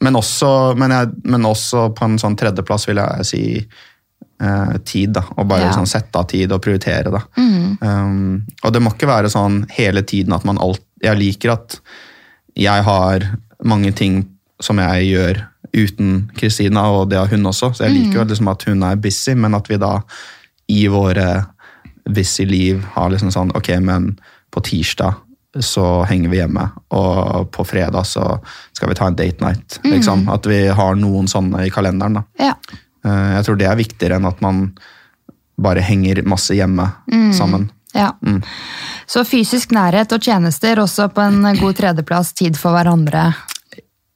men, 0.00 0.16
også, 0.16 0.74
men, 0.80 0.90
jeg, 0.90 1.10
men 1.24 1.42
også 1.44 1.90
på 1.94 2.04
en 2.08 2.16
sånn 2.18 2.36
tredjeplass 2.40 2.86
vil 2.88 2.96
jeg 3.02 3.26
si 3.28 3.42
uh, 4.42 4.78
tid. 4.88 5.12
da, 5.12 5.22
Og 5.36 5.46
bare 5.48 5.66
Ja. 5.68 5.72
sånn 5.76 5.86
sette 5.90 6.16
av 6.16 6.26
tid 6.28 6.52
og 6.52 6.62
prioritere. 6.62 7.10
da. 7.12 7.20
Um, 7.36 8.46
og 8.64 8.72
det 8.72 8.80
må 8.82 8.94
ikke 8.94 9.06
være 9.10 9.28
sånn 9.28 9.66
hele 9.76 10.02
tiden 10.02 10.32
at 10.32 10.44
man 10.44 10.58
alt 10.58 10.80
Jeg 11.02 11.16
liker 11.16 11.52
at 11.52 11.78
jeg 12.56 12.82
har 12.84 13.20
mange 13.64 13.92
ting 13.92 14.26
som 14.60 14.76
jeg 14.78 15.06
gjør 15.14 15.46
uten 15.72 16.30
Kristina, 16.36 16.82
og 16.90 17.08
det 17.10 17.16
har 17.18 17.26
hun 17.28 17.44
også. 17.46 17.70
Så 17.74 17.84
jeg 17.86 17.94
liker 17.94 18.18
jo 18.18 18.24
liksom 18.24 18.48
at 18.50 18.62
hun 18.64 18.82
er 18.82 18.96
busy, 18.96 19.32
men 19.34 19.54
at 19.54 19.68
vi 19.68 19.76
da 19.80 20.00
i 20.68 20.86
våre 20.88 21.46
busy 22.08 22.46
liv 22.46 22.84
har 22.94 23.10
liksom 23.10 23.30
sånn 23.34 23.50
Ok, 23.56 23.68
men 23.80 24.14
på 24.50 24.60
tirsdag 24.66 25.14
så 25.60 26.04
henger 26.06 26.30
vi 26.30 26.38
hjemme, 26.38 26.62
og 26.94 27.48
på 27.50 27.64
fredag 27.66 28.04
så 28.06 28.38
skal 28.72 28.88
vi 28.88 28.94
ta 28.94 29.08
en 29.10 29.16
date 29.18 29.42
night. 29.42 29.80
Liksom. 29.82 30.28
At 30.30 30.46
vi 30.46 30.60
har 30.68 30.94
noen 30.94 31.26
sånne 31.26 31.64
i 31.66 31.72
kalenderen. 31.74 32.20
Ja. 32.38 32.52
Eh, 33.04 33.32
Jeg 33.34 33.44
tror 33.48 33.56
det 33.58 33.66
er 33.66 33.74
viktigere 33.80 34.20
enn 34.20 34.28
at 34.30 34.40
man 34.40 34.68
bare 35.58 35.82
henger 35.82 36.22
masse 36.22 36.54
hjemme 36.54 36.86
sammen. 37.34 37.70
ja. 37.94 38.12
Mm. 38.22 38.42
Så 39.10 39.24
fysisk 39.26 39.72
nærhet 39.74 40.12
og 40.14 40.22
tjenester, 40.22 40.78
også 40.78 41.08
på 41.10 41.20
en 41.20 41.42
god 41.58 41.74
tredjeplass, 41.80 42.32
tid 42.32 42.54
for 42.56 42.70
hverandre. 42.70 43.34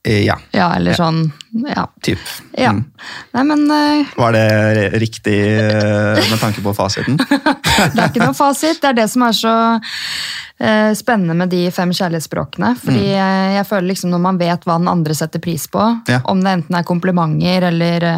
Eh, 0.05 0.25
Ja, 0.27 0.37
Ja, 0.53 0.75
eller 0.77 0.93
sånn 0.95 1.33
Ja. 1.53 1.87
typ. 2.03 2.19
ja. 2.59 2.71
Mm. 2.73 2.85
Nei, 3.33 3.43
men 3.45 3.71
uh, 3.71 4.05
Var 4.17 4.33
det 4.33 4.91
riktig 5.01 5.39
uh, 5.73 6.21
med 6.31 6.39
tanke 6.41 6.61
på 6.63 6.75
fasiten? 6.77 7.17
det 7.95 7.99
er 7.99 8.11
ikke 8.11 8.25
noe 8.25 8.35
fasit. 8.37 8.81
Det 8.83 8.91
er 8.91 8.99
det 8.99 9.09
som 9.11 9.23
er 9.23 9.33
så 9.33 9.55
uh, 9.81 10.93
spennende 10.95 11.35
med 11.35 11.49
de 11.55 11.71
fem 11.71 11.91
kjærlighetsspråkene. 11.95 12.75
Fordi 12.83 13.07
mm. 13.15 13.55
jeg 13.57 13.67
føler 13.71 13.89
liksom 13.93 14.11
når 14.13 14.23
man 14.27 14.39
vet 14.41 14.65
hva 14.69 14.79
den 14.79 14.89
andre 14.93 15.15
setter 15.15 15.41
pris 15.41 15.67
på, 15.73 15.87
Ja. 16.09 16.21
om 16.25 16.43
det 16.45 16.53
enten 16.59 16.77
er 16.79 16.85
komplimenter 16.85 17.69
eller 17.71 18.09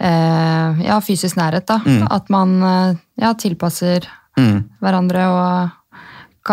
ja, 0.00 0.96
fysisk 1.04 1.36
nærhet, 1.36 1.66
da, 1.68 1.80
at 2.10 2.28
man 2.30 2.98
ja, 3.16 3.34
tilpasser 3.34 4.08
Mm. 4.38 4.60
hverandre 4.80 5.24
og 5.26 5.70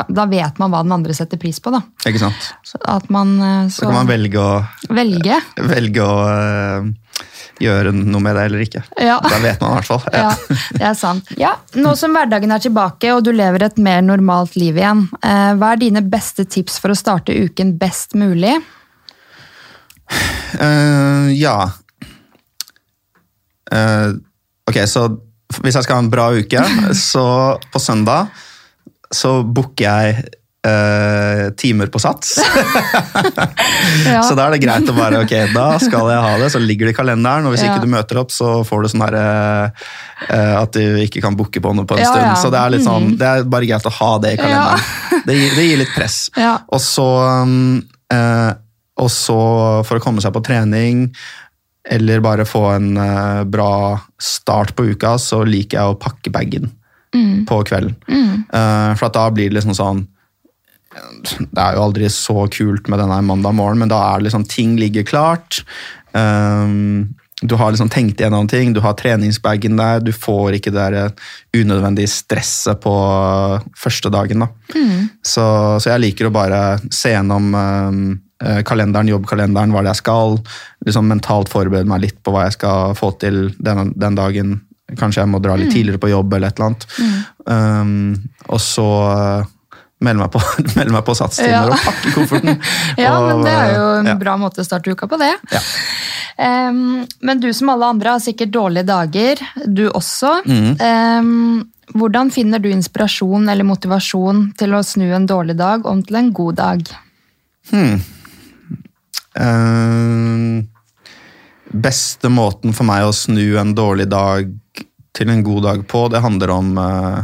da 0.07 0.25
vet 0.27 0.59
man 0.59 0.73
hva 0.73 0.83
den 0.83 0.93
andre 0.95 1.15
setter 1.15 1.39
pris 1.41 1.59
på. 1.63 1.71
da. 1.73 1.81
Ikke 2.09 2.21
sant? 2.21 2.47
Så 2.65 2.79
man 3.13 3.38
så, 3.71 3.81
Så 3.81 3.88
kan 3.88 3.95
man 4.01 4.09
velge 4.09 4.41
å, 4.41 4.61
velge. 4.91 5.39
velge 5.63 6.03
å 6.03 6.17
uh, 6.27 6.89
gjøre 7.63 7.93
noe 7.95 8.21
med 8.21 8.35
det 8.38 8.45
eller 8.49 8.63
ikke. 8.65 8.83
Ja. 8.99 9.17
Da 9.23 9.39
vet 9.41 9.61
man 9.63 9.71
i 9.71 9.79
hvert 9.79 9.89
fall. 9.89 10.03
Ja, 10.17 10.33
det 10.77 10.85
er 10.91 10.97
sant. 10.97 11.31
Ja, 11.43 11.55
Nå 11.79 11.95
som 11.99 12.15
hverdagen 12.15 12.53
er 12.53 12.63
tilbake 12.63 13.13
og 13.15 13.23
du 13.25 13.31
lever 13.35 13.67
et 13.67 13.79
mer 13.81 14.03
normalt 14.05 14.57
liv 14.59 14.77
igjen, 14.77 15.07
uh, 15.23 15.53
hva 15.57 15.73
er 15.73 15.83
dine 15.85 16.03
beste 16.05 16.45
tips 16.45 16.81
for 16.83 16.93
å 16.93 16.97
starte 16.97 17.35
uken 17.35 17.77
best 17.79 18.17
mulig? 18.17 18.57
Uh, 20.59 21.31
ja. 21.45 21.59
Eh, 23.71 24.09
ok, 24.69 24.77
så 24.88 25.07
hvis 25.63 25.75
jeg 25.75 25.85
skal 25.85 25.99
ha 25.99 26.03
en 26.05 26.11
bra 26.11 26.29
uke, 26.35 26.61
så 27.09 27.25
på 27.71 27.81
søndag 27.81 28.31
så 29.14 29.43
booker 29.43 29.86
jeg 29.86 30.26
eh, 30.68 31.49
timer 31.60 31.88
på 31.93 31.99
sats. 32.03 32.38
Ja. 34.08 34.22
Så 34.24 34.36
da 34.38 34.45
er 34.47 34.55
det 34.55 34.62
greit 34.64 34.88
å 34.89 34.93
bare 34.95 35.20
ok, 35.24 35.32
da 35.53 35.66
skal 35.82 36.10
jeg 36.12 36.22
ha 36.24 36.34
det, 36.39 36.47
så 36.53 36.60
ligger 36.62 36.88
det 36.88 36.93
i 36.93 36.97
kalenderen. 36.97 37.47
Og 37.47 37.53
hvis 37.53 37.64
Ja. 37.66 37.74
ikke 37.74 37.84
du 37.88 37.91
møter 37.91 38.20
opp, 38.22 38.32
så 38.32 38.62
får 38.68 38.84
du 38.84 38.88
sånn 38.91 39.03
herre 39.03 39.24
eh, 40.30 40.53
at 40.62 40.72
du 40.76 40.97
ikke 41.03 41.22
kan 41.24 41.36
booke 41.39 41.60
på 41.64 41.74
noe 41.76 41.86
på 41.88 41.97
en 41.97 42.03
Ja, 42.03 42.12
stund. 42.14 42.38
Så 42.43 42.51
det 42.53 42.60
er 42.62 42.84
sånn, 42.86 43.08
Mhm. 43.12 43.18
det 43.18 43.28
er 43.28 43.43
bare 43.43 43.66
greit 43.70 43.86
å 43.89 43.91
ha 43.91 44.12
det 44.20 44.34
i 44.34 44.38
kalenderen. 44.38 44.80
Det, 45.26 45.36
gir, 45.36 45.55
det 45.55 45.66
gir 45.68 45.78
litt 45.84 45.93
press. 45.95 46.18
Og 46.74 46.80
så, 46.80 47.08
um, 47.43 47.84
eh, 48.12 48.53
og 48.97 49.10
så 49.14 49.84
for 49.86 49.97
å 49.99 50.03
komme 50.03 50.22
seg 50.22 50.34
på 50.34 50.43
trening, 50.43 51.12
eller 51.89 52.20
bare 52.20 52.45
få 52.45 52.76
en 52.76 52.97
eh, 52.97 53.43
bra 53.43 53.99
start 54.20 54.76
på 54.76 54.91
uka, 54.93 55.18
så 55.18 55.43
liker 55.45 55.78
jeg 55.80 55.88
å 55.95 55.99
pakke 55.99 56.32
bagen 56.32 56.72
Mm. 57.18 57.45
på 57.49 57.61
kvelden. 57.68 57.95
Mm. 58.07 58.45
Uh, 58.53 58.93
for 58.99 59.13
da 59.13 59.28
blir 59.34 59.49
det 59.49 59.59
liksom 59.59 59.76
sånn 59.78 60.05
Det 61.38 61.61
er 61.61 61.76
jo 61.76 61.84
aldri 61.84 62.07
så 62.09 62.47
kult 62.49 62.88
med 62.89 62.97
denne 63.01 63.20
mandag 63.22 63.53
morgen, 63.53 63.84
men 63.84 63.91
da 63.91 63.99
er 64.07 64.22
det 64.22 64.30
liksom 64.30 64.47
ting 64.49 64.78
ligger 64.80 65.05
klart. 65.05 65.59
Um, 66.13 67.13
du 67.41 67.55
har 67.55 67.72
liksom 67.72 67.89
tenkt 67.89 68.22
igjennom 68.22 68.47
ting, 68.49 68.72
du 68.74 68.80
har 68.82 68.95
treningsbagen 68.97 69.78
der, 69.78 69.99
du 70.01 70.09
får 70.13 70.57
ikke 70.57 70.72
det 70.74 70.86
der 70.89 71.11
unødvendige 71.53 72.09
stresset 72.09 72.80
på 72.82 72.93
første 73.78 74.09
dagen. 74.09 74.41
da. 74.41 74.47
Mm. 74.74 75.09
Så, 75.22 75.43
så 75.78 75.91
jeg 75.91 76.01
liker 76.01 76.30
å 76.30 76.34
bare 76.34 76.61
se 76.89 77.13
gjennom 77.13 77.53
eh, 77.53 78.63
kalenderen, 78.65 79.11
jobbkalenderen, 79.13 79.76
hva 79.76 79.86
det 79.86 79.93
jeg 79.93 80.01
skal. 80.01 80.39
liksom 80.88 81.11
Mentalt 81.13 81.53
forberede 81.53 81.86
meg 81.89 82.07
litt 82.07 82.18
på 82.26 82.34
hva 82.34 82.47
jeg 82.47 82.57
skal 82.57 82.97
få 82.97 83.11
til 83.22 83.51
den, 83.61 83.93
den 83.93 84.18
dagen. 84.18 84.57
Kanskje 84.95 85.19
jeg 85.23 85.29
må 85.33 85.41
dra 85.43 85.57
litt 85.59 85.73
tidligere 85.73 85.99
på 85.99 86.09
jobb 86.13 86.33
eller 86.38 86.47
et 86.53 86.59
eller 86.59 86.69
annet. 86.71 86.85
Um, 87.43 88.13
og 88.47 88.61
så 88.63 88.85
uh, 89.11 89.49
melde 89.99 90.21
meg 90.21 90.31
på, 90.31 90.41
melde 90.77 90.93
meg 90.95 91.03
på 91.07 91.15
satstimer 91.17 91.51
Ja. 91.51 91.63
og 91.67 91.81
pakke 91.83 92.13
kofferten. 92.15 92.61
Ja, 93.03 93.15
Og, 93.17 93.27
men 93.27 93.43
det 93.47 93.55
er 93.55 93.73
jo 93.75 93.88
en 93.99 94.11
ja. 94.13 94.17
bra 94.21 94.38
måte 94.39 94.63
å 94.63 94.67
starte 94.67 94.93
uka 94.93 95.09
på 95.11 95.19
det. 95.19 95.33
Ja. 95.51 95.63
Um, 96.38 97.01
men 97.25 97.41
du 97.41 97.49
som 97.57 97.73
alle 97.73 97.89
andre 97.95 98.13
har 98.15 98.21
sikkert 98.23 98.53
dårlige 98.53 98.88
dager, 98.88 99.41
du 99.65 99.88
også. 99.89 100.38
Mm. 100.45 100.77
Um, 100.79 101.65
hvordan 101.97 102.29
finner 102.35 102.59
du 102.63 102.69
inspirasjon 102.71 103.47
eller 103.49 103.67
motivasjon 103.67 104.51
til 104.59 104.75
å 104.75 104.83
snu 104.85 105.07
en 105.15 105.27
dårlig 105.27 105.55
dag 105.59 105.85
om 105.89 106.03
til 106.05 106.19
en 106.19 106.31
god 106.35 106.59
dag? 106.59 106.83
Hmm. 107.71 107.99
Um, 109.38 110.67
beste 111.71 112.29
måten 112.31 112.73
for 112.75 112.88
meg 112.88 113.05
å 113.07 113.13
snu 113.15 113.57
en 113.59 113.73
dårlig 113.77 114.07
dag 114.11 114.49
til 115.18 115.34
en 115.34 115.43
god 115.45 115.65
dag 115.65 115.84
på, 115.89 116.05
det 116.13 116.22
handler 116.24 116.53
om 116.53 116.72
uh, 116.78 117.20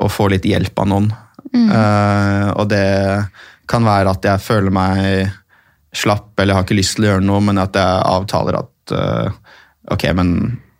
å 0.00 0.08
få 0.12 0.30
litt 0.32 0.48
hjelp 0.48 0.84
av 0.84 0.90
noen. 0.90 1.12
Eh, 1.56 2.48
og 2.52 2.68
det 2.68 2.86
kan 3.70 3.86
være 3.86 4.12
at 4.12 4.28
jeg 4.28 4.44
føler 4.44 4.74
meg 4.74 5.30
slapp 5.96 6.38
eller 6.40 6.58
har 6.58 6.66
ikke 6.66 6.76
lyst 6.76 6.98
til 6.98 7.06
å 7.06 7.10
gjøre 7.14 7.24
noe, 7.24 7.42
men 7.44 7.60
at 7.62 7.76
jeg 7.78 8.00
avtaler 8.12 8.58
at 8.58 8.92
uh, 8.92 9.30
ok, 9.94 10.04
men 10.18 10.32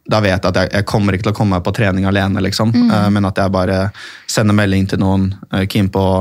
da 0.07 0.21
vet 0.23 0.37
jeg 0.37 0.51
at 0.53 0.59
jeg, 0.61 0.71
jeg 0.75 0.87
kommer 0.87 1.17
ikke 1.17 1.29
til 1.29 1.33
å 1.33 1.39
komme 1.39 1.57
meg 1.57 1.64
på 1.67 1.73
trening 1.75 2.05
alene, 2.07 2.43
liksom. 2.45 2.75
Eh, 2.85 3.09
men 3.14 3.27
at 3.27 3.41
jeg 3.41 3.55
bare 3.55 3.79
sender 4.31 4.55
melding 4.59 4.87
til 4.91 5.01
noen, 5.03 5.31
uh, 5.55 5.64
keen 5.71 5.89
på 5.93 6.03
å 6.03 6.19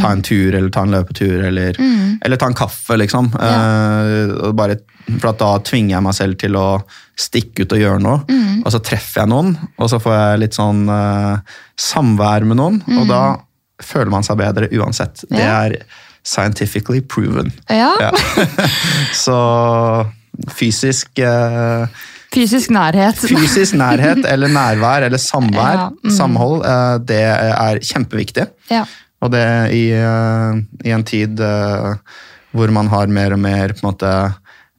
ta 0.00 0.10
en 0.12 0.22
tur 0.22 0.54
eller 0.54 0.70
ta 0.74 0.82
en 0.84 0.94
løpetur 0.94 1.44
eller, 1.48 1.78
eller 2.20 2.40
ta 2.40 2.48
en 2.50 2.56
kaffe, 2.58 2.98
liksom. 3.00 3.30
Ja. 3.34 3.60
og 4.48 4.54
bare, 4.58 4.76
for 5.20 5.32
da 5.40 5.54
tvinger 5.64 5.96
jeg 5.96 6.04
meg 6.04 6.16
selv 6.18 6.38
til 6.42 6.58
å 6.60 6.66
stikke 7.20 7.64
ut 7.64 7.76
og 7.76 7.80
gjøre 7.82 8.02
noe. 8.04 8.40
Og 8.60 8.68
så 8.74 8.82
treffer 8.84 9.22
jeg 9.22 9.32
noen, 9.32 9.54
og 9.80 9.90
så 9.92 10.00
får 10.02 10.16
jeg 10.18 10.42
litt 10.44 10.58
sånn 10.58 10.84
uh, 10.90 11.40
samvær 11.80 12.44
med 12.48 12.60
noen, 12.60 12.78
og 12.98 13.08
da 13.08 13.22
føler 13.80 14.12
man 14.12 14.26
seg 14.26 14.40
bedre 14.40 14.68
uansett. 14.76 15.24
Det 15.30 15.44
er 15.44 15.78
scientifically 16.22 17.00
proven. 17.00 17.52
Ja, 17.72 17.94
Ja. 18.00 18.12
så 19.24 19.40
fysisk 20.56 21.20
uh, 21.24 21.88
Fysisk 22.30 22.70
nærhet. 22.70 23.18
Fysisk 23.26 23.74
nærhet 23.74 24.22
eller 24.30 24.52
nærvær 24.54 25.02
eller 25.08 25.18
samvær, 25.18 25.72
Ja, 25.80 25.86
mm. 25.90 26.10
samhold, 26.14 26.60
eh, 26.62 26.98
det 27.02 27.22
er 27.26 27.80
kjempeviktig. 27.82 28.44
Ja. 28.70 28.84
Og 29.20 29.30
det 29.34 29.46
i, 29.76 29.84
eh, 29.92 30.60
i 30.88 30.94
en 30.96 31.04
tid 31.04 31.40
eh, 31.44 31.94
hvor 32.56 32.72
man 32.74 32.88
har 32.90 33.06
mer 33.12 33.34
og 33.36 33.42
mer 33.42 33.74
på 33.76 33.84
en 33.84 33.90
måte 33.92 34.12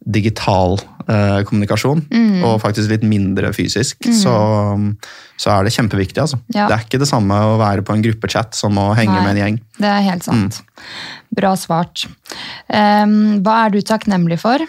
digital 0.01 0.79
eh, 1.05 1.43
kommunikasjon, 1.45 1.99
Mm. 2.09 2.41
og 2.47 2.55
faktisk 2.63 2.89
litt 2.89 3.03
mindre 3.05 3.51
fysisk, 3.53 4.01
så, 4.17 4.33
så 5.37 5.51
er 5.53 5.67
det 5.67 5.73
kjempeviktig. 5.75 6.17
Altså. 6.23 6.39
Ja. 6.55 6.65
Det 6.67 6.73
er 6.73 6.85
ikke 6.87 6.99
det 7.03 7.07
samme 7.11 7.37
å 7.37 7.53
være 7.61 7.83
på 7.85 7.93
en 7.93 8.01
gruppechat 8.01 8.57
som 8.57 8.79
å 8.81 8.87
henge 8.97 9.13
Nei. 9.13 9.21
med 9.27 9.35
en 9.35 9.41
gjeng. 9.43 9.59
Det 9.77 9.91
er 9.91 10.01
helt 10.09 10.25
sant. 10.25 10.57
Mm. 10.57 11.37
Bra 11.37 11.53
svart. 11.59 12.07
Um, 12.67 13.13
hva 13.45 13.59
er 13.67 13.75
du 13.75 13.81
takknemlig 13.85 14.39
for? 14.41 14.65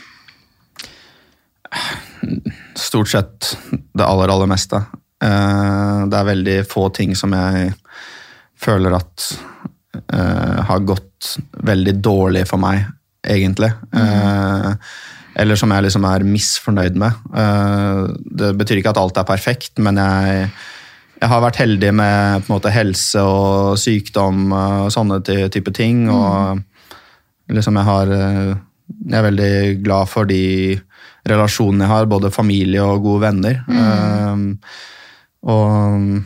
Stort 2.76 3.08
sett 3.08 3.54
det 3.72 4.04
aller, 4.04 4.28
aller 4.28 4.50
meste. 4.50 4.82
Uh, 5.22 6.04
Det 6.10 6.18
er 6.18 6.28
veldig 6.28 6.58
få 6.68 6.88
ting 6.94 7.14
som 7.16 7.32
jeg 7.32 7.72
føler 8.62 8.94
at 8.96 9.28
uh, 10.12 10.60
har 10.68 10.84
gått 10.86 11.36
veldig 11.62 11.96
dårlig 12.02 12.44
for 12.50 12.62
meg, 12.62 12.84
egentlig. 13.22 13.70
Eh, 13.94 14.70
Eller 15.38 15.56
som 15.56 15.70
jeg 15.72 15.86
liksom 15.86 16.04
er 16.04 16.24
misfornøyd 16.26 16.96
med. 16.98 17.20
Eh, 17.38 18.00
Det 18.40 18.50
betyr 18.58 18.80
ikke 18.80 18.90
at 18.90 18.98
alt 19.00 19.20
er 19.20 19.28
perfekt, 19.28 19.78
men 19.78 19.96
jeg, 19.96 20.48
jeg 21.20 21.30
har 21.30 21.44
vært 21.44 21.60
heldig 21.62 21.92
med 21.94 22.42
på 22.42 22.50
en 22.50 22.56
måte, 22.56 22.74
helse 22.74 23.22
og 23.22 23.78
sykdom 23.78 24.52
og 24.52 24.90
sånne 24.92 25.22
type 25.24 25.72
ting. 25.72 26.08
Og 26.10 26.60
liksom 27.48 27.78
jeg 27.78 27.84
har 27.84 28.12
Jeg 28.12 29.18
er 29.18 29.24
veldig 29.24 29.54
glad 29.84 30.08
for 30.10 30.28
de 30.28 30.78
relasjonene 31.28 31.86
jeg 31.86 31.92
har, 31.94 32.10
både 32.10 32.34
familie 32.34 32.82
og 32.82 33.02
gode 33.06 33.22
venner. 33.22 33.62
Um, 33.68 34.58
og 35.48 36.22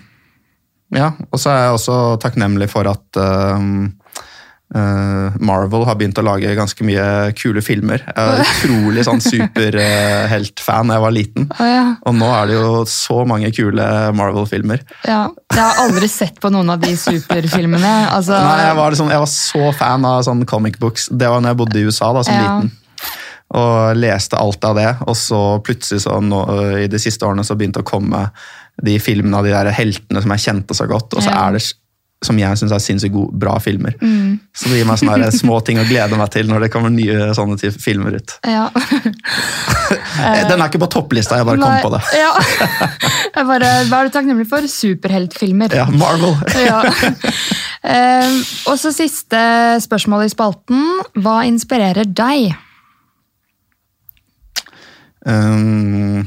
ja, 0.95 1.13
og 1.33 1.39
så 1.43 1.51
er 1.51 1.63
jeg 1.65 1.79
også 1.81 1.97
takknemlig 2.23 2.69
for 2.71 2.87
at 2.91 3.19
um, 3.19 3.89
uh, 4.75 5.35
Marvel 5.43 5.85
har 5.89 5.97
begynt 5.99 6.19
å 6.21 6.25
lage 6.27 6.53
ganske 6.59 6.85
mye 6.87 7.33
kule 7.39 7.63
filmer. 7.65 8.05
Jeg 8.07 8.15
er 8.15 8.45
utrolig 8.45 9.05
sånn 9.07 9.21
superheltfan 9.25 10.91
da 10.91 10.97
jeg 10.99 11.05
var 11.07 11.15
liten. 11.17 11.49
Oh, 11.59 11.67
ja. 11.67 11.85
Og 12.07 12.15
nå 12.19 12.29
er 12.39 12.47
det 12.51 12.57
jo 12.59 12.71
så 12.91 13.23
mange 13.29 13.51
kule 13.57 13.89
Marvel-filmer. 14.17 14.85
ja. 15.09 15.25
Jeg 15.57 15.63
har 15.65 15.79
aldri 15.87 16.09
sett 16.13 16.37
på 16.43 16.51
noen 16.53 16.69
av 16.75 16.83
de 16.83 16.91
superfilmene. 17.01 17.93
Altså, 18.13 18.37
Nei, 18.37 18.67
jeg 18.67 18.77
var, 18.77 18.91
liksom, 18.93 19.09
jeg 19.15 19.23
var 19.23 19.31
så 19.33 19.71
fan 19.79 20.05
av 20.05 20.19
sånn 20.27 20.43
comic 20.49 20.77
books. 20.83 21.07
Det 21.09 21.31
var 21.33 21.41
når 21.41 21.55
jeg 21.55 21.59
bodde 21.63 21.81
i 21.81 21.85
USA 21.89 22.11
da, 22.13 22.25
som 22.27 22.35
Ja. 22.37 22.43
liten. 22.59 22.75
Og 23.55 23.97
leste 23.99 24.39
alt 24.41 24.65
av 24.67 24.77
det. 24.79 24.91
Og 25.07 25.17
så 25.17 25.41
plutselig 25.65 26.03
så 26.03 26.19
nå, 26.21 26.43
i 26.83 26.89
de 26.91 27.01
siste 27.01 27.27
årene 27.27 27.47
så 27.47 27.55
begynte 27.59 27.85
å 27.85 27.87
komme 27.87 28.27
de 28.83 28.99
filmene 29.01 29.39
av 29.39 29.47
de 29.47 29.55
der 29.55 29.73
heltene 29.73 30.23
som 30.23 30.33
jeg 30.35 30.49
kjente 30.49 30.77
så 30.77 30.89
godt. 30.91 31.15
Og 31.17 31.25
så 31.25 31.33
er 31.33 31.57
det 31.57 31.65
som 32.25 32.39
jeg 32.41 32.57
syns 32.59 32.73
er 32.73 32.81
sinnssykt 32.81 33.13
gode, 33.15 33.37
bra 33.39 33.59
filmer. 33.61 33.95
Mm. 34.01 34.39
Så 34.57 34.71
det 34.71 34.81
gir 34.81 34.89
meg 34.89 34.99
sånne 35.01 35.29
små 35.37 35.59
ting 35.67 35.81
å 35.81 35.87
glede 35.89 36.17
meg 36.19 36.31
til 36.33 36.49
når 36.49 36.67
det 36.67 36.71
kommer 36.73 36.93
nye 36.93 37.31
sånne 37.37 37.59
type 37.61 37.81
filmer 37.83 38.19
ut. 38.19 38.39
ja. 38.49 38.69
Den 40.17 40.59
er 40.59 40.67
ikke 40.67 40.81
på 40.83 40.89
topplista, 40.91 41.37
jeg 41.39 41.47
bare 41.47 41.61
kom 41.61 41.77
på 41.85 41.93
det. 41.93 42.01
Ja. 42.17 42.33
Jeg 43.37 43.45
bare, 43.45 43.69
hva 43.91 43.99
er 44.01 44.09
du 44.09 44.15
takknemlig 44.15 44.47
for? 44.49 44.65
Superheltfilmer. 44.71 45.75
Ja, 45.77 45.85
Marvel. 45.93 46.33
Ja. 46.57 46.79
Og 48.73 48.79
så 48.81 48.95
siste 48.97 49.39
spørsmål 49.85 50.25
i 50.25 50.31
spalten. 50.33 50.81
Hva 51.21 51.43
inspirerer 51.45 52.09
deg? 52.09 52.55
Um, 55.27 56.23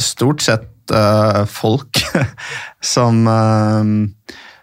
stort 0.00 0.42
sett 0.42 0.90
uh, 0.94 1.44
folk 1.46 2.02
som 2.94 3.22
uh, 3.28 3.84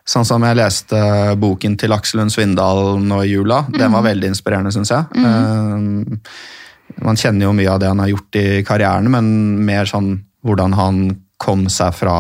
Sånn 0.08 0.24
som 0.24 0.44
jeg 0.48 0.56
leste 0.56 1.00
boken 1.36 1.74
til 1.76 1.92
Aksel 1.92 2.22
Lund 2.22 2.32
Svindal 2.32 3.02
nå 3.04 3.18
i 3.26 3.34
jula. 3.34 3.58
Den 3.68 3.92
var 3.92 4.06
veldig 4.06 4.30
inspirerende, 4.32 4.72
syns 4.72 4.94
jeg. 4.94 5.04
Um, 5.20 6.16
man 7.04 7.20
kjenner 7.20 7.50
jo 7.50 7.56
mye 7.58 7.74
av 7.74 7.82
det 7.84 7.90
han 7.92 8.00
har 8.00 8.14
gjort 8.14 8.38
i 8.40 8.46
karrieren, 8.64 9.10
men 9.12 9.28
mer 9.68 9.90
sånn 9.90 10.14
hvordan 10.48 10.78
han 10.78 11.02
kom 11.44 11.68
seg 11.68 11.92
fra 12.00 12.16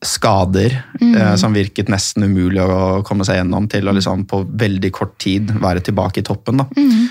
skader 0.00 0.76
eh, 1.00 1.34
som 1.36 1.52
virket 1.52 1.90
nesten 1.92 2.24
umulig 2.24 2.62
å 2.64 3.00
komme 3.06 3.24
seg 3.28 3.40
gjennom, 3.40 3.66
til 3.68 3.88
å 3.88 3.94
liksom 3.96 4.24
på 4.28 4.42
veldig 4.48 4.90
kort 4.96 5.18
tid 5.20 5.52
være 5.60 5.82
tilbake 5.84 6.22
i 6.22 6.26
toppen. 6.26 6.62
Da. 6.62 6.68
Eh, 6.72 7.02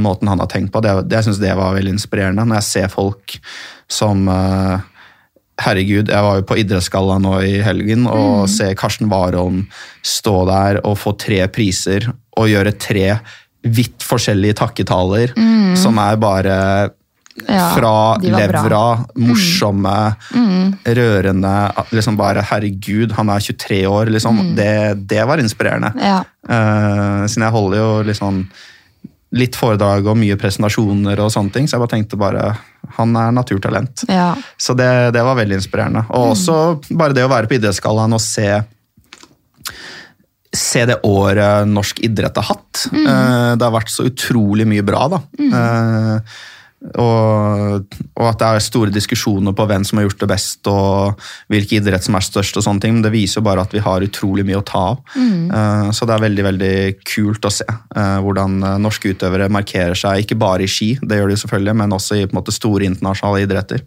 måten 0.00 0.28
han 0.28 0.40
har 0.42 0.50
tenkt 0.50 0.72
på. 0.74 0.82
Det, 0.82 0.94
det, 1.06 1.18
jeg 1.20 1.28
syns 1.28 1.42
det 1.42 1.54
var 1.58 1.76
veldig 1.76 1.94
inspirerende. 1.94 2.46
Når 2.48 2.60
jeg 2.60 2.68
ser 2.68 2.92
folk 2.92 3.38
som 3.90 4.28
eh, 4.32 4.86
Herregud, 5.58 6.10
jeg 6.12 6.22
var 6.22 6.38
jo 6.38 6.46
på 6.46 6.58
Idrettsgalla 6.60 7.16
nå 7.18 7.32
i 7.42 7.56
helgen 7.66 8.06
og 8.06 8.46
ser 8.50 8.76
Karsten 8.78 9.10
Warholm 9.10 9.64
stå 10.06 10.34
der 10.46 10.78
og 10.86 10.94
få 11.00 11.16
tre 11.18 11.40
priser 11.50 12.06
og 12.38 12.46
gjøre 12.46 12.76
tre 12.78 13.08
vidt 13.66 14.06
forskjellige 14.06 14.60
takketaler 14.60 15.34
som 15.78 15.98
er 15.98 16.20
bare 16.22 16.54
Ja, 17.38 17.68
Fra 17.70 18.18
levra. 18.18 18.98
Mm. 19.14 19.28
morsomme, 19.28 20.16
rørende 20.84 21.52
liksom 21.94 22.16
bare 22.18 22.42
Herregud, 22.42 23.12
han 23.14 23.28
er 23.30 23.38
23 23.38 23.86
år, 23.86 24.10
liksom. 24.10 24.40
Det, 24.56 24.98
det 25.06 25.22
var 25.22 25.38
inspirerende. 25.38 25.92
Mm. 25.94 26.02
Ja. 26.02 26.16
Uh, 26.50 27.26
siden 27.30 27.46
jeg 27.46 27.54
holder 27.54 27.78
jo 27.78 27.92
litt 28.08 28.18
sånn 28.18 28.40
litt 29.36 29.56
foredrag 29.60 30.06
og 30.08 30.16
mye 30.16 30.38
presentasjoner 30.40 31.20
og 31.20 31.32
sånne 31.34 31.52
ting, 31.52 31.66
så 31.68 31.76
jeg 31.76 31.82
bare 31.82 31.92
tenkte 31.92 32.16
bare 32.20 32.44
Han 32.96 33.12
er 33.20 33.34
naturtalent. 33.36 34.06
ja. 34.08 34.30
Så 34.56 34.72
det, 34.78 35.12
det 35.12 35.22
var 35.26 35.36
veldig 35.36 35.58
inspirerende. 35.58 36.06
Og 36.16 36.30
også 36.32 36.56
bare 36.96 37.12
det 37.16 37.26
å 37.26 37.30
være 37.32 37.50
på 37.50 37.58
idrettsgallaen 37.58 38.16
og 38.16 38.22
se 38.24 38.48
Se 40.58 40.80
det 40.88 40.96
året 41.04 41.68
norsk 41.68 41.98
idrett 42.06 42.38
har 42.40 42.46
hatt. 42.48 42.86
Mm. 42.88 43.04
Det 43.60 43.66
har 43.66 43.74
vært 43.74 43.90
så 43.92 44.06
utrolig 44.08 44.64
mye 44.66 44.82
bra, 44.82 45.02
da. 45.12 45.18
Eh, 45.44 46.38
Og, 46.78 47.96
og 48.14 48.26
at 48.28 48.38
det 48.38 48.48
er 48.48 48.62
store 48.62 48.92
diskusjoner 48.94 49.54
på 49.56 49.64
hvem 49.66 49.82
som 49.86 49.98
har 49.98 50.06
gjort 50.06 50.20
det 50.22 50.28
best, 50.30 50.68
og 50.70 51.24
hvilke 51.50 51.80
idrett 51.80 52.04
som 52.06 52.14
er 52.14 52.22
størst, 52.22 52.58
og 52.60 52.62
sånne 52.64 52.82
ting, 52.84 52.94
men 52.94 53.02
det 53.02 53.10
viser 53.14 53.40
jo 53.40 53.46
bare 53.48 53.64
at 53.66 53.74
vi 53.74 53.82
har 53.82 54.04
utrolig 54.06 54.44
mye 54.46 54.60
å 54.60 54.66
ta 54.66 54.84
av. 54.92 55.00
Eh, 55.18 55.88
Så 55.98 56.06
det 56.06 56.14
er 56.14 56.22
veldig 56.22 56.44
veldig 56.46 56.74
kult 57.02 57.48
å 57.48 57.50
se 57.52 57.66
uh, 57.66 58.18
hvordan 58.22 58.62
eh, 58.62 58.76
norske 58.82 59.10
utøvere 59.10 59.48
markerer 59.52 59.98
seg, 59.98 60.22
ikke 60.22 60.38
bare 60.38 60.64
i 60.64 60.70
ski, 60.70 60.92
det 61.02 61.18
gjør 61.18 61.32
de 61.32 61.38
selvfølgelig, 61.42 61.74
men 61.82 61.96
også 61.96 62.20
i 62.20 62.28
måte, 62.36 62.54
store 62.54 62.86
internasjonale 62.86 63.42
idretter. 63.46 63.82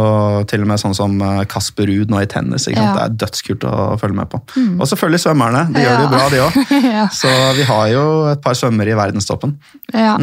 Og 0.00 0.46
til 0.48 0.62
og 0.62 0.70
med 0.70 0.80
sånn 0.80 0.94
som 0.96 1.18
Kasper 1.50 1.90
Ruud 1.90 2.12
nå 2.12 2.20
i 2.22 2.28
tennis. 2.30 2.68
Ja. 2.70 2.92
Det 2.94 3.02
er 3.02 3.16
dødskult 3.24 3.66
å 3.66 3.74
følge 4.00 4.16
med 4.20 4.30
på. 4.32 4.38
Og 4.78 4.86
selvfølgelig 4.86 5.22
svømmerne. 5.24 5.64
De 5.74 5.82
gjør 5.82 5.98
det 5.98 6.06
jo 6.06 6.12
bra, 6.14 6.22
de 6.30 6.40
òg. 6.46 6.62
Ja. 6.90 7.04
Så 7.12 7.28
vi 7.58 7.66
har 7.68 7.90
jo 7.92 8.04
et 8.30 8.40
par 8.44 8.56
svømmere 8.58 8.94
i 8.94 8.98
verdenstoppen. 8.98 9.58
ja. 9.92 10.16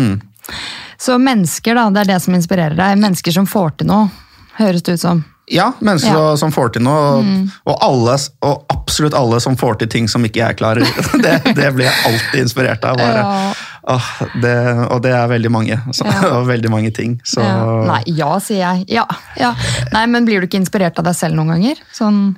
Mm. 0.50 0.60
Så 0.98 1.18
mennesker, 1.22 1.76
da. 1.78 1.90
Det 1.94 2.04
er 2.06 2.14
det 2.16 2.22
som 2.24 2.36
inspirerer 2.38 2.78
deg. 2.78 2.98
Mennesker 3.02 3.36
som 3.36 3.46
får 3.50 3.76
til 3.80 3.88
noe, 3.92 4.10
høres 4.58 4.82
det 4.84 4.98
ut 4.98 5.04
som. 5.04 5.26
Ja, 5.48 5.70
mennesker 5.80 6.12
Ja. 6.12 6.32
Mm. 6.34 6.38
som 6.38 6.52
får 6.52 6.74
til 6.76 6.82
noe, 6.84 7.22
og, 7.64 7.78
alle, 7.82 8.18
og 8.44 8.66
absolutt 8.74 9.14
alle 9.16 9.40
som 9.40 9.56
får 9.56 9.78
til 9.80 9.88
ting 9.88 10.08
som 10.12 10.26
ikke 10.28 10.42
jeg 10.42 10.58
klarer. 10.60 10.84
Det, 11.24 11.38
det 11.56 11.70
blir 11.76 11.86
jeg 11.88 11.94
alltid 12.10 12.42
inspirert 12.42 12.84
av. 12.84 12.98
Bare. 13.00 13.22
Ja. 13.22 13.54
Åh, 13.88 14.10
det, 14.44 14.56
og 14.92 15.00
det 15.06 15.14
er 15.16 15.30
veldig 15.32 15.52
mange. 15.52 15.78
Så, 15.96 16.04
Ja. 16.10 16.34
og 16.40 16.48
veldig 16.50 16.70
mange 16.74 16.92
ting. 16.92 17.22
Så, 17.24 17.40
Ja. 17.46 17.86
Nei, 17.88 18.02
ja, 18.18 18.34
sier 18.44 18.60
jeg. 18.66 18.84
Ja, 18.98 19.06
ja. 19.40 19.54
Nei, 19.94 20.04
men 20.12 20.26
blir 20.28 20.42
du 20.42 20.50
ikke 20.50 20.60
inspirert 20.60 21.00
av 21.00 21.08
deg 21.08 21.16
selv 21.16 21.40
noen 21.40 21.56
ganger? 21.56 21.80
Sånn... 21.96 22.36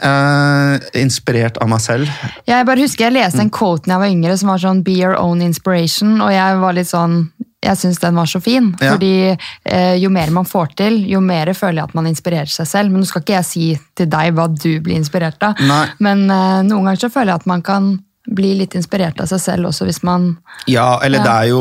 Uh, 0.00 0.78
inspirert 0.96 1.58
av 1.60 1.68
meg 1.68 1.80
selv. 1.84 2.08
Jeg 2.48 2.64
bare 2.64 2.80
husker 2.80 3.04
jeg 3.08 3.16
leste 3.18 3.42
en 3.42 3.50
quote 3.52 3.84
da 3.84 3.98
jeg 3.98 4.00
var 4.00 4.12
yngre 4.14 4.36
som 4.40 4.48
var 4.48 4.60
sånn 4.62 4.78
Be 4.86 4.94
your 4.96 5.12
own 5.18 5.42
inspiration, 5.44 6.14
og 6.24 6.30
jeg 6.32 6.56
var 6.62 6.76
litt 6.76 6.88
sånn 6.88 7.18
jeg 7.60 7.76
syns 7.76 7.98
den 8.00 8.16
var 8.16 8.26
så 8.30 8.40
fin. 8.40 8.70
Ja. 8.80 8.94
Fordi 8.94 9.36
eh, 9.64 9.94
jo 10.00 10.08
mer 10.10 10.30
man 10.32 10.46
får 10.48 10.70
til, 10.80 10.94
jo 11.10 11.20
mer 11.20 11.50
føler 11.54 11.82
jeg 11.82 11.90
at 11.90 11.96
man 11.98 12.06
inspirerer 12.08 12.48
seg 12.48 12.66
selv. 12.70 12.90
Men 12.94 13.02
nå 13.04 13.08
skal 13.10 13.20
ikke 13.24 13.34
jeg 13.36 13.48
si 13.48 13.66
til 14.00 14.08
deg 14.12 14.32
hva 14.36 14.46
du 14.48 14.70
blir 14.80 14.96
inspirert 14.96 15.42
av. 15.44 15.60
Nei. 15.68 15.82
Men 16.00 16.24
eh, 16.30 16.60
noen 16.64 16.88
ganger 16.88 17.02
så 17.04 17.10
føler 17.12 17.34
jeg 17.34 17.42
at 17.42 17.50
man 17.50 17.64
kan 17.66 17.90
bli 18.30 18.54
litt 18.60 18.76
inspirert 18.78 19.20
av 19.20 19.28
seg 19.28 19.40
selv 19.42 19.68
også 19.72 19.86
hvis 19.88 20.02
man 20.06 20.30
Ja, 20.68 21.00
eller 21.04 21.20
Ja. 21.20 21.24
det 21.24 21.36
er 21.36 21.46
jo 21.50 21.60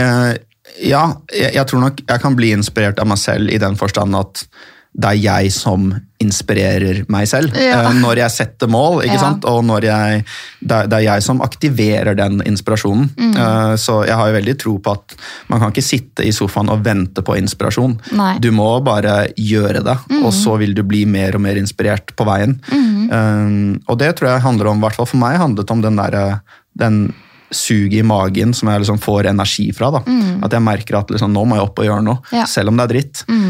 eh, 0.00 0.30
Ja, 0.90 1.02
jeg, 1.30 1.52
jeg 1.54 1.66
tror 1.70 1.84
nok 1.84 2.00
jeg 2.08 2.20
kan 2.22 2.34
bli 2.36 2.50
inspirert 2.56 2.98
av 2.98 3.06
meg 3.06 3.20
selv 3.20 3.52
i 3.52 3.58
den 3.62 3.76
forstand 3.78 4.16
at 4.18 4.44
det 4.94 5.08
er 5.10 5.18
jeg 5.18 5.50
som 5.52 5.88
inspirerer 6.22 7.00
meg 7.10 7.26
selv. 7.28 7.52
Ja. 7.58 7.80
Eh, 7.88 7.96
når 7.98 8.20
jeg 8.22 8.30
setter 8.30 8.68
mål, 8.70 9.00
ikke 9.02 9.16
Ja. 9.16 9.20
sant? 9.24 9.44
og 9.44 9.64
når 9.66 9.82
jeg, 9.88 10.24
det, 10.62 10.78
er, 10.92 11.00
jeg 11.02 11.22
som 11.26 11.42
aktiverer 11.42 12.14
den 12.16 12.40
inspirasjonen. 12.46 13.10
Mm. 13.18 13.32
Eh, 13.36 13.74
så 13.76 14.04
jeg 14.06 14.14
har 14.16 14.30
jo 14.30 14.36
veldig 14.38 14.54
tro 14.62 14.76
på 14.78 14.92
at 14.94 15.16
man 15.50 15.60
kan 15.60 15.72
ikke 15.74 15.82
sitte 15.84 16.24
i 16.24 16.30
sofaen 16.32 16.70
og 16.70 16.84
vente 16.86 17.22
på 17.26 17.36
inspirasjon. 17.36 17.98
Nei. 18.14 18.38
Du 18.38 18.50
må 18.54 18.70
bare 18.86 19.28
gjøre 19.36 19.82
det, 19.84 19.98
og 20.22 20.32
så 20.32 20.56
vil 20.62 20.74
du 20.78 20.82
bli 20.86 21.04
mer 21.10 21.34
og 21.34 21.42
mer 21.42 21.58
inspirert 21.60 22.14
på 22.16 22.24
veien. 22.30 22.58
Mm. 22.72 23.82
og 23.86 23.98
det 24.00 24.14
tror 24.16 24.30
jeg 24.30 24.42
handler 24.46 24.70
om, 24.70 24.78
i 24.78 24.86
hvert 24.86 24.96
fall 24.96 25.06
for 25.10 25.20
meg, 25.20 25.36
handlet 25.38 25.70
om 25.70 25.82
den 25.84 25.96
derre 25.98 26.40
suget 27.54 28.00
i 28.00 28.02
magen 28.02 28.54
som 28.56 28.68
jeg 28.70 28.82
liksom 28.82 28.98
får 28.98 29.28
energi 29.30 29.68
fra. 29.76 29.90
da. 29.94 30.00
At 30.42 30.52
jeg 30.56 30.64
merker 30.64 30.96
at 30.98 31.12
liksom, 31.12 31.30
nå 31.34 31.44
må 31.46 31.58
jeg 31.58 31.66
opp 31.68 31.78
og 31.78 31.86
gjøre 31.86 32.02
noe, 32.02 32.18
Ja. 32.32 32.46
selv 32.50 32.68
om 32.72 32.76
det 32.80 32.84
er 32.84 32.92
dritt. 32.94 33.22
Eh, 33.28 33.43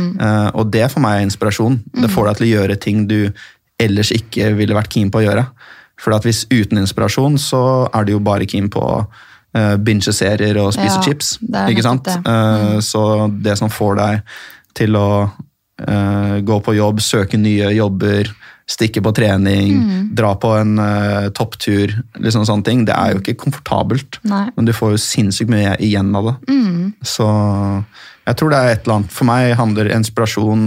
og 0.54 0.70
det 0.72 0.86
for 0.92 1.00
meg 1.04 1.18
er 1.20 1.26
inspirasjon. 1.28 1.80
Det 2.02 2.10
får 2.12 2.28
deg 2.30 2.36
til 2.40 2.46
å 2.46 2.52
gjøre 2.54 2.76
ting 2.80 3.04
du 3.10 3.18
ellers 3.82 4.10
ikke 4.14 4.52
ville 4.58 4.76
vært 4.76 4.92
keen 4.94 5.10
på 5.10 5.20
å 5.20 5.24
gjøre. 5.26 5.46
For 6.00 6.14
at 6.16 6.24
hvis 6.26 6.44
uten 6.50 6.78
inspirasjon, 6.80 7.38
så 7.38 7.62
er 7.94 8.04
du 8.06 8.12
jo 8.16 8.20
bare 8.24 8.46
keen 8.50 8.68
på 8.72 8.80
å 8.82 8.96
uh, 9.04 9.76
binge-serier 9.78 10.58
og 10.62 10.72
spise 10.74 10.96
Ja, 10.98 11.02
chips. 11.06 11.34
ikke 11.70 11.84
sant? 11.86 12.04
det. 12.08 12.16
Eh, 12.26 12.78
så 12.82 13.02
det 13.30 13.54
som 13.60 13.70
får 13.70 13.98
deg 14.00 14.22
til 14.74 14.96
å 14.98 15.08
eh, 15.78 16.40
gå 16.42 16.56
på 16.66 16.74
jobb, 16.74 16.98
søke 17.02 17.38
nye 17.38 17.70
jobber, 17.76 18.30
stikke 18.66 19.02
på 19.04 19.12
trening, 19.14 19.74
Mm. 19.84 20.08
dra 20.16 20.32
på 20.40 20.50
en 20.56 20.78
uh, 20.78 21.28
topptur, 21.36 21.90
liksom 22.18 22.46
sånne 22.46 22.64
ting, 22.64 22.84
det 22.86 22.94
er 22.96 23.12
jo 23.12 23.20
ikke 23.20 23.34
komfortabelt. 23.44 24.18
Nei. 24.24 24.46
Men 24.56 24.64
du 24.64 24.72
får 24.72 24.94
jo 24.94 25.00
sinnssykt 25.02 25.50
mye 25.50 25.74
igjen 25.82 26.14
av 26.16 26.30
det. 26.30 26.34
Mm. 26.54 26.92
Så 27.02 27.26
jeg 28.26 28.36
tror 28.40 28.50
det 28.54 28.58
er 28.62 28.72
et 28.74 28.84
eller 28.86 29.00
annet 29.00 29.12
For 29.12 29.28
meg 29.28 29.50
handler 29.58 29.90
inspirasjon 29.94 30.62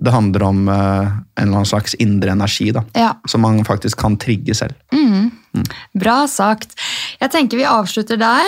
Det 0.00 0.12
handler 0.14 0.42
om 0.46 0.62
eh, 0.72 1.10
en 1.36 1.44
eller 1.44 1.58
annen 1.60 1.68
slags 1.68 1.92
indre 2.00 2.32
energi, 2.32 2.70
da. 2.72 2.84
Ja. 2.96 3.10
Som 3.28 3.42
man 3.44 3.58
faktisk 3.68 3.98
kan 4.00 4.16
trigge 4.16 4.54
selv. 4.56 4.72
Bra 5.98 6.28
sagt. 6.30 6.76
Jeg 7.18 7.30
tenker 7.34 7.58
vi 7.58 7.64
avslutter 7.66 8.16
der. 8.20 8.46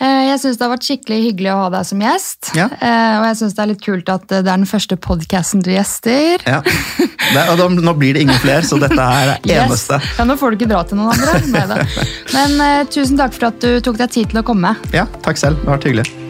Eh, 0.00 0.28
Jeg 0.30 0.38
syns 0.40 0.56
det 0.60 0.64
har 0.64 0.70
vært 0.72 0.86
skikkelig 0.86 1.18
hyggelig 1.26 1.50
å 1.52 1.56
ha 1.64 1.68
deg 1.74 1.84
som 1.88 2.00
gjest. 2.04 2.52
Ja. 2.56 2.68
Eh, 2.80 3.16
Og 3.18 3.26
jeg 3.26 3.36
syns 3.42 3.56
det 3.58 3.64
er 3.64 3.70
litt 3.72 3.82
kult 3.84 4.08
at 4.14 4.24
det 4.30 4.38
er 4.40 4.46
den 4.48 4.64
første 4.70 4.96
podkasten 4.96 5.60
du 5.66 5.72
gjester. 5.74 6.46
Ja. 6.46 6.62
Det, 6.64 7.44
og 7.50 7.58
da, 7.60 7.68
nå 7.68 7.96
blir 7.98 8.14
det 8.16 8.24
ingen 8.24 8.40
flere, 8.40 8.62
så 8.64 8.78
dette 8.80 8.96
er 8.96 9.34
det 9.34 9.52
eneste. 9.58 9.98
Yes. 10.00 10.16
Ja, 10.22 10.24
Nå 10.30 10.38
får 10.40 10.54
du 10.54 10.60
ikke 10.62 10.70
dra 10.72 10.80
til 10.88 11.02
noen 11.02 11.12
andre. 11.12 11.84
Men 12.36 12.86
tusen 12.94 13.20
takk 13.20 13.36
for 13.36 13.50
at 13.50 13.60
du 13.60 13.82
tok 13.84 14.00
deg 14.00 14.16
tid 14.16 14.32
til 14.32 14.40
å 14.40 14.46
komme. 14.46 14.76
Ja, 14.96 15.04
takk 15.26 15.36
selv. 15.42 15.60
Det 15.60 15.68
har 15.68 15.76
vært 15.80 15.90
hyggelig. 15.90 16.29